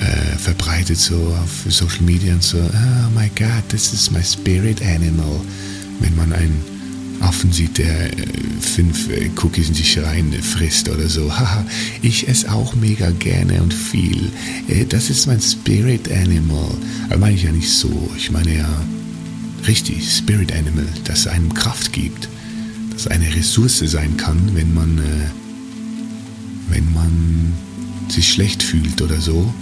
äh, 0.00 0.38
verbreitet 0.38 0.98
so 0.98 1.14
auf 1.14 1.72
Social 1.72 2.02
Media 2.02 2.34
und 2.34 2.42
so, 2.42 2.58
oh 2.58 3.10
my 3.18 3.30
God, 3.36 3.68
this 3.68 3.92
is 3.92 4.10
my 4.10 4.22
Spirit 4.22 4.82
Animal. 4.82 5.40
Wenn 6.00 6.16
man 6.16 6.32
einen 6.32 6.60
Affen 7.20 7.52
sieht, 7.52 7.78
der 7.78 8.12
äh, 8.12 8.26
fünf 8.60 9.08
äh, 9.10 9.30
Cookies 9.40 9.68
in 9.68 9.74
sich 9.74 9.96
rein 10.02 10.32
frisst 10.42 10.88
oder 10.88 11.08
so. 11.08 11.30
Haha, 11.32 11.64
ich 12.02 12.26
esse 12.26 12.50
auch 12.50 12.74
mega 12.74 13.10
gerne 13.10 13.62
und 13.62 13.72
viel. 13.72 14.32
Äh, 14.68 14.84
das 14.84 15.10
ist 15.10 15.26
mein 15.26 15.40
Spirit 15.40 16.10
Animal. 16.10 16.74
Aber 17.08 17.18
meine 17.18 17.36
ich 17.36 17.44
ja 17.44 17.52
nicht 17.52 17.70
so. 17.70 18.10
Ich 18.16 18.32
meine 18.32 18.56
ja 18.56 18.68
richtig 19.66 20.10
Spirit 20.10 20.52
Animal, 20.52 20.86
das 21.04 21.26
einem 21.26 21.52
Kraft 21.54 21.92
gibt, 21.92 22.28
das 22.92 23.06
eine 23.06 23.34
Ressource 23.34 23.78
sein 23.78 24.16
kann, 24.16 24.54
wenn 24.54 24.72
man, 24.74 25.02
wenn 26.68 26.92
man 26.92 27.52
sich 28.08 28.32
schlecht 28.32 28.62
fühlt 28.62 29.00
oder 29.02 29.20
so, 29.20 29.52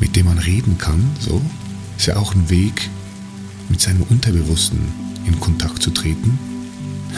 mit 0.00 0.16
dem 0.16 0.26
man 0.26 0.38
reden 0.38 0.78
kann. 0.78 1.02
So 1.20 1.40
ist 1.96 2.06
ja 2.06 2.16
auch 2.16 2.34
ein 2.34 2.50
Weg, 2.50 2.90
mit 3.68 3.80
seinem 3.80 4.02
Unterbewussten 4.02 4.78
in 5.26 5.40
Kontakt 5.40 5.82
zu 5.82 5.90
treten 5.90 6.38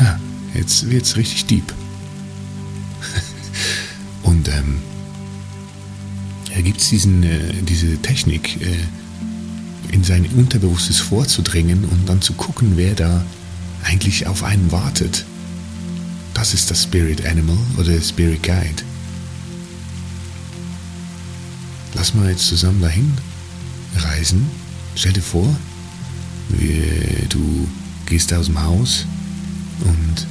ha, 0.00 0.18
jetzt 0.54 0.88
wird's 0.90 1.16
richtig 1.16 1.46
deep. 1.46 1.74
Und 4.22 4.48
ähm, 4.48 4.78
da 6.54 6.60
gibt 6.60 6.80
es 6.80 6.92
äh, 6.92 6.98
diese 7.62 7.96
Technik, 7.98 8.60
äh, 8.60 8.76
in 9.92 10.04
sein 10.04 10.26
Unterbewusstes 10.26 10.98
vorzudringen 10.98 11.84
und 11.84 12.08
dann 12.08 12.22
zu 12.22 12.34
gucken, 12.34 12.72
wer 12.76 12.94
da 12.94 13.24
eigentlich 13.84 14.26
auf 14.26 14.42
einen 14.42 14.70
wartet. 14.70 15.24
Das 16.34 16.54
ist 16.54 16.70
das 16.70 16.84
Spirit 16.84 17.26
Animal 17.26 17.58
oder 17.78 18.00
Spirit 18.00 18.42
Guide. 18.42 18.82
Lass 21.94 22.14
mal 22.14 22.30
jetzt 22.30 22.46
zusammen 22.46 22.80
dahin 22.80 23.12
reisen. 23.96 24.46
Stell 24.94 25.12
dir 25.12 25.22
vor, 25.22 25.56
du 27.28 27.68
gehst 28.06 28.32
aus 28.32 28.46
dem 28.46 28.62
Haus 28.62 29.06
und 29.80 30.26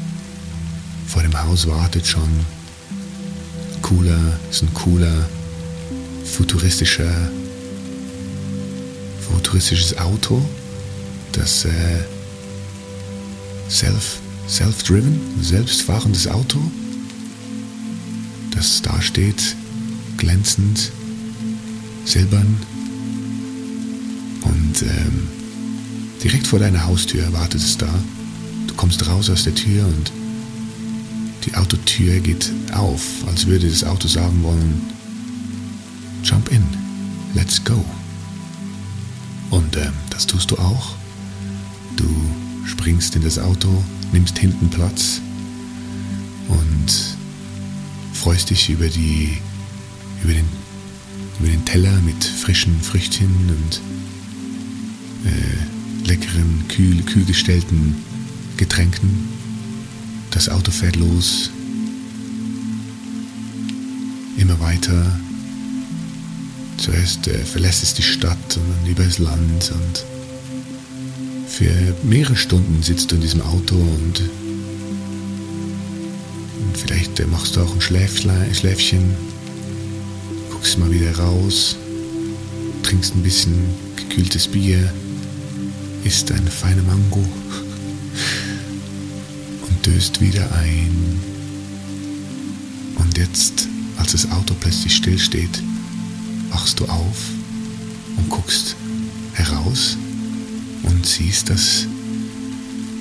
vor 1.07 1.23
dem 1.23 1.41
Haus 1.41 1.67
wartet 1.67 2.05
schon 2.05 2.29
cooler, 3.81 4.39
ist 4.49 4.63
ein 4.63 4.73
cooler, 4.73 5.29
futuristischer, 6.25 7.29
futuristisches 9.33 9.97
Auto, 9.97 10.41
das 11.33 11.65
äh, 11.65 11.69
self, 13.69 14.19
self-driven, 14.47 15.19
selbstfahrendes 15.41 16.27
Auto, 16.27 16.59
das 18.51 18.81
da 18.81 19.01
steht, 19.01 19.55
glänzend, 20.17 20.91
silbern 22.05 22.57
und 24.41 24.81
ähm, 24.81 25.27
direkt 26.23 26.47
vor 26.47 26.59
deiner 26.59 26.85
Haustür 26.85 27.31
wartet 27.33 27.61
es 27.61 27.77
da 27.77 27.89
kommst 28.77 29.05
raus 29.09 29.29
aus 29.29 29.43
der 29.43 29.55
Tür 29.55 29.85
und 29.85 30.11
die 31.45 31.55
Autotür 31.55 32.19
geht 32.19 32.51
auf, 32.73 33.01
als 33.27 33.47
würde 33.47 33.67
das 33.67 33.83
Auto 33.83 34.07
sagen 34.07 34.43
wollen, 34.43 34.81
Jump 36.23 36.51
in, 36.51 36.63
let's 37.33 37.63
go. 37.63 37.83
Und 39.49 39.75
äh, 39.75 39.89
das 40.09 40.27
tust 40.27 40.51
du 40.51 40.57
auch. 40.57 40.95
Du 41.95 42.07
springst 42.65 43.15
in 43.15 43.23
das 43.23 43.39
Auto, 43.39 43.83
nimmst 44.11 44.37
hinten 44.37 44.69
Platz 44.69 45.21
und 46.47 47.17
freust 48.13 48.49
dich 48.49 48.69
über, 48.69 48.87
die, 48.87 49.37
über, 50.23 50.33
den, 50.33 50.45
über 51.39 51.49
den 51.49 51.65
Teller 51.65 51.99
mit 52.01 52.23
frischen 52.23 52.79
Früchtchen 52.81 53.29
und 53.49 53.81
äh, 55.25 56.07
leckeren, 56.07 56.67
kühl, 56.67 57.01
kühl 57.03 57.25
gestellten 57.25 57.95
Getränken. 58.57 59.27
Das 60.31 60.49
Auto 60.49 60.71
fährt 60.71 60.95
los. 60.95 61.51
Immer 64.37 64.59
weiter. 64.59 65.19
Zuerst 66.77 67.27
äh, 67.27 67.37
verlässt 67.39 67.83
es 67.83 67.93
die 67.93 68.03
Stadt 68.03 68.57
und 68.57 68.63
dann 68.69 68.91
über 68.91 69.03
das 69.03 69.19
Land 69.19 69.71
und 69.71 70.05
für 71.47 71.71
mehrere 72.03 72.35
Stunden 72.35 72.83
sitzt 72.83 73.11
du 73.11 73.15
in 73.15 73.21
diesem 73.21 73.41
Auto 73.41 73.75
und, 73.75 74.21
und 76.59 76.77
vielleicht 76.77 77.19
äh, 77.19 77.25
machst 77.25 77.55
du 77.55 77.61
auch 77.61 77.73
ein 77.73 77.81
Schläfchen, 77.81 79.15
guckst 80.51 80.77
mal 80.77 80.91
wieder 80.91 81.17
raus, 81.17 81.75
trinkst 82.83 83.15
ein 83.15 83.23
bisschen 83.23 83.55
gekühltes 83.95 84.47
Bier, 84.47 84.93
isst 86.03 86.31
eine 86.31 86.51
feine 86.51 86.83
Mango 86.83 87.23
stößt 89.87 90.19
wieder 90.19 90.51
ein. 90.51 91.19
Und 92.95 93.17
jetzt, 93.17 93.67
als 93.97 94.11
das 94.11 94.29
Auto 94.31 94.53
plötzlich 94.59 94.95
stillsteht, 94.95 95.61
wachst 96.49 96.79
du 96.79 96.85
auf 96.85 97.17
und 98.17 98.29
guckst 98.29 98.75
heraus 99.33 99.97
und 100.83 101.05
siehst, 101.05 101.49
dass 101.49 101.87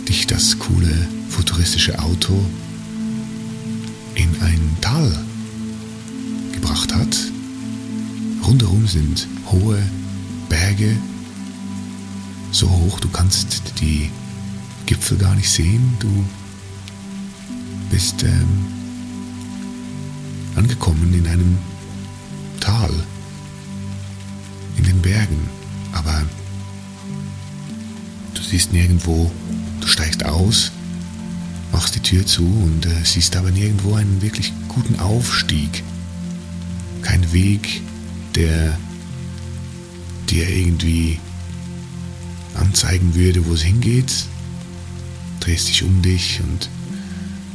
dich 0.08 0.26
das 0.26 0.58
coole 0.58 1.08
futuristische 1.28 1.98
Auto 1.98 2.44
in 4.14 4.28
ein 4.40 4.76
Tal 4.80 5.24
gebracht 6.52 6.94
hat. 6.94 7.16
Rundherum 8.44 8.86
sind 8.86 9.26
hohe 9.50 9.78
Berge, 10.48 10.96
so 12.52 12.70
hoch, 12.70 13.00
du 13.00 13.08
kannst 13.08 13.62
die 13.80 14.10
Gipfel 14.86 15.18
gar 15.18 15.34
nicht 15.34 15.50
sehen. 15.50 15.96
Du 15.98 16.08
bist 17.90 18.22
ähm, 18.22 18.66
angekommen 20.54 21.12
in 21.12 21.26
einem 21.26 21.58
Tal, 22.60 22.90
den 24.86 25.02
Bergen, 25.02 25.48
aber 25.92 26.24
du 28.34 28.42
siehst 28.42 28.72
nirgendwo, 28.72 29.30
du 29.80 29.86
steigst 29.86 30.24
aus, 30.24 30.72
machst 31.72 31.94
die 31.94 32.00
Tür 32.00 32.24
zu 32.24 32.44
und 32.44 32.86
äh, 32.86 33.04
siehst 33.04 33.36
aber 33.36 33.50
nirgendwo 33.50 33.94
einen 33.94 34.22
wirklich 34.22 34.52
guten 34.68 34.98
Aufstieg. 35.00 35.82
Kein 37.02 37.32
Weg, 37.32 37.82
der 38.34 38.78
dir 40.28 40.48
irgendwie 40.48 41.18
anzeigen 42.54 43.14
würde, 43.14 43.46
wo 43.46 43.54
es 43.54 43.62
hingeht. 43.62 44.12
Drehst 45.40 45.68
dich 45.68 45.82
um 45.82 46.02
dich 46.02 46.40
und 46.42 46.68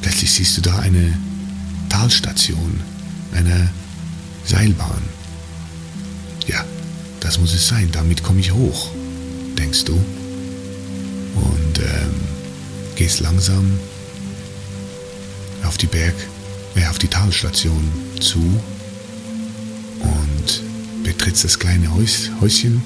plötzlich 0.01 0.31
siehst 0.31 0.57
du 0.57 0.61
da 0.61 0.79
eine 0.79 1.17
Talstation, 1.89 2.79
eine 3.33 3.69
Seilbahn. 4.45 5.01
Ja, 6.47 6.63
das 7.21 7.39
muss 7.39 7.53
es 7.53 7.67
sein, 7.67 7.89
damit 7.91 8.23
komme 8.23 8.41
ich 8.41 8.51
hoch, 8.51 8.91
denkst 9.57 9.85
du. 9.85 9.93
Und 9.93 11.79
ähm, 11.79 12.13
gehst 12.95 13.21
langsam 13.21 13.79
auf 15.63 15.77
die 15.77 15.87
Berg, 15.87 16.15
äh, 16.75 16.85
auf 16.87 16.99
die 16.99 17.07
Talstation 17.07 17.89
zu 18.19 18.39
und 19.99 20.63
betrittst 21.03 21.45
das 21.45 21.57
kleine 21.57 21.93
Häus, 21.93 22.29
Häuschen 22.41 22.81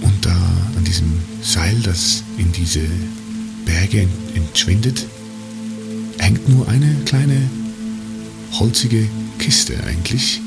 und 0.00 0.26
da 0.26 0.36
an 0.76 0.84
diesem 0.84 1.12
Seil, 1.42 1.78
das 1.82 2.24
in 2.38 2.50
diese 2.52 2.80
Berge 3.64 4.08
entschwindet, 4.34 5.06
hängt 6.18 6.48
nur 6.48 6.66
eine 6.68 6.94
kleine 7.04 7.48
holzige 8.52 9.08
Kiste 9.38 9.74
eigentlich. 9.84 10.40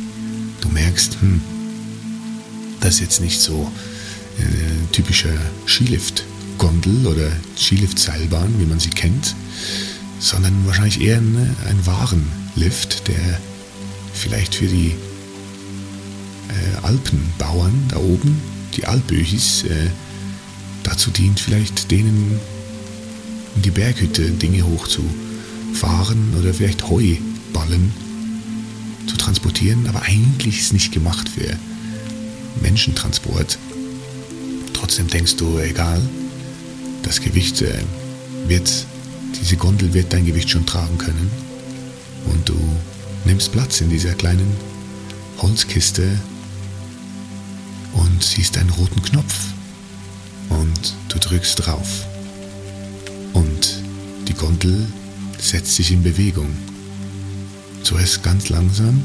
Du 0.61 0.69
merkst, 0.69 1.17
hm, 1.21 1.41
das 2.79 2.99
jetzt 2.99 3.21
nicht 3.21 3.39
so 3.39 3.71
äh, 4.39 4.91
typischer 4.91 5.33
Skilift-Gondel 5.67 7.07
oder 7.07 7.31
Skilift-Seilbahn, 7.57 8.59
wie 8.59 8.65
man 8.65 8.79
sie 8.79 8.89
kennt, 8.89 9.35
sondern 10.19 10.53
wahrscheinlich 10.65 11.01
eher 11.01 11.17
eine, 11.17 11.55
ein 11.67 11.85
Warenlift, 11.85 13.07
der 13.07 13.39
vielleicht 14.13 14.55
für 14.55 14.67
die 14.67 14.95
äh, 16.49 16.85
Alpenbauern 16.85 17.73
da 17.89 17.97
oben, 17.97 18.39
die 18.75 18.85
Alpöchis, 18.85 19.63
äh, 19.63 19.89
dazu 20.83 21.11
dient, 21.11 21.39
vielleicht 21.39 21.91
denen 21.91 22.39
in 23.55 23.61
die 23.61 23.71
Berghütte 23.71 24.29
Dinge 24.31 24.63
hochzufahren 24.63 26.35
oder 26.39 26.53
vielleicht 26.53 26.87
Heuballen 26.87 27.91
zu 29.07 29.17
transportieren, 29.17 29.87
aber 29.87 30.03
eigentlich 30.03 30.59
ist 30.59 30.73
nicht 30.73 30.91
gemacht 30.91 31.27
für 31.29 31.57
Menschentransport. 32.61 33.57
Trotzdem 34.73 35.07
denkst 35.07 35.35
du, 35.37 35.57
egal, 35.59 36.01
das 37.03 37.21
Gewicht 37.21 37.61
äh, 37.61 37.79
wird, 38.47 38.71
diese 39.41 39.57
Gondel 39.57 39.93
wird 39.93 40.13
dein 40.13 40.25
Gewicht 40.25 40.49
schon 40.49 40.65
tragen 40.65 40.97
können. 40.97 41.31
Und 42.25 42.47
du 42.47 42.57
nimmst 43.25 43.51
Platz 43.51 43.81
in 43.81 43.89
dieser 43.89 44.13
kleinen 44.13 44.55
Holzkiste 45.39 46.19
und 47.93 48.23
siehst 48.23 48.57
einen 48.57 48.69
roten 48.69 49.01
Knopf. 49.01 49.35
Und 50.49 50.95
du 51.09 51.19
drückst 51.19 51.65
drauf. 51.65 52.05
Und 53.33 53.81
die 54.27 54.33
Gondel 54.33 54.87
setzt 55.37 55.75
sich 55.75 55.91
in 55.91 56.03
Bewegung. 56.03 56.49
Zuerst 57.83 58.23
ganz 58.23 58.49
langsam 58.49 59.03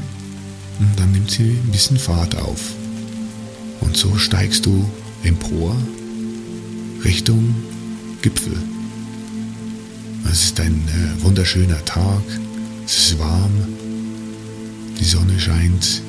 und 0.79 0.99
dann 0.99 1.11
nimmt 1.11 1.31
sie 1.31 1.51
ein 1.51 1.71
bisschen 1.71 1.97
Fahrt 1.97 2.35
auf. 2.35 2.59
Und 3.83 3.97
so 3.97 4.17
steigst 4.17 4.65
du 4.65 4.89
empor 5.23 5.75
Richtung 7.03 7.53
Gipfel. 8.21 8.55
Es 10.31 10.45
ist 10.45 10.59
ein 10.59 10.87
äh, 10.87 11.23
wunderschöner 11.23 11.83
Tag, 11.83 12.23
es 12.85 13.11
ist 13.11 13.19
warm, 13.19 13.51
die 14.99 15.03
Sonne 15.03 15.37
scheint 15.37 16.01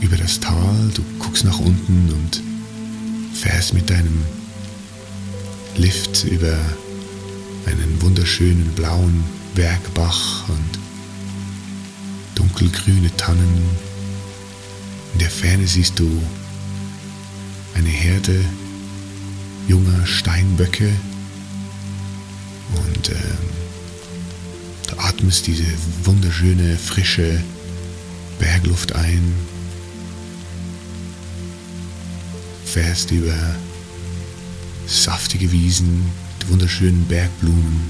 über 0.00 0.16
das 0.16 0.40
Tal, 0.40 0.90
du 0.94 1.02
guckst 1.20 1.44
nach 1.44 1.60
unten 1.60 2.12
und 2.12 2.42
fährst 3.32 3.72
mit 3.72 3.88
deinem 3.88 4.22
Lift 5.76 6.24
über 6.24 6.58
einen 7.66 8.02
wunderschönen 8.02 8.66
blauen 8.74 9.22
Bergbach 9.54 10.48
und 10.48 10.78
dunkelgrüne 12.34 13.14
Tannen. 13.16 13.62
In 15.12 15.20
der 15.20 15.30
Ferne 15.30 15.66
siehst 15.66 15.98
du 15.98 16.10
eine 17.74 17.88
Herde 17.88 18.44
junger 19.68 20.06
Steinböcke 20.06 20.90
und 22.74 23.08
äh, 23.08 23.14
du 24.88 24.98
atmest 24.98 25.46
diese 25.46 25.64
wunderschöne, 26.04 26.76
frische 26.76 27.42
Bergluft 28.38 28.94
ein, 28.94 29.34
fährst 32.64 33.10
über 33.10 33.36
saftige 34.86 35.52
Wiesen, 35.52 36.10
die 36.42 36.48
wunderschönen 36.48 37.04
Bergblumen. 37.06 37.80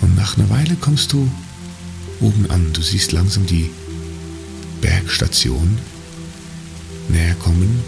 Und 0.00 0.16
nach 0.16 0.36
einer 0.38 0.48
Weile 0.50 0.76
kommst 0.76 1.12
du 1.12 1.30
oben 2.20 2.50
an. 2.50 2.72
Du 2.72 2.82
siehst 2.82 3.12
langsam 3.12 3.46
die 3.46 3.70
Bergstation 4.80 5.78
näher 7.08 7.34
kommen 7.36 7.82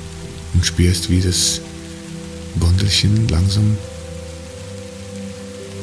und 0.55 0.65
spürst, 0.65 1.11
wie 1.11 1.21
das 1.21 1.61
Gondelchen 2.61 3.29
langsam 3.29 3.77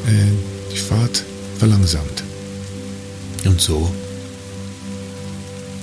äh, 0.08 0.72
die 0.72 0.78
Fahrt 0.78 1.24
verlangsamt. 1.60 2.24
Und 3.46 3.62
so 3.62 3.94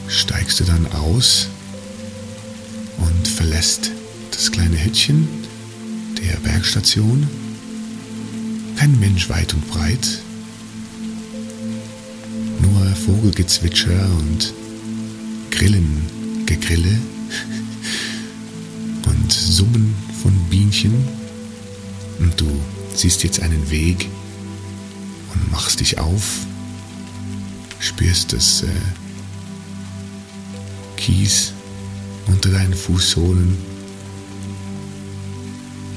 steigst 0.09 0.61
du 0.61 0.65
dann 0.65 0.87
aus 0.93 1.49
und 2.99 3.29
verlässt 3.29 3.91
das 4.31 4.51
kleine 4.51 4.83
Hütchen 4.83 5.29
der 6.21 6.37
Bergstation. 6.39 7.29
Kein 8.77 8.99
Mensch 8.99 9.29
weit 9.29 9.53
und 9.53 9.69
breit, 9.71 10.21
Vogelgezwitscher 13.11 14.09
und 14.19 14.53
Grillengegrille 15.51 16.97
und 19.07 19.33
Summen 19.33 19.95
von 20.23 20.33
Bienchen. 20.51 20.95
Und 22.19 22.41
du 22.41 22.47
siehst 22.95 23.23
jetzt 23.25 23.41
einen 23.41 23.71
Weg 23.71 24.09
und 25.33 25.51
machst 25.51 25.81
dich 25.81 25.99
auf, 25.99 26.47
spürst 27.79 28.33
das 28.33 28.63
äh, 28.63 28.67
Kies 30.97 31.53
unter 32.27 32.51
deinen 32.51 32.75
Fußsohlen, 32.75 33.57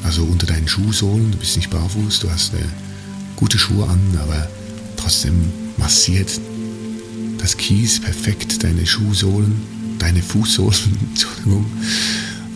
also 0.03 0.23
unter 0.23 0.47
deinen 0.47 0.67
Schuhsohlen. 0.67 1.31
Du 1.31 1.37
bist 1.37 1.57
nicht 1.57 1.69
barfuß, 1.69 2.21
du 2.21 2.29
hast 2.31 2.53
äh, 2.53 2.57
gute 3.35 3.59
Schuhe 3.59 3.87
an, 3.87 3.99
aber 4.21 4.47
trotzdem 4.95 5.51
massiert 5.77 6.29
das 7.37 7.57
Kies 7.57 7.99
perfekt 7.99 8.63
deine 8.63 8.85
Schuhsohlen, 8.85 9.61
deine 10.03 10.21
Fußsohlen, 10.21 10.97
Entschuldigung. 11.11 11.65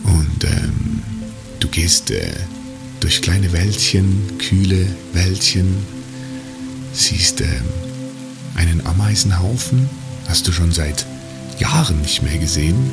Und 0.04 0.44
ähm, 0.44 1.02
du 1.60 1.68
gehst 1.68 2.10
äh, 2.10 2.30
durch 3.00 3.22
kleine 3.22 3.52
Wäldchen, 3.52 4.38
kühle 4.38 4.86
Wäldchen, 5.14 5.74
siehst 6.92 7.40
ähm, 7.40 7.64
einen 8.54 8.84
Ameisenhaufen, 8.86 9.88
hast 10.28 10.46
du 10.46 10.52
schon 10.52 10.72
seit 10.72 11.06
Jahren 11.58 12.02
nicht 12.02 12.22
mehr 12.22 12.36
gesehen, 12.36 12.90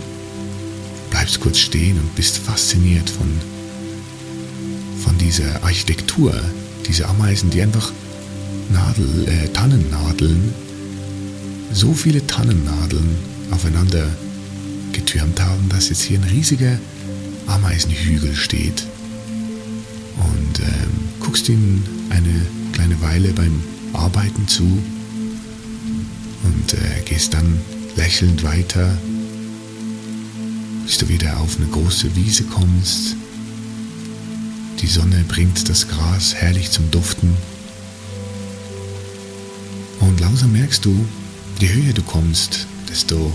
bleibst 1.10 1.42
kurz 1.42 1.58
stehen 1.60 2.00
und 2.00 2.16
bist 2.16 2.38
fasziniert 2.38 3.10
von, 3.10 3.28
von 5.04 5.18
dieser 5.18 5.64
Architektur, 5.64 6.34
diese 6.88 7.08
Ameisen, 7.10 7.50
die 7.50 7.62
einfach 7.62 7.92
Nadel, 8.72 9.28
äh, 9.28 9.50
Tannennadeln 9.50 10.54
so 11.74 11.94
viele 11.94 12.26
Tannennadeln 12.26 13.18
aufeinander 13.52 14.08
getürmt 14.96 15.40
haben, 15.42 15.70
dass 15.70 15.90
jetzt 15.90 16.02
hier 16.02 16.18
ein 16.20 16.24
riesiger 16.24 16.80
Ameisenhügel 17.48 18.36
steht. 18.36 18.86
Und 20.18 20.60
ähm, 20.60 20.92
guckst 21.20 21.48
ihnen 21.50 21.84
eine 22.10 22.46
kleine 22.72 23.00
Weile 23.02 23.30
beim 23.34 23.62
Arbeiten 23.94 24.48
zu 24.48 24.64
und 26.44 26.74
äh, 26.74 27.02
gehst 27.06 27.34
dann 27.34 27.60
lächelnd 27.96 28.44
weiter, 28.44 28.98
bis 30.86 30.98
du 30.98 31.08
wieder 31.08 31.40
auf 31.40 31.58
eine 31.58 31.68
große 31.68 32.16
Wiese 32.16 32.44
kommst. 32.44 33.16
Die 34.82 34.88
Sonne 34.88 35.24
bringt 35.28 35.70
das 35.70 35.88
Gras 35.88 36.34
herrlich 36.34 36.72
zum 36.72 36.90
Duften 36.92 37.36
langsam 40.36 40.52
merkst 40.52 40.84
du, 40.84 41.06
je 41.60 41.70
höher 41.70 41.94
du 41.94 42.02
kommst, 42.02 42.68
desto 42.90 43.32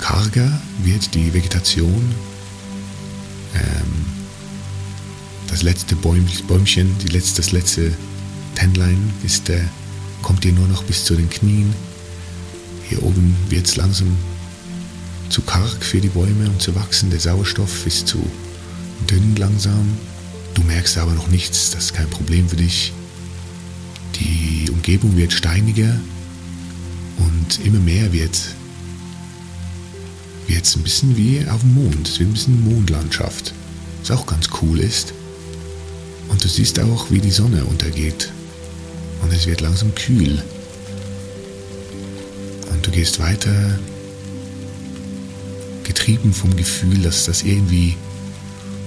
karger 0.00 0.50
wird 0.82 1.14
die 1.14 1.32
Vegetation. 1.32 2.14
Ähm, 3.54 4.06
das 5.48 5.62
letzte 5.62 5.94
Bäumchen, 5.96 6.96
die 6.98 7.08
letzte, 7.08 7.42
das 7.42 7.52
letzte 7.52 7.92
Tännlein 8.54 9.12
ist, 9.24 9.48
äh, 9.50 9.60
kommt 10.22 10.44
dir 10.44 10.52
nur 10.52 10.68
noch 10.68 10.82
bis 10.84 11.04
zu 11.04 11.14
den 11.14 11.28
Knien. 11.30 11.74
Hier 12.88 13.02
oben 13.02 13.36
wird 13.48 13.66
es 13.66 13.76
langsam 13.76 14.16
zu 15.28 15.42
karg 15.42 15.84
für 15.84 16.00
die 16.00 16.08
Bäume, 16.08 16.48
um 16.48 16.58
zu 16.58 16.74
wachsen. 16.74 17.10
Der 17.10 17.20
Sauerstoff 17.20 17.86
ist 17.86 18.08
zu 18.08 18.24
dünn 19.08 19.36
langsam. 19.36 19.86
Du 20.54 20.62
merkst 20.62 20.98
aber 20.98 21.12
noch 21.12 21.28
nichts, 21.28 21.70
das 21.70 21.84
ist 21.84 21.94
kein 21.94 22.10
Problem 22.10 22.48
für 22.48 22.56
dich. 22.56 22.92
Die 24.16 24.68
Umgebung 24.70 25.16
wird 25.16 25.32
steiniger 25.32 25.94
und 27.18 27.64
immer 27.64 27.78
mehr 27.78 28.12
wird 28.12 28.36
es 30.58 30.76
ein 30.76 30.82
bisschen 30.82 31.16
wie 31.16 31.46
auf 31.48 31.60
dem 31.60 31.74
Mond. 31.74 32.08
Es 32.08 32.18
wird 32.18 32.30
ein 32.30 32.32
bisschen 32.34 32.64
Mondlandschaft, 32.64 33.54
was 34.00 34.10
auch 34.10 34.26
ganz 34.26 34.48
cool 34.62 34.80
ist. 34.80 35.12
Und 36.28 36.42
du 36.42 36.48
siehst 36.48 36.78
auch, 36.80 37.10
wie 37.10 37.20
die 37.20 37.30
Sonne 37.30 37.64
untergeht. 37.64 38.30
Und 39.22 39.32
es 39.32 39.46
wird 39.46 39.60
langsam 39.60 39.94
kühl. 39.94 40.42
Und 42.70 42.86
du 42.86 42.90
gehst 42.90 43.18
weiter, 43.18 43.78
getrieben 45.84 46.32
vom 46.32 46.56
Gefühl, 46.56 47.02
dass 47.02 47.26
das 47.26 47.42
irgendwie 47.42 47.96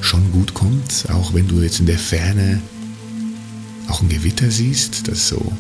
schon 0.01 0.31
gut 0.31 0.53
kommt, 0.53 1.05
auch 1.09 1.33
wenn 1.33 1.47
du 1.47 1.61
jetzt 1.61 1.79
in 1.79 1.85
der 1.85 1.99
Ferne 1.99 2.61
auch 3.87 4.01
ein 4.01 4.09
Gewitter 4.09 4.49
siehst, 4.49 5.07
das 5.07 5.27
so 5.27 5.51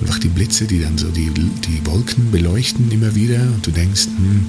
einfach 0.00 0.18
die 0.18 0.28
Blitze, 0.28 0.64
die 0.64 0.80
dann 0.80 0.96
so 0.96 1.08
die, 1.10 1.30
die 1.30 1.84
Wolken 1.84 2.30
beleuchten 2.30 2.90
immer 2.90 3.14
wieder 3.14 3.40
und 3.42 3.66
du 3.66 3.70
denkst, 3.70 4.06
hm, 4.06 4.46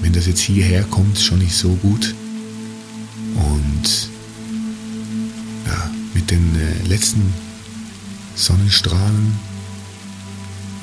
wenn 0.00 0.12
das 0.12 0.26
jetzt 0.26 0.40
hierher 0.40 0.84
kommt, 0.84 1.18
schon 1.18 1.38
nicht 1.38 1.54
so 1.54 1.74
gut. 1.76 2.14
Und 3.34 4.08
ja, 5.66 5.90
mit 6.14 6.30
den 6.30 6.54
äh, 6.56 6.88
letzten 6.88 7.32
Sonnenstrahlen 8.34 9.32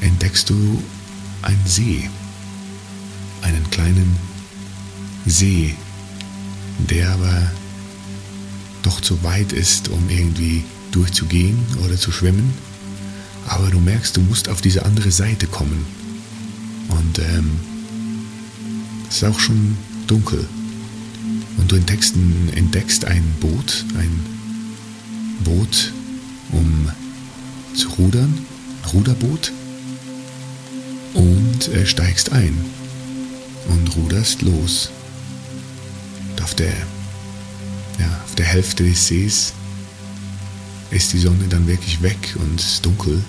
entdeckst 0.02 0.50
du 0.50 0.82
einen 1.42 1.66
See, 1.66 2.10
einen 3.42 3.70
kleinen 3.70 4.18
See, 5.26 5.76
der 6.90 7.12
aber 7.12 7.52
doch 8.82 9.02
zu 9.02 9.24
weit 9.24 9.54
ist, 9.54 9.88
um 9.90 10.10
irgendwie 10.10 10.64
durchzugehen 10.92 11.58
oder 11.84 11.98
zu 11.98 12.12
schwimmen. 12.12 12.54
Aber 13.48 13.70
du 13.70 13.80
merkst, 13.80 14.16
du 14.16 14.22
musst 14.22 14.50
auf 14.50 14.62
diese 14.62 14.86
andere 14.86 15.12
Seite 15.12 15.48
kommen. 15.48 15.86
Und 16.90 17.20
ähm, 17.20 17.60
es 19.14 19.22
ist 19.22 19.30
auch 19.30 19.40
schon 19.40 19.78
dunkel. 20.08 20.44
Und 21.58 21.72
du 21.72 21.76
entdeckst, 21.76 22.16
entdeckst 22.56 23.06
ein 23.06 23.24
Boot, 23.40 23.86
ein 23.96 24.20
Boot, 25.44 25.94
um 26.52 26.90
zu 27.76 27.90
rudern, 27.90 28.40
Ruderboot. 28.92 29.52
Und 31.14 31.68
äh, 31.68 31.86
steigst 31.86 32.32
ein 32.32 32.58
und 33.68 33.96
ruderst 33.96 34.42
los. 34.42 34.90
Und 36.32 36.42
auf 36.42 36.56
der, 36.56 36.74
ja, 38.00 38.22
auf 38.26 38.34
der 38.34 38.48
Hälfte 38.48 38.84
des 38.84 39.10
Sees 39.10 39.54
ist 40.90 41.14
die 41.14 41.20
Sonne 41.20 41.46
dann 41.50 41.68
wirklich 41.68 42.02
weg 42.02 42.36
und 42.40 42.84
dunkel. 42.84 43.24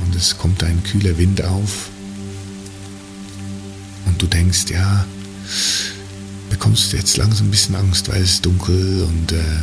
Und 0.00 0.16
es 0.16 0.36
kommt 0.36 0.64
ein 0.64 0.82
kühler 0.82 1.16
Wind 1.18 1.44
auf. 1.44 1.90
Du 4.18 4.26
denkst, 4.26 4.66
ja, 4.70 5.06
bekommst 6.50 6.92
jetzt 6.92 7.16
langsam 7.16 7.46
ein 7.46 7.50
bisschen 7.50 7.76
Angst, 7.76 8.08
weil 8.08 8.20
es 8.20 8.40
dunkel 8.40 9.04
und 9.04 9.32
äh, 9.32 9.60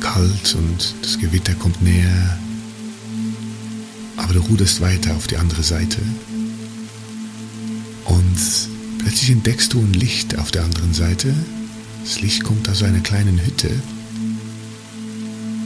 kalt 0.00 0.56
und 0.56 0.94
das 1.02 1.18
Gewitter 1.18 1.54
kommt 1.54 1.80
näher. 1.82 2.38
Aber 4.16 4.34
du 4.34 4.40
ruderst 4.40 4.80
weiter 4.80 5.14
auf 5.14 5.28
die 5.28 5.36
andere 5.36 5.62
Seite. 5.62 5.98
Und 8.06 8.38
plötzlich 8.98 9.30
entdeckst 9.30 9.72
du 9.72 9.80
ein 9.80 9.92
Licht 9.92 10.36
auf 10.36 10.50
der 10.50 10.64
anderen 10.64 10.92
Seite. 10.92 11.32
Das 12.02 12.20
Licht 12.20 12.42
kommt 12.42 12.68
aus 12.68 12.82
einer 12.82 13.00
kleinen 13.00 13.38
Hütte. 13.38 13.70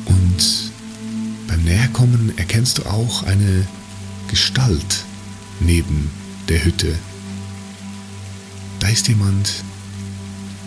Und 0.04 0.70
beim 1.48 1.62
Näherkommen 1.62 2.36
erkennst 2.36 2.78
du 2.78 2.82
auch 2.82 3.22
eine 3.22 3.66
Gestalt 4.28 5.04
neben 5.60 6.10
der 6.48 6.64
Hütte. 6.64 6.98
Da 8.80 8.88
ist 8.88 9.08
jemand, 9.08 9.62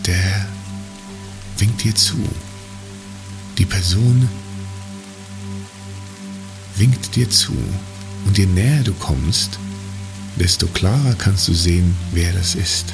der 0.06 0.48
winkt 1.58 1.84
dir 1.84 1.96
zu. 1.96 2.18
Die 3.58 3.66
Person 3.66 4.30
winkt 6.78 7.16
dir 7.16 7.30
zu. 7.30 7.54
Und 8.26 8.38
je 8.38 8.46
näher 8.46 8.84
du 8.84 8.94
kommst, 8.94 9.60
desto 10.38 10.68
klarer 10.68 11.14
kannst 11.16 11.48
du 11.48 11.54
sehen, 11.54 11.96
wer 12.12 12.32
das 12.34 12.56
ist. 12.56 12.94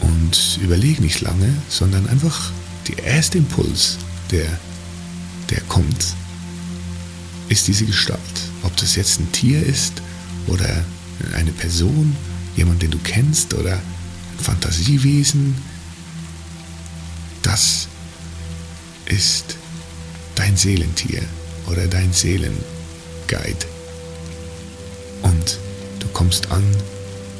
Und 0.00 0.58
überleg 0.62 1.00
nicht 1.00 1.20
lange, 1.20 1.54
sondern 1.68 2.08
einfach 2.08 2.50
der 2.88 3.02
erste 3.04 3.38
Impuls, 3.38 3.98
der, 4.30 4.58
der 5.50 5.60
kommt, 5.62 6.14
ist 7.48 7.66
diese 7.66 7.86
Gestalt. 7.86 8.20
Ob 8.62 8.76
das 8.76 8.96
jetzt 8.96 9.20
ein 9.20 9.32
Tier 9.32 9.64
ist 9.64 10.02
oder 10.46 10.84
eine 11.34 11.52
Person, 11.52 12.16
jemand, 12.56 12.82
den 12.82 12.90
du 12.90 12.98
kennst 12.98 13.54
oder 13.54 13.74
ein 13.74 14.38
Fantasiewesen, 14.44 15.54
das 17.42 17.88
ist 19.06 19.56
dein 20.34 20.56
Seelentier 20.56 21.22
oder 21.66 21.86
dein 21.86 22.12
Seelenguide. 22.12 23.66
Und 25.22 25.58
du 26.00 26.08
kommst 26.08 26.50
an, 26.50 26.64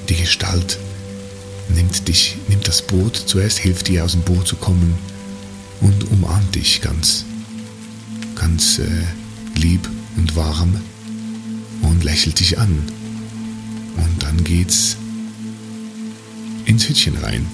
die 0.09 0.17
Gestalt 0.17 0.79
nimmt 1.69 2.07
dich, 2.09 2.37
nimmt 2.49 2.69
das 2.69 2.83
Boot, 2.83 3.17
zuerst 3.17 3.59
hilft 3.59 3.89
dir 3.89 4.05
aus 4.05 4.13
dem 4.13 4.23
Boot 4.23 4.47
zu 4.47 4.57
kommen 4.57 4.95
und 5.81 6.11
umarmt 6.11 6.55
dich 6.55 6.81
ganz, 6.81 7.25
ganz 8.35 8.79
äh, 8.79 8.87
lieb 9.57 9.89
und 10.17 10.37
warm 10.37 10.81
und 11.83 12.05
lächelt 12.05 12.41
dich 12.41 12.59
an. 12.59 12.83
Und 13.97 14.23
dann 14.23 14.43
geht's 14.45 14.97
ins 16.65 16.89
Hütchen 16.89 17.17
rein. 17.19 17.47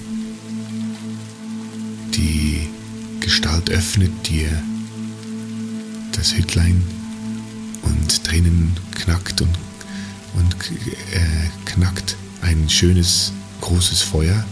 Die 2.15 2.67
Gestalt 3.19 3.69
öffnet 3.69 4.11
dir 4.27 4.49
das 6.11 6.33
Hütlein 6.33 6.83
und 7.83 8.27
drinnen 8.27 8.75
knackt 8.95 9.41
und, 9.41 9.57
und 10.33 10.55
äh, 11.13 11.49
knackt 11.65 12.15
ein 12.41 12.69
schönes 12.69 13.31
großes 13.61 14.01
Feuer 14.01 14.43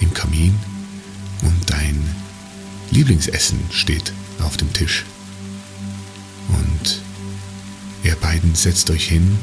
im 0.00 0.12
Kamin 0.14 0.54
und 1.42 1.70
dein 1.70 2.02
Lieblingsessen 2.90 3.58
steht 3.70 4.12
auf 4.40 4.56
dem 4.56 4.72
Tisch. 4.72 5.04
Und 6.48 7.02
ihr 8.02 8.16
beiden 8.16 8.54
setzt 8.54 8.90
euch 8.90 9.06
hin 9.08 9.38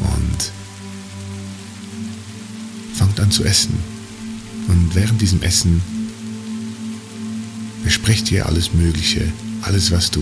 und 0.00 0.52
fangt 2.98 3.20
an 3.20 3.30
zu 3.30 3.44
essen. 3.44 3.74
Und 4.66 4.94
während 4.94 5.20
diesem 5.20 5.40
Essen 5.42 5.80
besprecht 7.84 8.30
ihr 8.32 8.46
alles 8.46 8.74
Mögliche, 8.74 9.32
alles, 9.62 9.90
was 9.92 10.10
du 10.10 10.20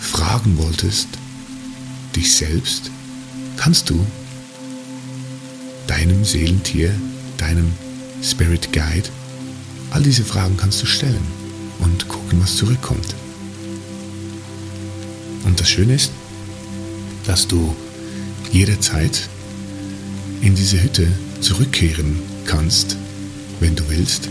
fragen 0.00 0.56
wolltest, 0.56 1.08
dich 2.14 2.32
selbst, 2.32 2.90
kannst 3.56 3.90
du 3.90 4.06
deinem 5.88 6.24
Seelentier, 6.24 6.94
deinem 7.36 7.72
Spirit 8.22 8.72
Guide, 8.72 9.08
all 9.90 10.02
diese 10.02 10.24
Fragen 10.24 10.56
kannst 10.56 10.80
du 10.82 10.86
stellen 10.86 11.26
und 11.80 12.06
gucken, 12.08 12.40
was 12.40 12.56
zurückkommt. 12.56 13.14
Und 15.44 15.58
das 15.58 15.68
Schöne 15.68 15.94
ist, 15.94 16.12
dass 17.26 17.48
du 17.48 17.74
jederzeit 18.52 19.28
in 20.40 20.54
diese 20.54 20.82
Hütte 20.82 21.08
zurückkehren 21.40 22.18
kannst, 22.46 22.96
wenn 23.60 23.76
du 23.76 23.82
willst. 23.88 24.28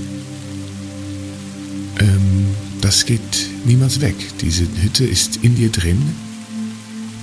Ähm, 2.00 2.48
das 2.82 3.06
geht 3.06 3.50
niemals 3.66 4.02
weg. 4.02 4.16
Diese 4.42 4.64
Hütte 4.82 5.06
ist 5.06 5.38
in 5.38 5.56
dir 5.56 5.70
drin 5.70 6.02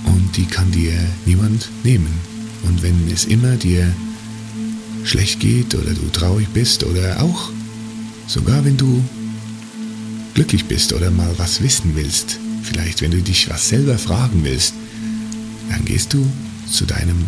und 0.05 0.37
die 0.37 0.45
kann 0.45 0.71
dir 0.71 0.93
niemand 1.25 1.69
nehmen. 1.83 2.13
Und 2.63 2.81
wenn 2.83 3.09
es 3.11 3.25
immer 3.25 3.55
dir 3.55 3.91
schlecht 5.03 5.39
geht 5.39 5.75
oder 5.75 5.93
du 5.93 6.09
traurig 6.11 6.47
bist 6.49 6.83
oder 6.83 7.21
auch 7.21 7.49
sogar 8.27 8.65
wenn 8.65 8.77
du 8.77 9.03
glücklich 10.33 10.65
bist 10.65 10.93
oder 10.93 11.11
mal 11.11 11.33
was 11.37 11.61
wissen 11.61 11.91
willst, 11.95 12.39
vielleicht 12.63 13.01
wenn 13.01 13.11
du 13.11 13.21
dich 13.21 13.49
was 13.49 13.69
selber 13.69 13.97
fragen 13.97 14.43
willst, 14.43 14.73
dann 15.69 15.85
gehst 15.85 16.13
du 16.13 16.25
zu 16.69 16.85
deinem 16.85 17.25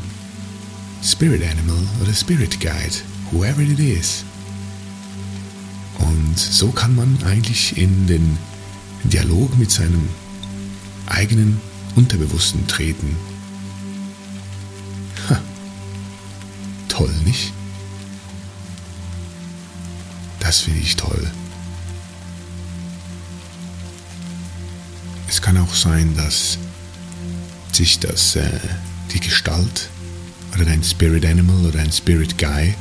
Spirit 1.04 1.42
Animal 1.44 1.88
oder 2.02 2.14
Spirit 2.14 2.60
Guide, 2.60 2.96
whoever 3.32 3.62
it 3.62 3.80
is. 3.80 4.24
Und 6.00 6.38
so 6.38 6.70
kann 6.70 6.96
man 6.96 7.18
eigentlich 7.24 7.78
in 7.78 8.08
den 8.08 8.38
Dialog 9.04 9.58
mit 9.58 9.72
seinem 9.72 10.10
eigenen 11.08 11.60
Unterbewussten 11.96 12.68
treten. 12.68 13.16
Ha. 15.30 15.42
Toll, 16.88 17.14
nicht? 17.26 17.54
Das 20.40 20.60
finde 20.62 20.80
ich 20.80 20.96
toll. 20.96 21.32
Es 25.28 25.42
kann 25.42 25.58
auch 25.58 25.74
sein, 25.74 26.16
dass 26.16 26.58
sich 27.72 28.00
das, 28.00 28.36
äh, 28.36 28.60
die 29.14 29.20
Gestalt 29.20 29.90
oder 30.56 30.66
dein 30.66 30.84
Spirit 30.84 31.26
Animal 31.26 31.66
oder 31.66 31.78
dein 31.80 31.92
Spirit 31.92 32.38
Guy 32.38 32.74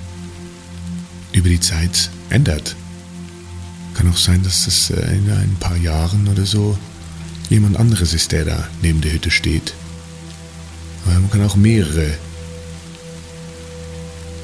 über 1.32 1.48
die 1.48 1.60
Zeit 1.60 2.10
ändert. 2.30 2.74
Kann 3.94 4.10
auch 4.10 4.16
sein, 4.16 4.42
dass 4.42 4.64
das 4.64 4.90
äh, 4.90 5.16
in 5.16 5.30
ein 5.30 5.56
paar 5.60 5.76
Jahren 5.76 6.28
oder 6.28 6.44
so 6.44 6.76
jemand 7.48 7.76
anderes 7.76 8.12
ist, 8.12 8.32
der 8.32 8.44
da 8.44 8.68
neben 8.82 9.00
der 9.00 9.12
Hütte 9.12 9.30
steht. 9.30 9.74
Aber 11.04 11.20
man 11.20 11.30
kann 11.30 11.44
auch 11.44 11.56
mehrere, 11.56 12.14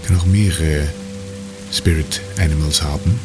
kann 0.07 0.16
auch 0.16 0.27
mehrere 0.27 0.89
Spirit 1.73 2.20
Animals 2.39 2.83
haben. 2.83 3.18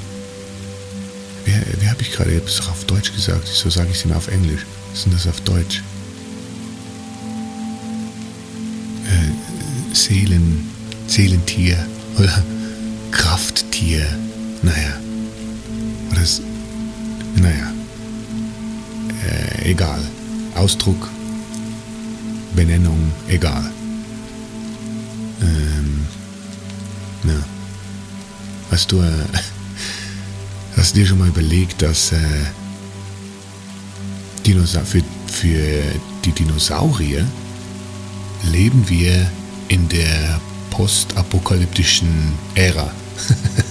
Wer, 1.46 1.62
wer 1.80 1.92
habe 1.92 2.02
ich 2.02 2.12
gerade? 2.12 2.32
Ich 2.32 2.40
habe 2.40 2.50
es 2.50 2.68
auf 2.68 2.86
Deutsch 2.86 3.14
gesagt. 3.14 3.48
So 3.48 3.70
sage 3.70 3.90
ich 3.92 3.98
es 3.98 4.06
immer 4.06 4.18
auf 4.18 4.28
Englisch. 4.28 4.66
Was 4.90 5.00
ist 5.00 5.06
denn 5.06 5.14
das 5.14 5.28
auf 5.28 5.40
Deutsch? 5.42 5.82
Seelen, 9.98 10.70
Seelentier 11.08 11.78
oder 12.18 12.44
Krafttier. 13.12 14.06
Naja. 14.62 14.94
Oder 16.12 16.22
es, 16.22 16.42
naja. 17.36 17.74
Äh, 19.28 19.72
egal. 19.72 20.02
Ausdruck, 20.56 21.10
Benennung, 22.56 23.12
egal. 23.28 23.72
Ähm, 25.42 26.06
na. 27.24 27.44
Hast 28.72 28.92
du, 28.92 29.02
äh, 29.02 29.12
hast 30.78 30.96
du 30.96 31.00
dir 31.00 31.08
schon 31.08 31.20
mal 31.20 31.28
überlegt, 31.28 31.82
dass 31.82 32.12
äh, 32.12 32.18
Dinosa 34.46 34.82
für, 34.82 35.02
für 35.28 35.82
die 36.24 36.32
Dinosaurier 36.32 37.26
leben 38.52 38.88
wir 38.88 39.30
in 39.68 39.88
der 39.90 40.40
postapokalyptischen 40.70 42.34
Ära? 42.56 42.92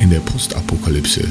in 0.00 0.10
der 0.10 0.20
Postapokalypse. 0.20 1.24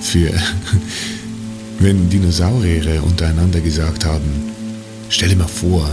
Für, 0.00 0.32
wenn 1.78 2.08
Dinosaurier 2.08 3.02
untereinander 3.02 3.60
gesagt 3.60 4.04
haben, 4.04 4.50
stell 5.08 5.30
dir 5.30 5.36
mal 5.36 5.48
vor, 5.48 5.88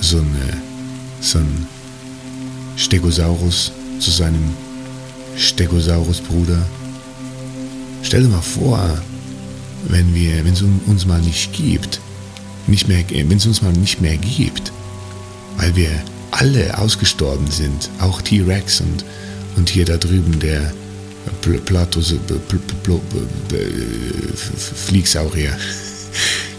so 0.00 0.18
ein, 0.18 0.36
so 1.20 1.38
ein 1.38 1.66
Stegosaurus 2.76 3.70
zu 4.00 4.10
seinem 4.10 4.50
Stegosaurus-Bruder. 5.36 6.66
Stell 8.02 8.22
dir 8.22 8.28
mal 8.28 8.42
vor, 8.42 9.00
wenn 9.88 10.14
wir, 10.14 10.44
wenn 10.44 10.52
es 10.52 10.62
uns 10.62 11.06
mal 11.06 11.20
nicht 11.20 11.52
gibt, 11.52 12.00
nicht 12.66 12.88
mehr, 12.88 13.04
wenn 13.10 13.36
es 13.36 13.46
uns 13.46 13.62
mal 13.62 13.72
nicht 13.72 14.00
mehr 14.00 14.16
gibt, 14.16 14.72
weil 15.56 15.74
wir 15.76 15.90
alle 16.30 16.78
ausgestorben 16.78 17.46
sind, 17.50 17.90
auch 18.00 18.22
T-Rex 18.22 18.80
und, 18.80 19.04
und 19.56 19.68
hier 19.68 19.84
da 19.84 19.96
drüben 19.96 20.38
der 20.38 20.72
Platos, 21.64 22.14
Fliegsaurier. 24.86 25.56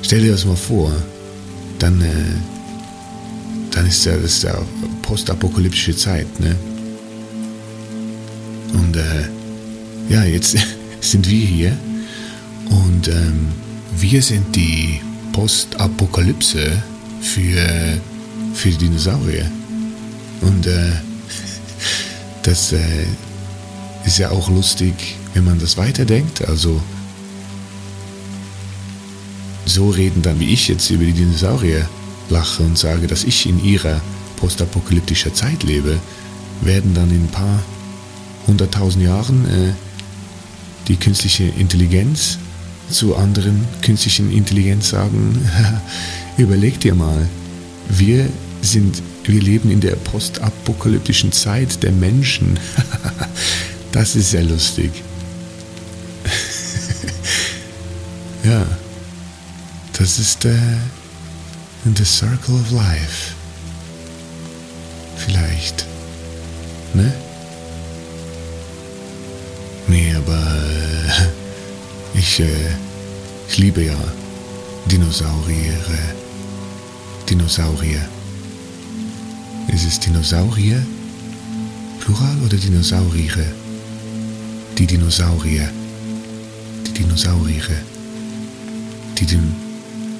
Stell 0.01 0.21
dir 0.21 0.31
das 0.31 0.45
mal 0.45 0.55
vor, 0.55 0.91
dann, 1.79 2.01
äh, 2.01 2.11
dann 3.71 3.87
ist 3.87 4.05
ja 4.05 4.15
das 4.17 4.41
ja 4.43 4.55
postapokalyptische 5.01 5.95
Zeit, 5.95 6.27
ne? 6.39 6.55
Und 8.73 8.95
äh, 8.95 10.13
ja, 10.13 10.23
jetzt 10.23 10.57
sind 11.01 11.29
wir 11.29 11.45
hier 11.45 11.77
und 12.69 13.07
ähm, 13.07 13.47
wir 13.97 14.21
sind 14.21 14.55
die 14.55 14.99
Postapokalypse 15.31 16.71
für, 17.21 17.99
für 18.53 18.69
die 18.69 18.77
Dinosaurier. 18.77 19.49
Und 20.41 20.67
äh, 20.67 20.91
das 22.43 22.73
äh, 22.73 23.05
ist 24.05 24.17
ja 24.17 24.31
auch 24.31 24.49
lustig, 24.49 25.15
wenn 25.33 25.45
man 25.45 25.59
das 25.59 25.77
weiterdenkt. 25.77 26.47
Also 26.47 26.81
so 29.65 29.89
reden 29.89 30.21
dann 30.21 30.39
wie 30.39 30.53
ich 30.53 30.67
jetzt 30.67 30.89
über 30.89 31.05
die 31.05 31.13
Dinosaurier 31.13 31.87
lache 32.29 32.63
und 32.63 32.77
sage, 32.77 33.07
dass 33.07 33.23
ich 33.23 33.47
in 33.47 33.63
ihrer 33.63 34.01
postapokalyptischer 34.37 35.33
Zeit 35.33 35.63
lebe, 35.63 35.99
werden 36.61 36.93
dann 36.93 37.09
in 37.11 37.23
ein 37.23 37.31
paar 37.31 37.59
hunderttausend 38.47 39.03
Jahren 39.03 39.45
äh, 39.45 39.73
die 40.87 40.97
künstliche 40.97 41.45
Intelligenz 41.45 42.37
zu 42.89 43.15
anderen 43.15 43.65
künstlichen 43.81 44.31
Intelligenz 44.31 44.89
sagen, 44.89 45.39
überleg 46.37 46.79
dir 46.79 46.95
mal, 46.95 47.27
wir 47.89 48.29
sind, 48.61 49.01
wir 49.25 49.41
leben 49.41 49.71
in 49.71 49.81
der 49.81 49.95
postapokalyptischen 49.95 51.31
Zeit 51.31 51.83
der 51.83 51.91
Menschen. 51.91 52.59
das 53.91 54.15
ist 54.15 54.31
sehr 54.31 54.43
lustig. 54.43 54.91
ja, 58.43 58.65
das 59.93 60.19
ist 60.19 60.43
der 60.43 60.79
The 61.85 62.05
Circle 62.05 62.55
of 62.55 62.71
Life. 62.71 63.33
Vielleicht. 65.17 65.85
Ne? 66.93 67.13
Nee, 69.87 70.15
aber 70.15 70.41
ich, 72.13 72.39
äh, 72.39 72.47
ich 73.49 73.57
liebe 73.57 73.83
ja 73.83 73.97
Dinosaurier. 74.85 75.73
Dinosaurier. 77.29 78.07
Ist 79.69 79.85
es 79.85 79.99
Dinosaurier? 79.99 80.85
Plural 81.99 82.37
oder 82.45 82.57
Dinosauriere? 82.57 83.45
Die 84.77 84.85
Dinosaurier. 84.85 85.69
Die 86.85 86.91
Dinosauriere. 86.91 87.77
Die 89.17 89.25
Din... 89.25 89.55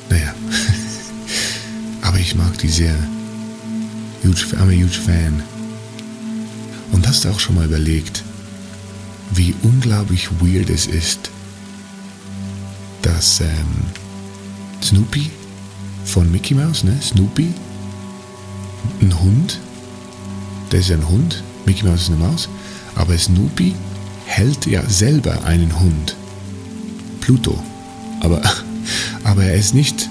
Naja. 0.10 0.34
Aber 2.02 2.20
ich 2.20 2.36
mag 2.36 2.58
die 2.60 2.70
sehr. 2.70 2.96
Huge, 4.24 4.46
I'm 4.56 4.70
a 4.70 4.72
huge 4.72 5.00
fan. 5.06 5.44
Und 6.94 7.06
hast 7.06 7.26
du 7.26 7.30
auch 7.30 7.40
schon 7.40 7.56
mal 7.56 7.66
überlegt, 7.66 8.24
wie 9.34 9.54
unglaublich 9.64 10.30
weird 10.40 10.70
es 10.70 10.88
ist, 10.88 11.30
dass 13.02 13.42
ähm, 13.42 13.48
Snoopy 14.82 15.30
von 16.06 16.32
Mickey 16.32 16.54
Mouse, 16.54 16.84
ne? 16.84 16.98
Snoopy, 17.02 17.54
ein 19.02 19.20
Hund, 19.20 19.60
der 20.72 20.80
ist 20.80 20.90
ja 20.90 20.96
ein 20.96 21.08
Hund, 21.08 21.44
Mickey 21.66 21.86
Mouse 21.86 22.04
ist 22.04 22.10
eine 22.10 22.18
Maus, 22.18 22.50
aber 22.96 23.18
Snoopy 23.18 23.74
hält 24.26 24.66
ja 24.66 24.84
selber 24.90 25.44
einen 25.44 25.80
Hund, 25.80 26.16
Pluto, 27.22 27.62
aber, 28.22 28.42
aber 29.24 29.44
er 29.44 29.56
ist 29.56 29.74
nicht, 29.74 30.10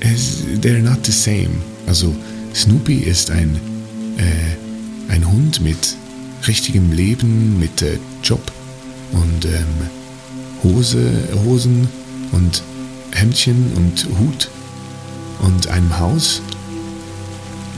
er 0.00 0.12
ist, 0.12 0.44
they're 0.60 0.82
not 0.82 1.04
the 1.04 1.12
same. 1.12 1.50
Also 1.86 2.14
Snoopy 2.54 2.98
ist 2.98 3.30
ein, 3.30 3.56
äh, 4.16 5.12
ein 5.12 5.30
Hund 5.30 5.60
mit 5.60 5.96
richtigem 6.46 6.92
Leben 6.92 7.58
mit 7.58 7.82
äh, 7.82 7.98
Job 8.22 8.52
und 9.12 9.44
ähm, 9.44 9.90
Hose, 10.62 11.12
Hosen 11.44 11.88
und 12.32 12.62
Hemdchen 13.12 13.72
und 13.76 14.06
Hut 14.18 14.48
und 15.42 15.68
einem 15.68 15.98
Haus 15.98 16.40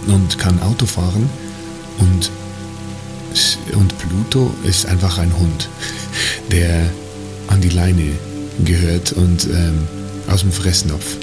und 0.06 0.38
kann 0.38 0.60
Auto 0.62 0.86
fahren 0.86 1.28
und, 1.98 2.30
und 3.74 3.98
Pluto 3.98 4.54
ist 4.64 4.86
einfach 4.86 5.18
ein 5.18 5.36
Hund, 5.36 5.68
der 6.50 6.90
an 7.48 7.60
die 7.60 7.70
Leine 7.70 8.12
gehört 8.64 9.12
und 9.12 9.46
ähm, 9.46 9.86
aus 10.28 10.40
dem 10.40 10.52
Fressnapf 10.52 11.16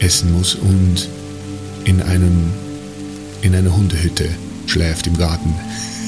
essen 0.00 0.32
muss 0.32 0.54
und 0.54 1.08
in 1.84 2.02
einem 2.02 2.52
in 3.40 3.54
einer 3.54 3.74
Hundehütte 3.74 4.28
schläft 4.66 5.06
im 5.06 5.16
Garten 5.16 5.54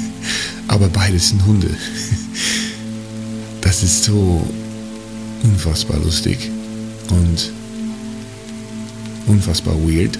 aber 0.69 0.89
beides 0.89 1.31
sind 1.31 1.45
Hunde. 1.45 1.71
Das 3.63 3.85
ist 3.85 4.05
so, 4.05 4.45
unfassbar 5.43 5.99
lustig 5.99 6.51
und 7.11 7.53
unfassbar 9.31 9.75
weird. 9.77 10.19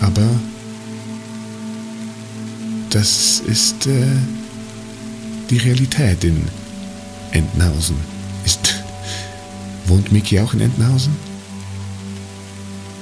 Aber 0.00 0.28
das 2.90 3.40
ist 3.40 3.86
äh, 3.86 4.06
die 5.50 5.58
Realität 5.58 6.24
in 6.24 6.42
Entenhausen. 7.32 7.96
Ist, 8.44 8.74
wohnt 9.86 10.10
Mickey 10.10 10.40
auch 10.40 10.54
in 10.54 10.60
Entenhausen? 10.60 11.14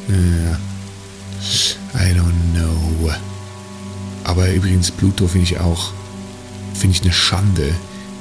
Ja, 0.09 0.59
I 2.01 2.13
don't 2.13 2.53
know. 2.53 3.13
Aber 4.25 4.53
übrigens, 4.53 4.91
Pluto 4.91 5.29
finde 5.29 5.45
ich 5.45 5.61
auch, 5.61 5.93
finde 6.75 6.97
ich 6.97 7.03
eine 7.03 7.13
Schande, 7.13 7.73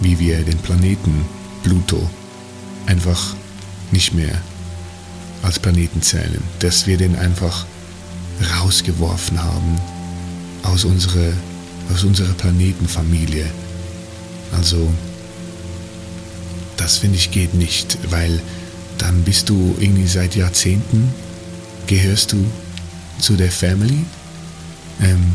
wie 0.02 0.20
wir 0.20 0.44
den 0.44 0.58
Planeten 0.60 1.26
Pluto 1.64 2.10
einfach 2.86 3.36
nicht 3.92 4.14
mehr 4.14 4.42
als 5.46 5.60
Planeten 5.60 6.02
zählen. 6.02 6.42
Dass 6.60 6.88
wir 6.88 6.98
den 6.98 7.16
einfach 7.16 7.66
rausgeworfen 8.62 9.42
haben 9.42 9.80
aus 10.64 10.84
unserer, 10.84 11.32
aus 11.94 12.04
unserer 12.04 12.34
Planetenfamilie. 12.34 13.46
Also, 14.52 14.90
das 16.78 16.98
finde 16.98 17.18
ich 17.18 17.32
geht 17.32 17.54
nicht, 17.54 17.98
weil 18.10 18.42
dann 18.98 19.24
bist 19.24 19.50
du 19.50 19.76
irgendwie 19.80 20.08
seit 20.08 20.36
Jahrzehnten, 20.36 21.14
gehörst 21.88 22.34
du 22.34 22.46
zu 23.20 23.36
der 23.36 23.52
Family, 23.52 24.06
ähm, 25.02 25.34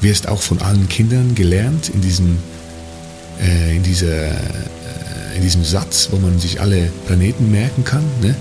wirst 0.00 0.28
auch 0.28 0.40
von 0.40 0.60
allen 0.60 0.88
Kindern 0.88 1.34
gelernt 1.34 1.88
in 1.88 2.00
diesem, 2.00 2.38
äh, 3.40 3.76
in 3.76 3.82
dieser, 3.82 4.30
äh, 4.32 5.36
in 5.36 5.42
diesem 5.42 5.64
Satz, 5.64 6.08
wo 6.10 6.18
man 6.18 6.38
sich 6.38 6.60
alle 6.60 6.90
Planeten 7.06 7.50
merken 7.50 7.84
kann. 7.84 8.04
Ne? 8.22 8.34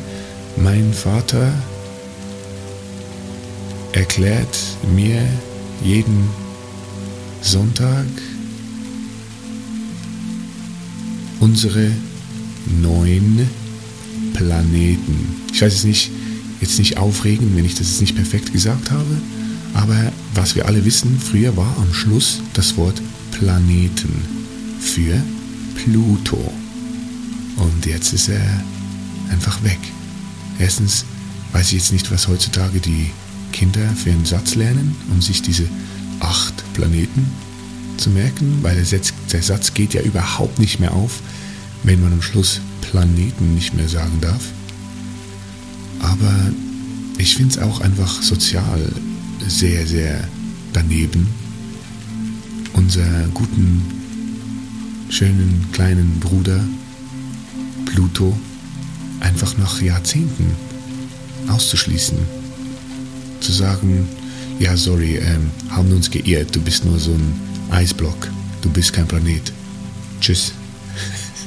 Mein 0.63 0.93
Vater 0.93 1.53
erklärt 3.93 4.57
mir 4.93 5.21
jeden 5.83 6.29
Sonntag 7.41 8.05
unsere 11.39 11.91
neun 12.81 13.47
Planeten. 14.33 15.41
Ich 15.53 15.61
weiß 15.61 15.73
es 15.73 15.83
nicht, 15.83 16.11
jetzt 16.59 16.79
nicht 16.79 16.97
aufregen, 16.97 17.55
wenn 17.55 17.65
ich 17.65 17.75
das 17.75 17.89
jetzt 17.89 18.01
nicht 18.01 18.15
perfekt 18.15 18.51
gesagt 18.51 18.91
habe, 18.91 19.21
aber 19.73 20.11
was 20.33 20.55
wir 20.55 20.65
alle 20.65 20.83
wissen, 20.85 21.19
früher 21.19 21.55
war 21.55 21.75
am 21.77 21.93
Schluss 21.93 22.41
das 22.53 22.77
Wort 22.77 23.01
Planeten 23.31 24.13
für 24.79 25.21
Pluto. 25.75 26.51
Und 27.57 27.85
jetzt 27.85 28.13
ist 28.13 28.29
er 28.29 28.63
einfach 29.31 29.63
weg. 29.63 29.79
Erstens 30.59 31.05
weiß 31.53 31.67
ich 31.67 31.73
jetzt 31.73 31.91
nicht, 31.91 32.11
was 32.11 32.27
heutzutage 32.27 32.79
die 32.79 33.11
Kinder 33.51 33.87
für 33.95 34.11
einen 34.11 34.25
Satz 34.25 34.55
lernen, 34.55 34.95
um 35.11 35.21
sich 35.21 35.41
diese 35.41 35.67
acht 36.19 36.73
Planeten 36.73 37.25
zu 37.97 38.09
merken, 38.09 38.59
weil 38.61 38.75
der 38.75 38.85
Satz, 38.85 39.13
der 39.31 39.41
Satz 39.41 39.73
geht 39.73 39.93
ja 39.93 40.01
überhaupt 40.01 40.59
nicht 40.59 40.79
mehr 40.79 40.93
auf, 40.93 41.21
wenn 41.83 42.01
man 42.01 42.13
am 42.13 42.21
Schluss 42.21 42.61
Planeten 42.81 43.55
nicht 43.55 43.73
mehr 43.73 43.87
sagen 43.87 44.19
darf. 44.21 44.43
Aber 45.99 46.51
ich 47.17 47.35
finde 47.35 47.55
es 47.55 47.61
auch 47.61 47.81
einfach 47.81 48.21
sozial 48.21 48.91
sehr, 49.47 49.85
sehr 49.87 50.27
daneben, 50.73 51.27
unser 52.73 53.27
guten, 53.33 53.81
schönen 55.09 55.65
kleinen 55.71 56.19
Bruder 56.19 56.63
Pluto 57.85 58.37
einfach 59.19 59.57
nach 59.57 59.81
Jahrzehnten 59.81 60.51
auszuschließen. 61.47 62.17
Zu 63.39 63.51
sagen, 63.51 64.07
ja, 64.59 64.75
sorry, 64.75 65.17
ähm, 65.17 65.51
haben 65.69 65.91
uns 65.91 66.09
geirrt, 66.09 66.55
du 66.55 66.61
bist 66.61 66.85
nur 66.85 66.99
so 66.99 67.11
ein 67.11 67.33
Eisblock, 67.71 68.29
du 68.61 68.69
bist 68.69 68.93
kein 68.93 69.07
Planet. 69.07 69.51
Tschüss. 70.19 70.53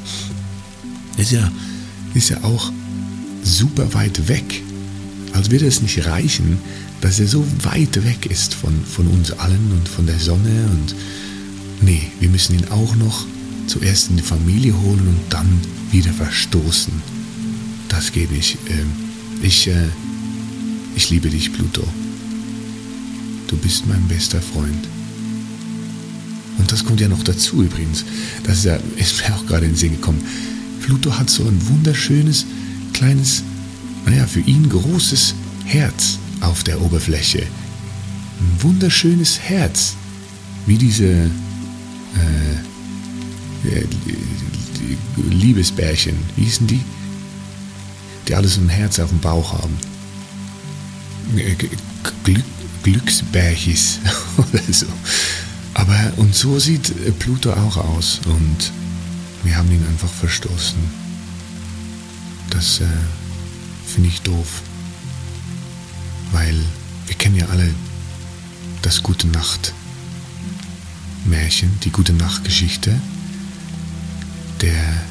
ist 1.16 1.32
ja, 1.32 1.50
ist 2.14 2.28
ja 2.30 2.42
auch 2.44 2.72
super 3.42 3.92
weit 3.94 4.28
weg. 4.28 4.62
Als 5.32 5.50
würde 5.50 5.66
es 5.66 5.82
nicht 5.82 6.06
reichen, 6.06 6.58
dass 7.00 7.18
er 7.18 7.26
so 7.26 7.44
weit 7.62 8.04
weg 8.04 8.26
ist 8.26 8.54
von, 8.54 8.74
von 8.84 9.06
uns 9.08 9.32
allen 9.32 9.72
und 9.72 9.88
von 9.88 10.06
der 10.06 10.18
Sonne. 10.18 10.68
Und 10.70 10.94
nee, 11.80 12.02
wir 12.20 12.28
müssen 12.28 12.58
ihn 12.58 12.68
auch 12.68 12.94
noch 12.96 13.24
zuerst 13.66 14.10
in 14.10 14.16
die 14.16 14.22
Familie 14.22 14.78
holen 14.80 15.06
und 15.06 15.20
dann 15.30 15.60
wieder 15.90 16.12
verstoßen. 16.12 17.19
Das 17.90 18.12
geht 18.12 18.30
nicht. 18.30 18.56
Ähm, 18.68 18.90
ich, 19.42 19.66
äh, 19.66 19.88
ich 20.96 21.10
liebe 21.10 21.28
dich, 21.28 21.52
Pluto. 21.52 21.82
Du 23.48 23.56
bist 23.56 23.86
mein 23.86 24.06
bester 24.08 24.40
Freund. 24.40 24.88
Und 26.56 26.70
das 26.72 26.84
kommt 26.84 27.00
ja 27.00 27.08
noch 27.08 27.22
dazu 27.24 27.62
übrigens. 27.62 28.04
Das 28.44 28.58
ist, 28.58 28.64
ja, 28.64 28.76
ist 28.96 29.18
mir 29.18 29.34
auch 29.34 29.44
gerade 29.44 29.66
in 29.66 29.72
den 29.72 29.78
Sinn 29.78 29.92
gekommen. 29.92 30.24
Pluto 30.80 31.18
hat 31.18 31.28
so 31.28 31.42
ein 31.42 31.68
wunderschönes, 31.68 32.46
kleines, 32.94 33.42
naja, 34.06 34.26
für 34.26 34.40
ihn 34.40 34.68
großes 34.68 35.34
Herz 35.66 36.18
auf 36.40 36.62
der 36.64 36.80
Oberfläche. 36.80 37.42
Ein 37.42 38.62
wunderschönes 38.62 39.38
Herz, 39.40 39.96
wie 40.66 40.78
diese 40.78 41.06
äh 41.06 42.60
Liebesbärchen, 45.30 46.14
wie 46.36 46.44
hießen 46.44 46.66
die? 46.66 46.80
Die 48.30 48.34
alle 48.36 48.46
so 48.46 48.60
ein 48.60 48.68
Herz 48.68 49.00
auf 49.00 49.08
dem 49.08 49.18
Bauch 49.18 49.52
haben. 49.54 49.76
Äh, 51.36 51.56
Glück, 52.24 52.44
Glücksbärchis 52.84 53.98
oder 54.36 54.62
so. 54.72 54.86
Aber 55.74 56.12
und 56.16 56.34
so 56.34 56.58
sieht 56.58 57.18
Pluto 57.18 57.52
auch 57.52 57.76
aus 57.76 58.20
und 58.26 58.72
wir 59.42 59.56
haben 59.56 59.70
ihn 59.70 59.84
einfach 59.90 60.08
verstoßen. 60.08 60.78
Das 62.50 62.80
äh, 62.80 62.86
finde 63.86 64.08
ich 64.08 64.22
doof 64.22 64.62
weil 66.32 66.54
wir 67.06 67.16
kennen 67.16 67.36
ja 67.36 67.46
alle 67.48 67.68
das 68.82 69.02
Gute 69.02 69.26
Nacht 69.28 69.74
Märchen, 71.24 71.78
die 71.84 71.90
Gute 71.90 72.12
Nacht 72.12 72.44
Geschichte, 72.44 72.98
der 74.60 75.02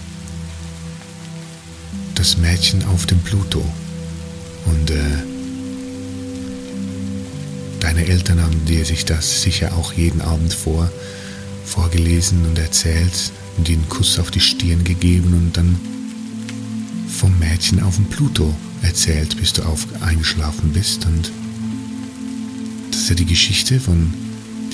das 2.19 2.35
Mädchen 2.35 2.83
auf 2.83 3.05
dem 3.05 3.19
Pluto 3.19 3.63
und 4.65 4.91
äh, 4.91 4.99
deine 7.79 8.05
Eltern 8.05 8.41
haben 8.41 8.65
dir 8.65 8.83
sich 8.83 9.05
das 9.05 9.41
sicher 9.41 9.73
auch 9.77 9.93
jeden 9.93 10.19
Abend 10.19 10.53
vor 10.53 10.91
vorgelesen 11.63 12.45
und 12.45 12.59
erzählt 12.59 13.31
und 13.55 13.69
dir 13.69 13.77
einen 13.77 13.87
Kuss 13.87 14.19
auf 14.19 14.31
die 14.31 14.41
Stirn 14.41 14.83
gegeben 14.83 15.33
und 15.33 15.55
dann 15.55 15.79
vom 17.07 17.39
Mädchen 17.39 17.81
auf 17.81 17.95
dem 17.95 18.05
Pluto 18.05 18.53
erzählt, 18.81 19.37
bis 19.37 19.53
du 19.53 19.63
auf, 19.63 19.87
eingeschlafen 20.01 20.73
bist. 20.73 21.05
Und 21.05 21.31
das 22.91 23.03
ist 23.03 23.09
ja 23.09 23.15
die 23.15 23.25
Geschichte 23.25 23.79
von 23.79 24.13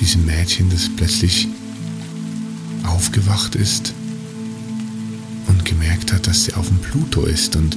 diesem 0.00 0.26
Mädchen, 0.26 0.68
das 0.68 0.90
plötzlich 0.96 1.46
aufgewacht 2.82 3.54
ist 3.54 3.94
gemerkt 5.66 6.12
hat, 6.12 6.26
dass 6.26 6.44
sie 6.44 6.54
auf 6.54 6.68
dem 6.68 6.78
Pluto 6.78 7.24
ist 7.24 7.56
und 7.56 7.76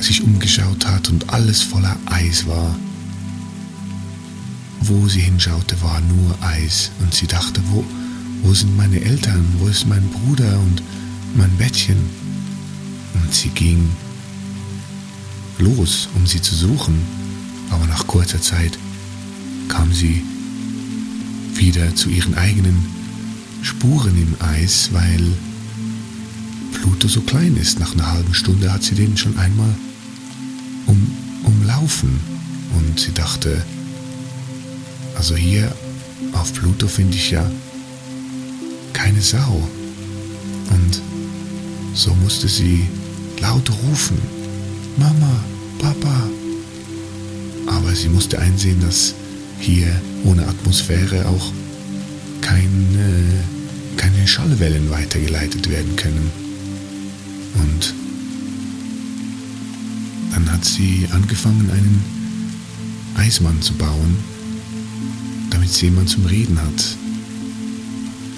sich 0.00 0.22
umgeschaut 0.22 0.86
hat 0.86 1.08
und 1.08 1.30
alles 1.30 1.62
voller 1.62 1.96
Eis 2.06 2.46
war. 2.46 2.74
Wo 4.80 5.06
sie 5.06 5.20
hinschaute, 5.20 5.80
war 5.82 6.00
nur 6.00 6.36
Eis 6.40 6.90
und 7.00 7.14
sie 7.14 7.26
dachte, 7.26 7.60
wo, 7.70 7.84
wo 8.42 8.54
sind 8.54 8.76
meine 8.76 9.00
Eltern, 9.00 9.44
wo 9.58 9.68
ist 9.68 9.86
mein 9.86 10.08
Bruder 10.08 10.58
und 10.60 10.82
mein 11.36 11.54
Bettchen? 11.56 11.98
Und 13.14 13.34
sie 13.34 13.50
ging 13.50 13.90
los, 15.58 16.08
um 16.14 16.26
sie 16.26 16.40
zu 16.40 16.54
suchen, 16.54 17.00
aber 17.70 17.86
nach 17.86 18.06
kurzer 18.06 18.40
Zeit 18.40 18.78
kam 19.68 19.92
sie 19.92 20.22
wieder 21.54 21.94
zu 21.94 22.08
ihren 22.08 22.34
eigenen 22.36 22.86
Spuren 23.62 24.16
im 24.16 24.36
Eis, 24.40 24.90
weil 24.92 25.32
Pluto 26.88 27.06
so 27.06 27.20
klein 27.20 27.54
ist. 27.56 27.78
Nach 27.80 27.92
einer 27.92 28.10
halben 28.10 28.32
Stunde 28.32 28.72
hat 28.72 28.82
sie 28.82 28.94
den 28.94 29.14
schon 29.14 29.36
einmal 29.36 29.74
um, 30.86 31.10
umlaufen 31.44 32.18
und 32.78 32.98
sie 32.98 33.12
dachte, 33.12 33.62
also 35.14 35.36
hier 35.36 35.70
auf 36.32 36.54
Pluto 36.54 36.88
finde 36.88 37.14
ich 37.14 37.30
ja 37.30 37.48
keine 38.94 39.20
Sau. 39.20 39.68
Und 40.70 41.02
so 41.92 42.14
musste 42.14 42.48
sie 42.48 42.88
laut 43.42 43.70
rufen 43.70 44.16
Mama, 44.96 45.44
Papa. 45.78 46.22
Aber 47.66 47.94
sie 47.94 48.08
musste 48.08 48.38
einsehen, 48.38 48.80
dass 48.80 49.12
hier 49.60 49.88
ohne 50.24 50.46
Atmosphäre 50.48 51.26
auch 51.28 51.52
keine, 52.40 53.44
keine 53.98 54.26
Schallwellen 54.26 54.88
weitergeleitet 54.90 55.68
werden 55.68 55.94
können. 55.94 56.47
Und 57.54 57.94
dann 60.32 60.52
hat 60.52 60.64
sie 60.64 61.08
angefangen, 61.12 61.70
einen 61.70 62.02
Eismann 63.16 63.60
zu 63.62 63.74
bauen, 63.74 64.16
damit 65.50 65.70
sie 65.70 65.86
jemand 65.86 66.08
zum 66.08 66.26
Reden 66.26 66.60
hat. 66.60 66.96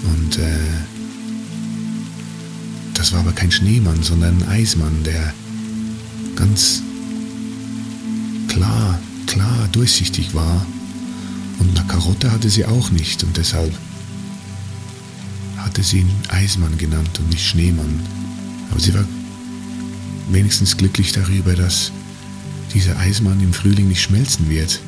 Und 0.03 0.37
äh, 0.37 0.57
das 2.93 3.13
war 3.13 3.21
aber 3.21 3.31
kein 3.31 3.51
Schneemann, 3.51 4.03
sondern 4.03 4.41
ein 4.43 4.49
Eismann, 4.49 5.03
der 5.03 5.33
ganz 6.35 6.81
klar, 8.47 8.99
klar 9.27 9.67
durchsichtig 9.71 10.33
war. 10.33 10.65
Und 11.59 11.77
eine 11.77 11.87
Karotte 11.87 12.31
hatte 12.31 12.49
sie 12.49 12.65
auch 12.65 12.91
nicht 12.91 13.23
und 13.23 13.37
deshalb 13.37 13.73
hatte 15.57 15.83
sie 15.83 15.99
ihn 15.99 16.11
Eismann 16.29 16.77
genannt 16.77 17.19
und 17.19 17.29
nicht 17.29 17.45
Schneemann. 17.45 17.99
Aber 18.71 18.79
sie 18.79 18.93
war 18.93 19.05
wenigstens 20.31 20.77
glücklich 20.77 21.11
darüber, 21.11 21.53
dass 21.53 21.91
dieser 22.73 22.97
Eismann 22.97 23.39
im 23.41 23.53
Frühling 23.53 23.89
nicht 23.89 24.01
schmelzen 24.01 24.49
wird, 24.49 24.79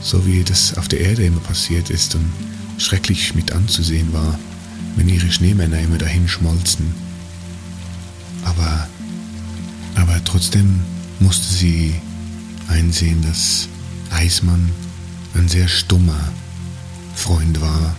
so 0.00 0.24
wie 0.26 0.44
das 0.44 0.76
auf 0.78 0.88
der 0.88 1.00
Erde 1.00 1.24
immer 1.24 1.40
passiert 1.40 1.90
ist 1.90 2.14
und 2.14 2.30
schrecklich 2.78 3.34
mit 3.34 3.52
anzusehen 3.52 4.12
war, 4.12 4.38
wenn 4.94 5.08
ihre 5.08 5.30
Schneemänner 5.30 5.80
immer 5.80 5.98
dahin 5.98 6.28
schmolzen. 6.28 6.94
Aber, 8.44 8.88
aber 9.96 10.22
trotzdem 10.24 10.80
musste 11.18 11.52
sie 11.52 11.94
einsehen, 12.68 13.22
dass 13.22 13.68
Eismann 14.10 14.70
ein 15.34 15.48
sehr 15.48 15.68
stummer 15.68 16.32
Freund 17.14 17.60
war 17.60 17.96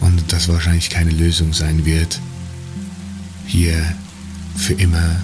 und 0.00 0.32
das 0.32 0.48
wahrscheinlich 0.48 0.90
keine 0.90 1.10
Lösung 1.10 1.52
sein 1.52 1.84
wird, 1.84 2.20
hier 3.46 3.94
für 4.56 4.74
immer 4.74 5.16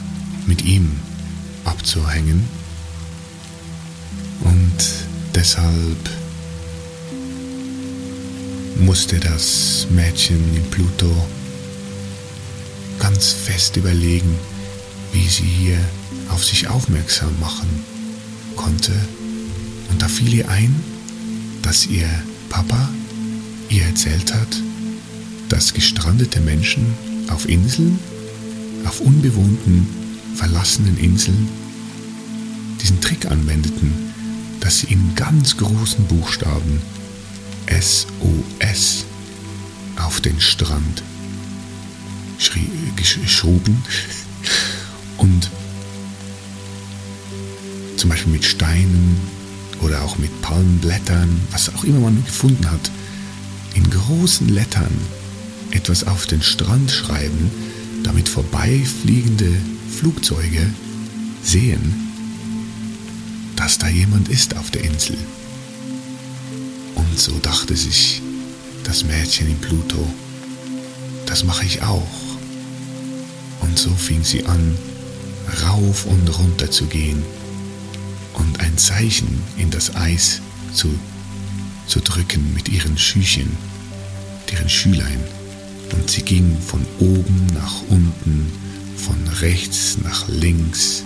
mit 0.47 0.65
ihm 0.65 0.93
abzuhängen. 1.65 2.45
Und 4.41 4.77
deshalb 5.35 6.11
musste 8.79 9.19
das 9.19 9.87
Mädchen 9.91 10.55
in 10.55 10.71
Pluto 10.71 11.11
ganz 12.99 13.33
fest 13.33 13.77
überlegen, 13.77 14.35
wie 15.13 15.29
sie 15.29 15.45
hier 15.45 15.79
auf 16.29 16.45
sich 16.45 16.69
aufmerksam 16.69 17.39
machen 17.41 17.69
konnte. 18.57 18.93
Und 19.91 20.03
da 20.03 20.09
fiel 20.09 20.35
ihr 20.35 20.49
ein, 20.49 20.75
dass 21.63 21.87
ihr 21.87 22.09
Papa 22.49 22.89
ihr 23.69 23.85
erzählt 23.85 24.33
hat, 24.35 24.49
dass 25.49 25.75
gestrandete 25.75 26.41
Menschen 26.41 26.95
auf 27.29 27.49
Inseln, 27.49 27.99
auf 28.85 29.01
unbewohnten, 29.01 29.87
verlassenen 30.35 30.97
Inseln 30.99 31.49
diesen 32.81 33.01
Trick 33.01 33.27
anwendeten, 33.27 33.93
dass 34.61 34.81
sie 34.81 34.93
in 34.93 35.15
ganz 35.15 35.57
großen 35.57 36.05
Buchstaben 36.07 36.81
SOS 37.69 39.05
auf 39.97 40.21
den 40.21 40.41
Strand 40.41 41.03
geschoben 42.97 43.83
und 45.17 45.51
zum 47.97 48.11
Beispiel 48.11 48.33
mit 48.33 48.45
Steinen 48.45 49.21
oder 49.81 50.03
auch 50.03 50.19
mit 50.19 50.43
Palmenblättern, 50.43 51.41
was 51.51 51.75
auch 51.75 51.85
immer 51.85 52.01
man 52.01 52.25
gefunden 52.25 52.71
hat, 52.71 52.91
in 53.75 53.89
großen 53.91 54.49
Lettern 54.49 54.91
etwas 55.71 56.07
auf 56.07 56.27
den 56.27 56.43
Strand 56.43 56.91
schreiben, 56.91 57.51
damit 58.03 58.29
vorbeifliegende 58.29 59.51
Flugzeuge 59.99 60.71
sehen, 61.43 62.09
dass 63.57 63.79
da 63.79 63.89
jemand 63.89 64.29
ist 64.29 64.57
auf 64.57 64.71
der 64.71 64.85
Insel. 64.85 65.17
Und 66.95 67.19
so 67.19 67.33
dachte 67.43 67.77
sich 67.77 68.23
das 68.85 69.05
Mädchen 69.05 69.49
in 69.49 69.59
Pluto, 69.59 70.07
das 71.27 71.45
mache 71.45 71.67
ich 71.67 71.83
auch. 71.83 72.07
Und 73.61 73.79
so 73.79 73.91
fing 73.91 74.23
sie 74.25 74.45
an, 74.47 74.77
rauf 75.65 76.07
und 76.07 76.29
runter 76.39 76.71
zu 76.71 76.87
gehen 76.87 77.23
und 78.35 78.61
ein 78.61 78.79
Zeichen 78.79 79.43
in 79.57 79.71
das 79.71 79.95
Eis 79.95 80.41
zu, 80.73 80.89
zu 81.87 82.01
drücken 82.01 82.55
mit 82.55 82.69
ihren 82.69 82.97
Schüchen, 82.97 83.57
ihren 84.53 84.69
Schülein. 84.69 85.38
Und 85.93 86.11
sie 86.11 86.23
ging 86.23 86.57
von 86.61 86.85
oben 86.99 87.47
nach 87.55 87.83
unten, 87.89 88.53
von 88.97 89.17
rechts 89.41 89.99
nach 90.03 90.29
links. 90.29 91.05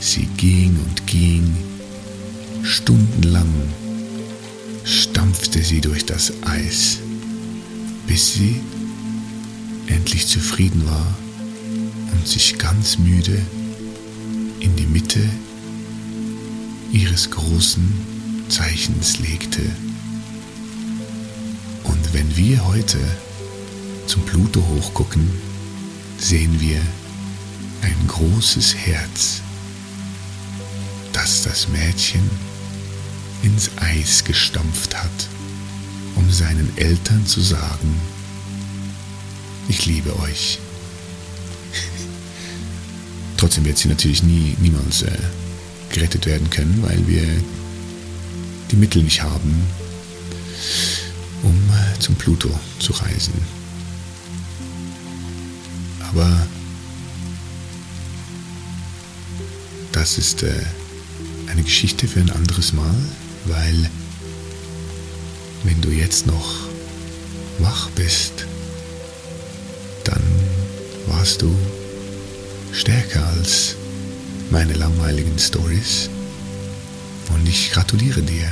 Sie 0.00 0.26
ging 0.36 0.76
und 0.84 1.06
ging. 1.06 1.56
Stundenlang 2.62 3.52
stampfte 4.84 5.62
sie 5.62 5.80
durch 5.80 6.04
das 6.06 6.32
Eis, 6.42 6.98
bis 8.06 8.34
sie 8.34 8.60
endlich 9.86 10.26
zufrieden 10.26 10.84
war 10.86 11.16
und 12.12 12.26
sich 12.26 12.58
ganz 12.58 12.98
müde 12.98 13.40
in 14.60 14.74
die 14.76 14.86
Mitte 14.86 15.20
ihres 16.92 17.30
großen 17.30 18.46
Zeichens 18.48 19.18
legte. 19.18 19.62
Und 21.84 22.14
wenn 22.14 22.36
wir 22.36 22.66
heute 22.66 22.98
zum 24.06 24.22
Pluto 24.24 24.60
hochgucken, 24.66 25.30
sehen 26.18 26.60
wir 26.60 26.80
ein 27.82 28.06
großes 28.08 28.74
Herz, 28.74 29.40
das 31.12 31.42
das 31.42 31.68
Mädchen 31.68 32.28
ins 33.42 33.70
Eis 33.76 34.24
gestampft 34.24 34.96
hat, 34.96 35.28
um 36.14 36.30
seinen 36.30 36.72
Eltern 36.76 37.26
zu 37.26 37.40
sagen, 37.40 38.00
ich 39.68 39.86
liebe 39.86 40.18
euch. 40.20 40.58
Trotzdem 43.36 43.64
wird 43.64 43.78
sie 43.78 43.88
natürlich 43.88 44.22
nie, 44.22 44.56
niemals 44.60 45.02
äh, 45.02 45.18
gerettet 45.90 46.26
werden 46.26 46.48
können, 46.50 46.82
weil 46.82 47.06
wir 47.06 47.26
die 48.70 48.76
Mittel 48.76 49.02
nicht 49.02 49.22
haben, 49.22 49.66
um 51.42 51.54
äh, 51.54 51.98
zum 51.98 52.14
Pluto 52.16 52.50
zu 52.78 52.92
reisen. 52.92 53.65
Aber 56.16 56.46
das 59.92 60.16
ist 60.16 60.44
äh, 60.44 60.62
eine 61.50 61.62
Geschichte 61.62 62.08
für 62.08 62.20
ein 62.20 62.30
anderes 62.30 62.72
Mal, 62.72 62.94
weil 63.44 63.90
wenn 65.64 65.78
du 65.82 65.90
jetzt 65.90 66.26
noch 66.26 66.54
wach 67.58 67.90
bist, 67.90 68.46
dann 70.04 70.22
warst 71.06 71.42
du 71.42 71.54
stärker 72.72 73.26
als 73.36 73.76
meine 74.50 74.72
langweiligen 74.72 75.38
Stories 75.38 76.08
und 77.34 77.46
ich 77.46 77.72
gratuliere 77.72 78.22
dir. 78.22 78.50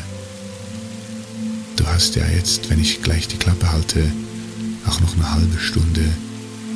Du 1.76 1.86
hast 1.86 2.14
ja 2.14 2.26
jetzt, 2.28 2.68
wenn 2.68 2.80
ich 2.80 3.02
gleich 3.02 3.26
die 3.26 3.38
Klappe 3.38 3.72
halte, 3.72 4.12
auch 4.86 5.00
noch 5.00 5.14
eine 5.14 5.32
halbe 5.32 5.58
Stunde 5.58 6.04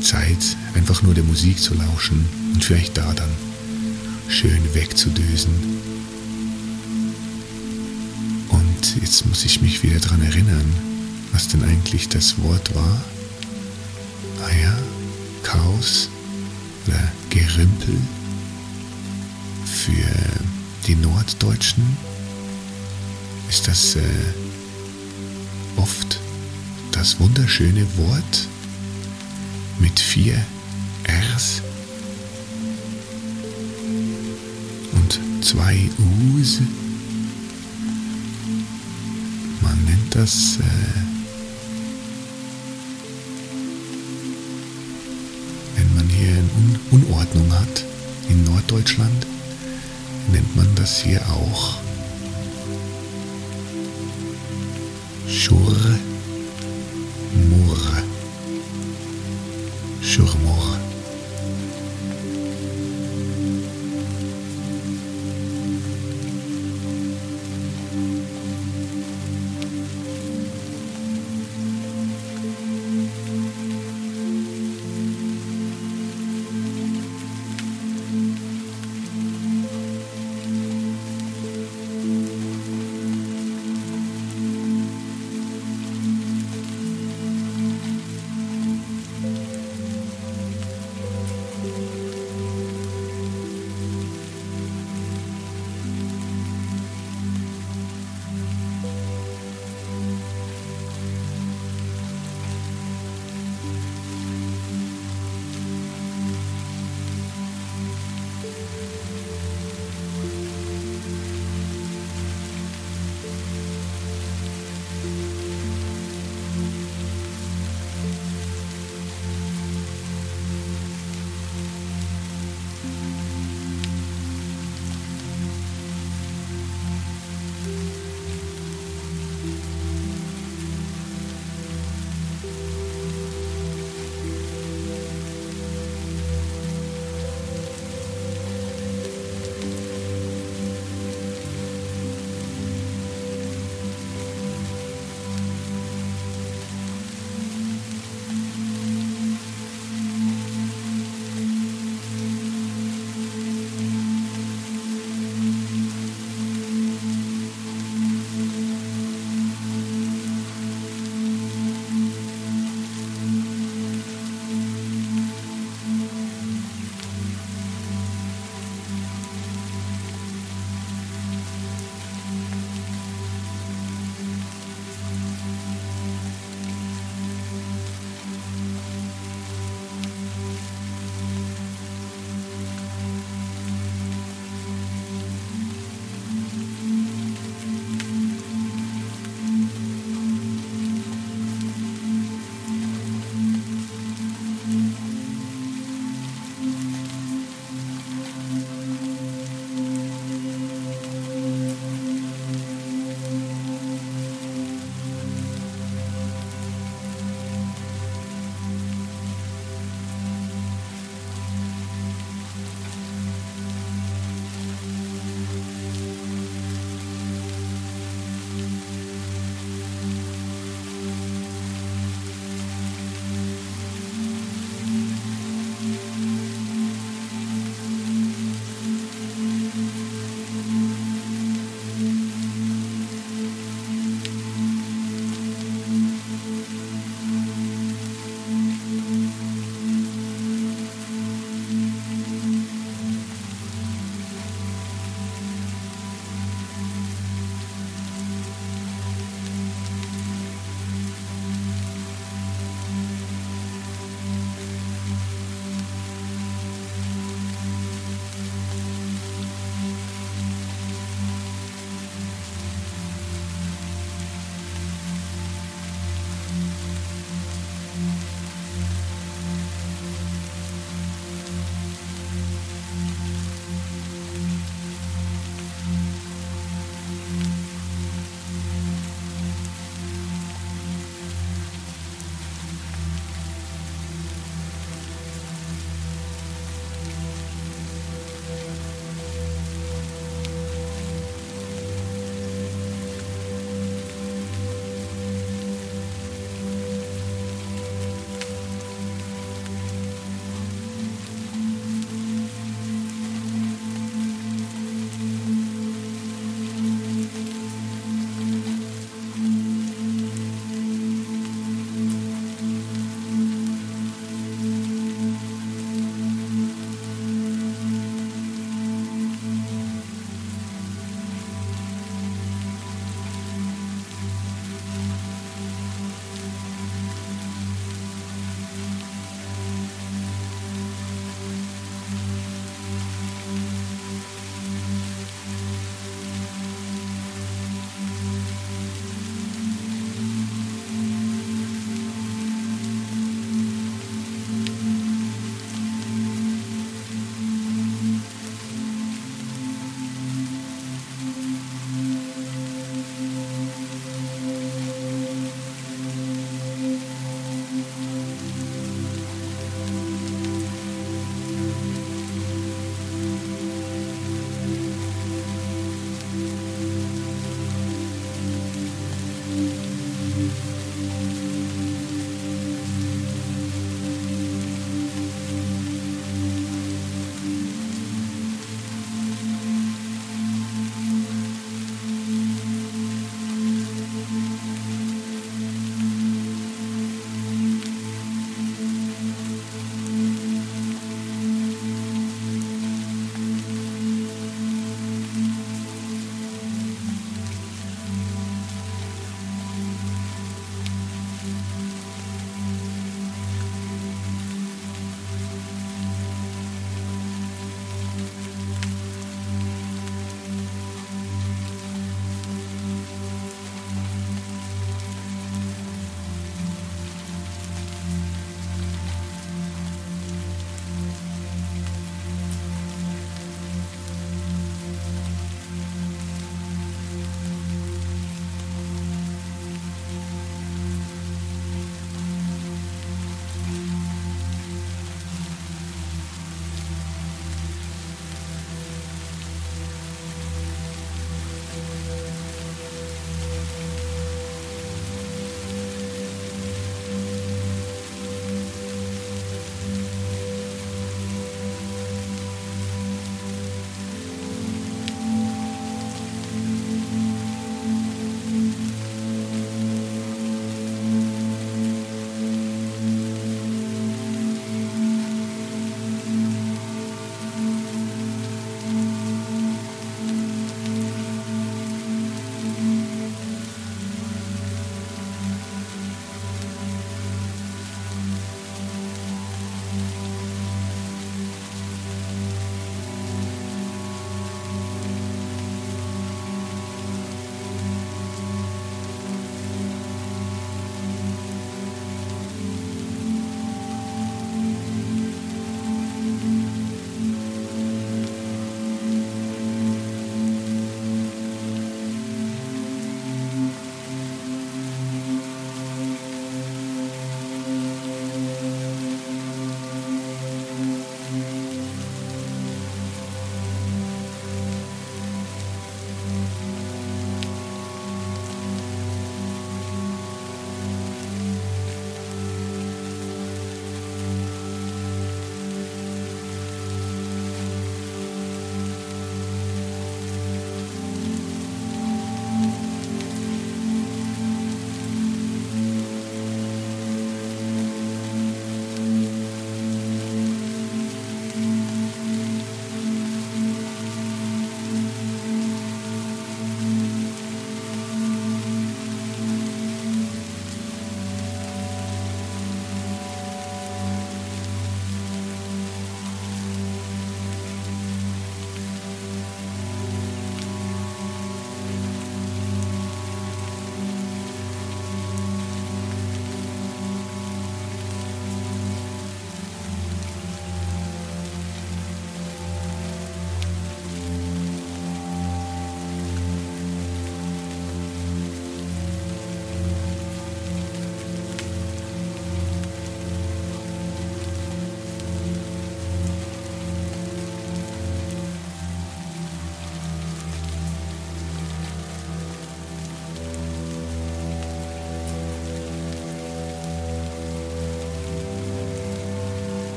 Zeit, 0.00 0.56
einfach 0.74 1.02
nur 1.02 1.14
der 1.14 1.24
Musik 1.24 1.58
zu 1.60 1.74
lauschen 1.74 2.24
und 2.54 2.64
vielleicht 2.64 2.96
da 2.96 3.12
dann 3.12 3.30
schön 4.28 4.74
wegzudösen. 4.74 5.52
Und 8.48 9.02
jetzt 9.02 9.26
muss 9.26 9.44
ich 9.44 9.60
mich 9.60 9.82
wieder 9.82 9.98
daran 10.00 10.22
erinnern, 10.22 10.74
was 11.32 11.48
denn 11.48 11.64
eigentlich 11.64 12.08
das 12.08 12.42
Wort 12.42 12.74
war. 12.74 13.00
Ah 14.42 14.56
ja, 14.62 14.78
Chaos 15.42 16.08
oder 16.86 17.12
Gerümpel 17.28 17.96
für 19.64 20.06
die 20.86 20.96
Norddeutschen 20.96 21.84
ist 23.48 23.68
das 23.68 23.96
äh, 23.96 24.00
oft 25.76 26.20
das 26.92 27.18
wunderschöne 27.20 27.86
Wort 27.96 28.48
mit 29.80 29.98
vier 29.98 30.44
Rs 31.08 31.62
und 34.92 35.44
zwei 35.44 35.88
U's. 36.34 36.60
Man 39.62 39.84
nennt 39.84 40.14
das 40.14 40.58
äh, 40.58 41.00
wenn 45.76 45.94
man 45.94 46.08
hier 46.08 46.36
Un 46.56 46.78
Unordnung 46.90 47.52
hat 47.52 47.84
in 48.28 48.44
Norddeutschland, 48.44 49.26
nennt 50.32 50.56
man 50.56 50.68
das 50.74 51.00
hier 51.00 51.20
auch 51.30 51.78
Schurre. 55.28 55.99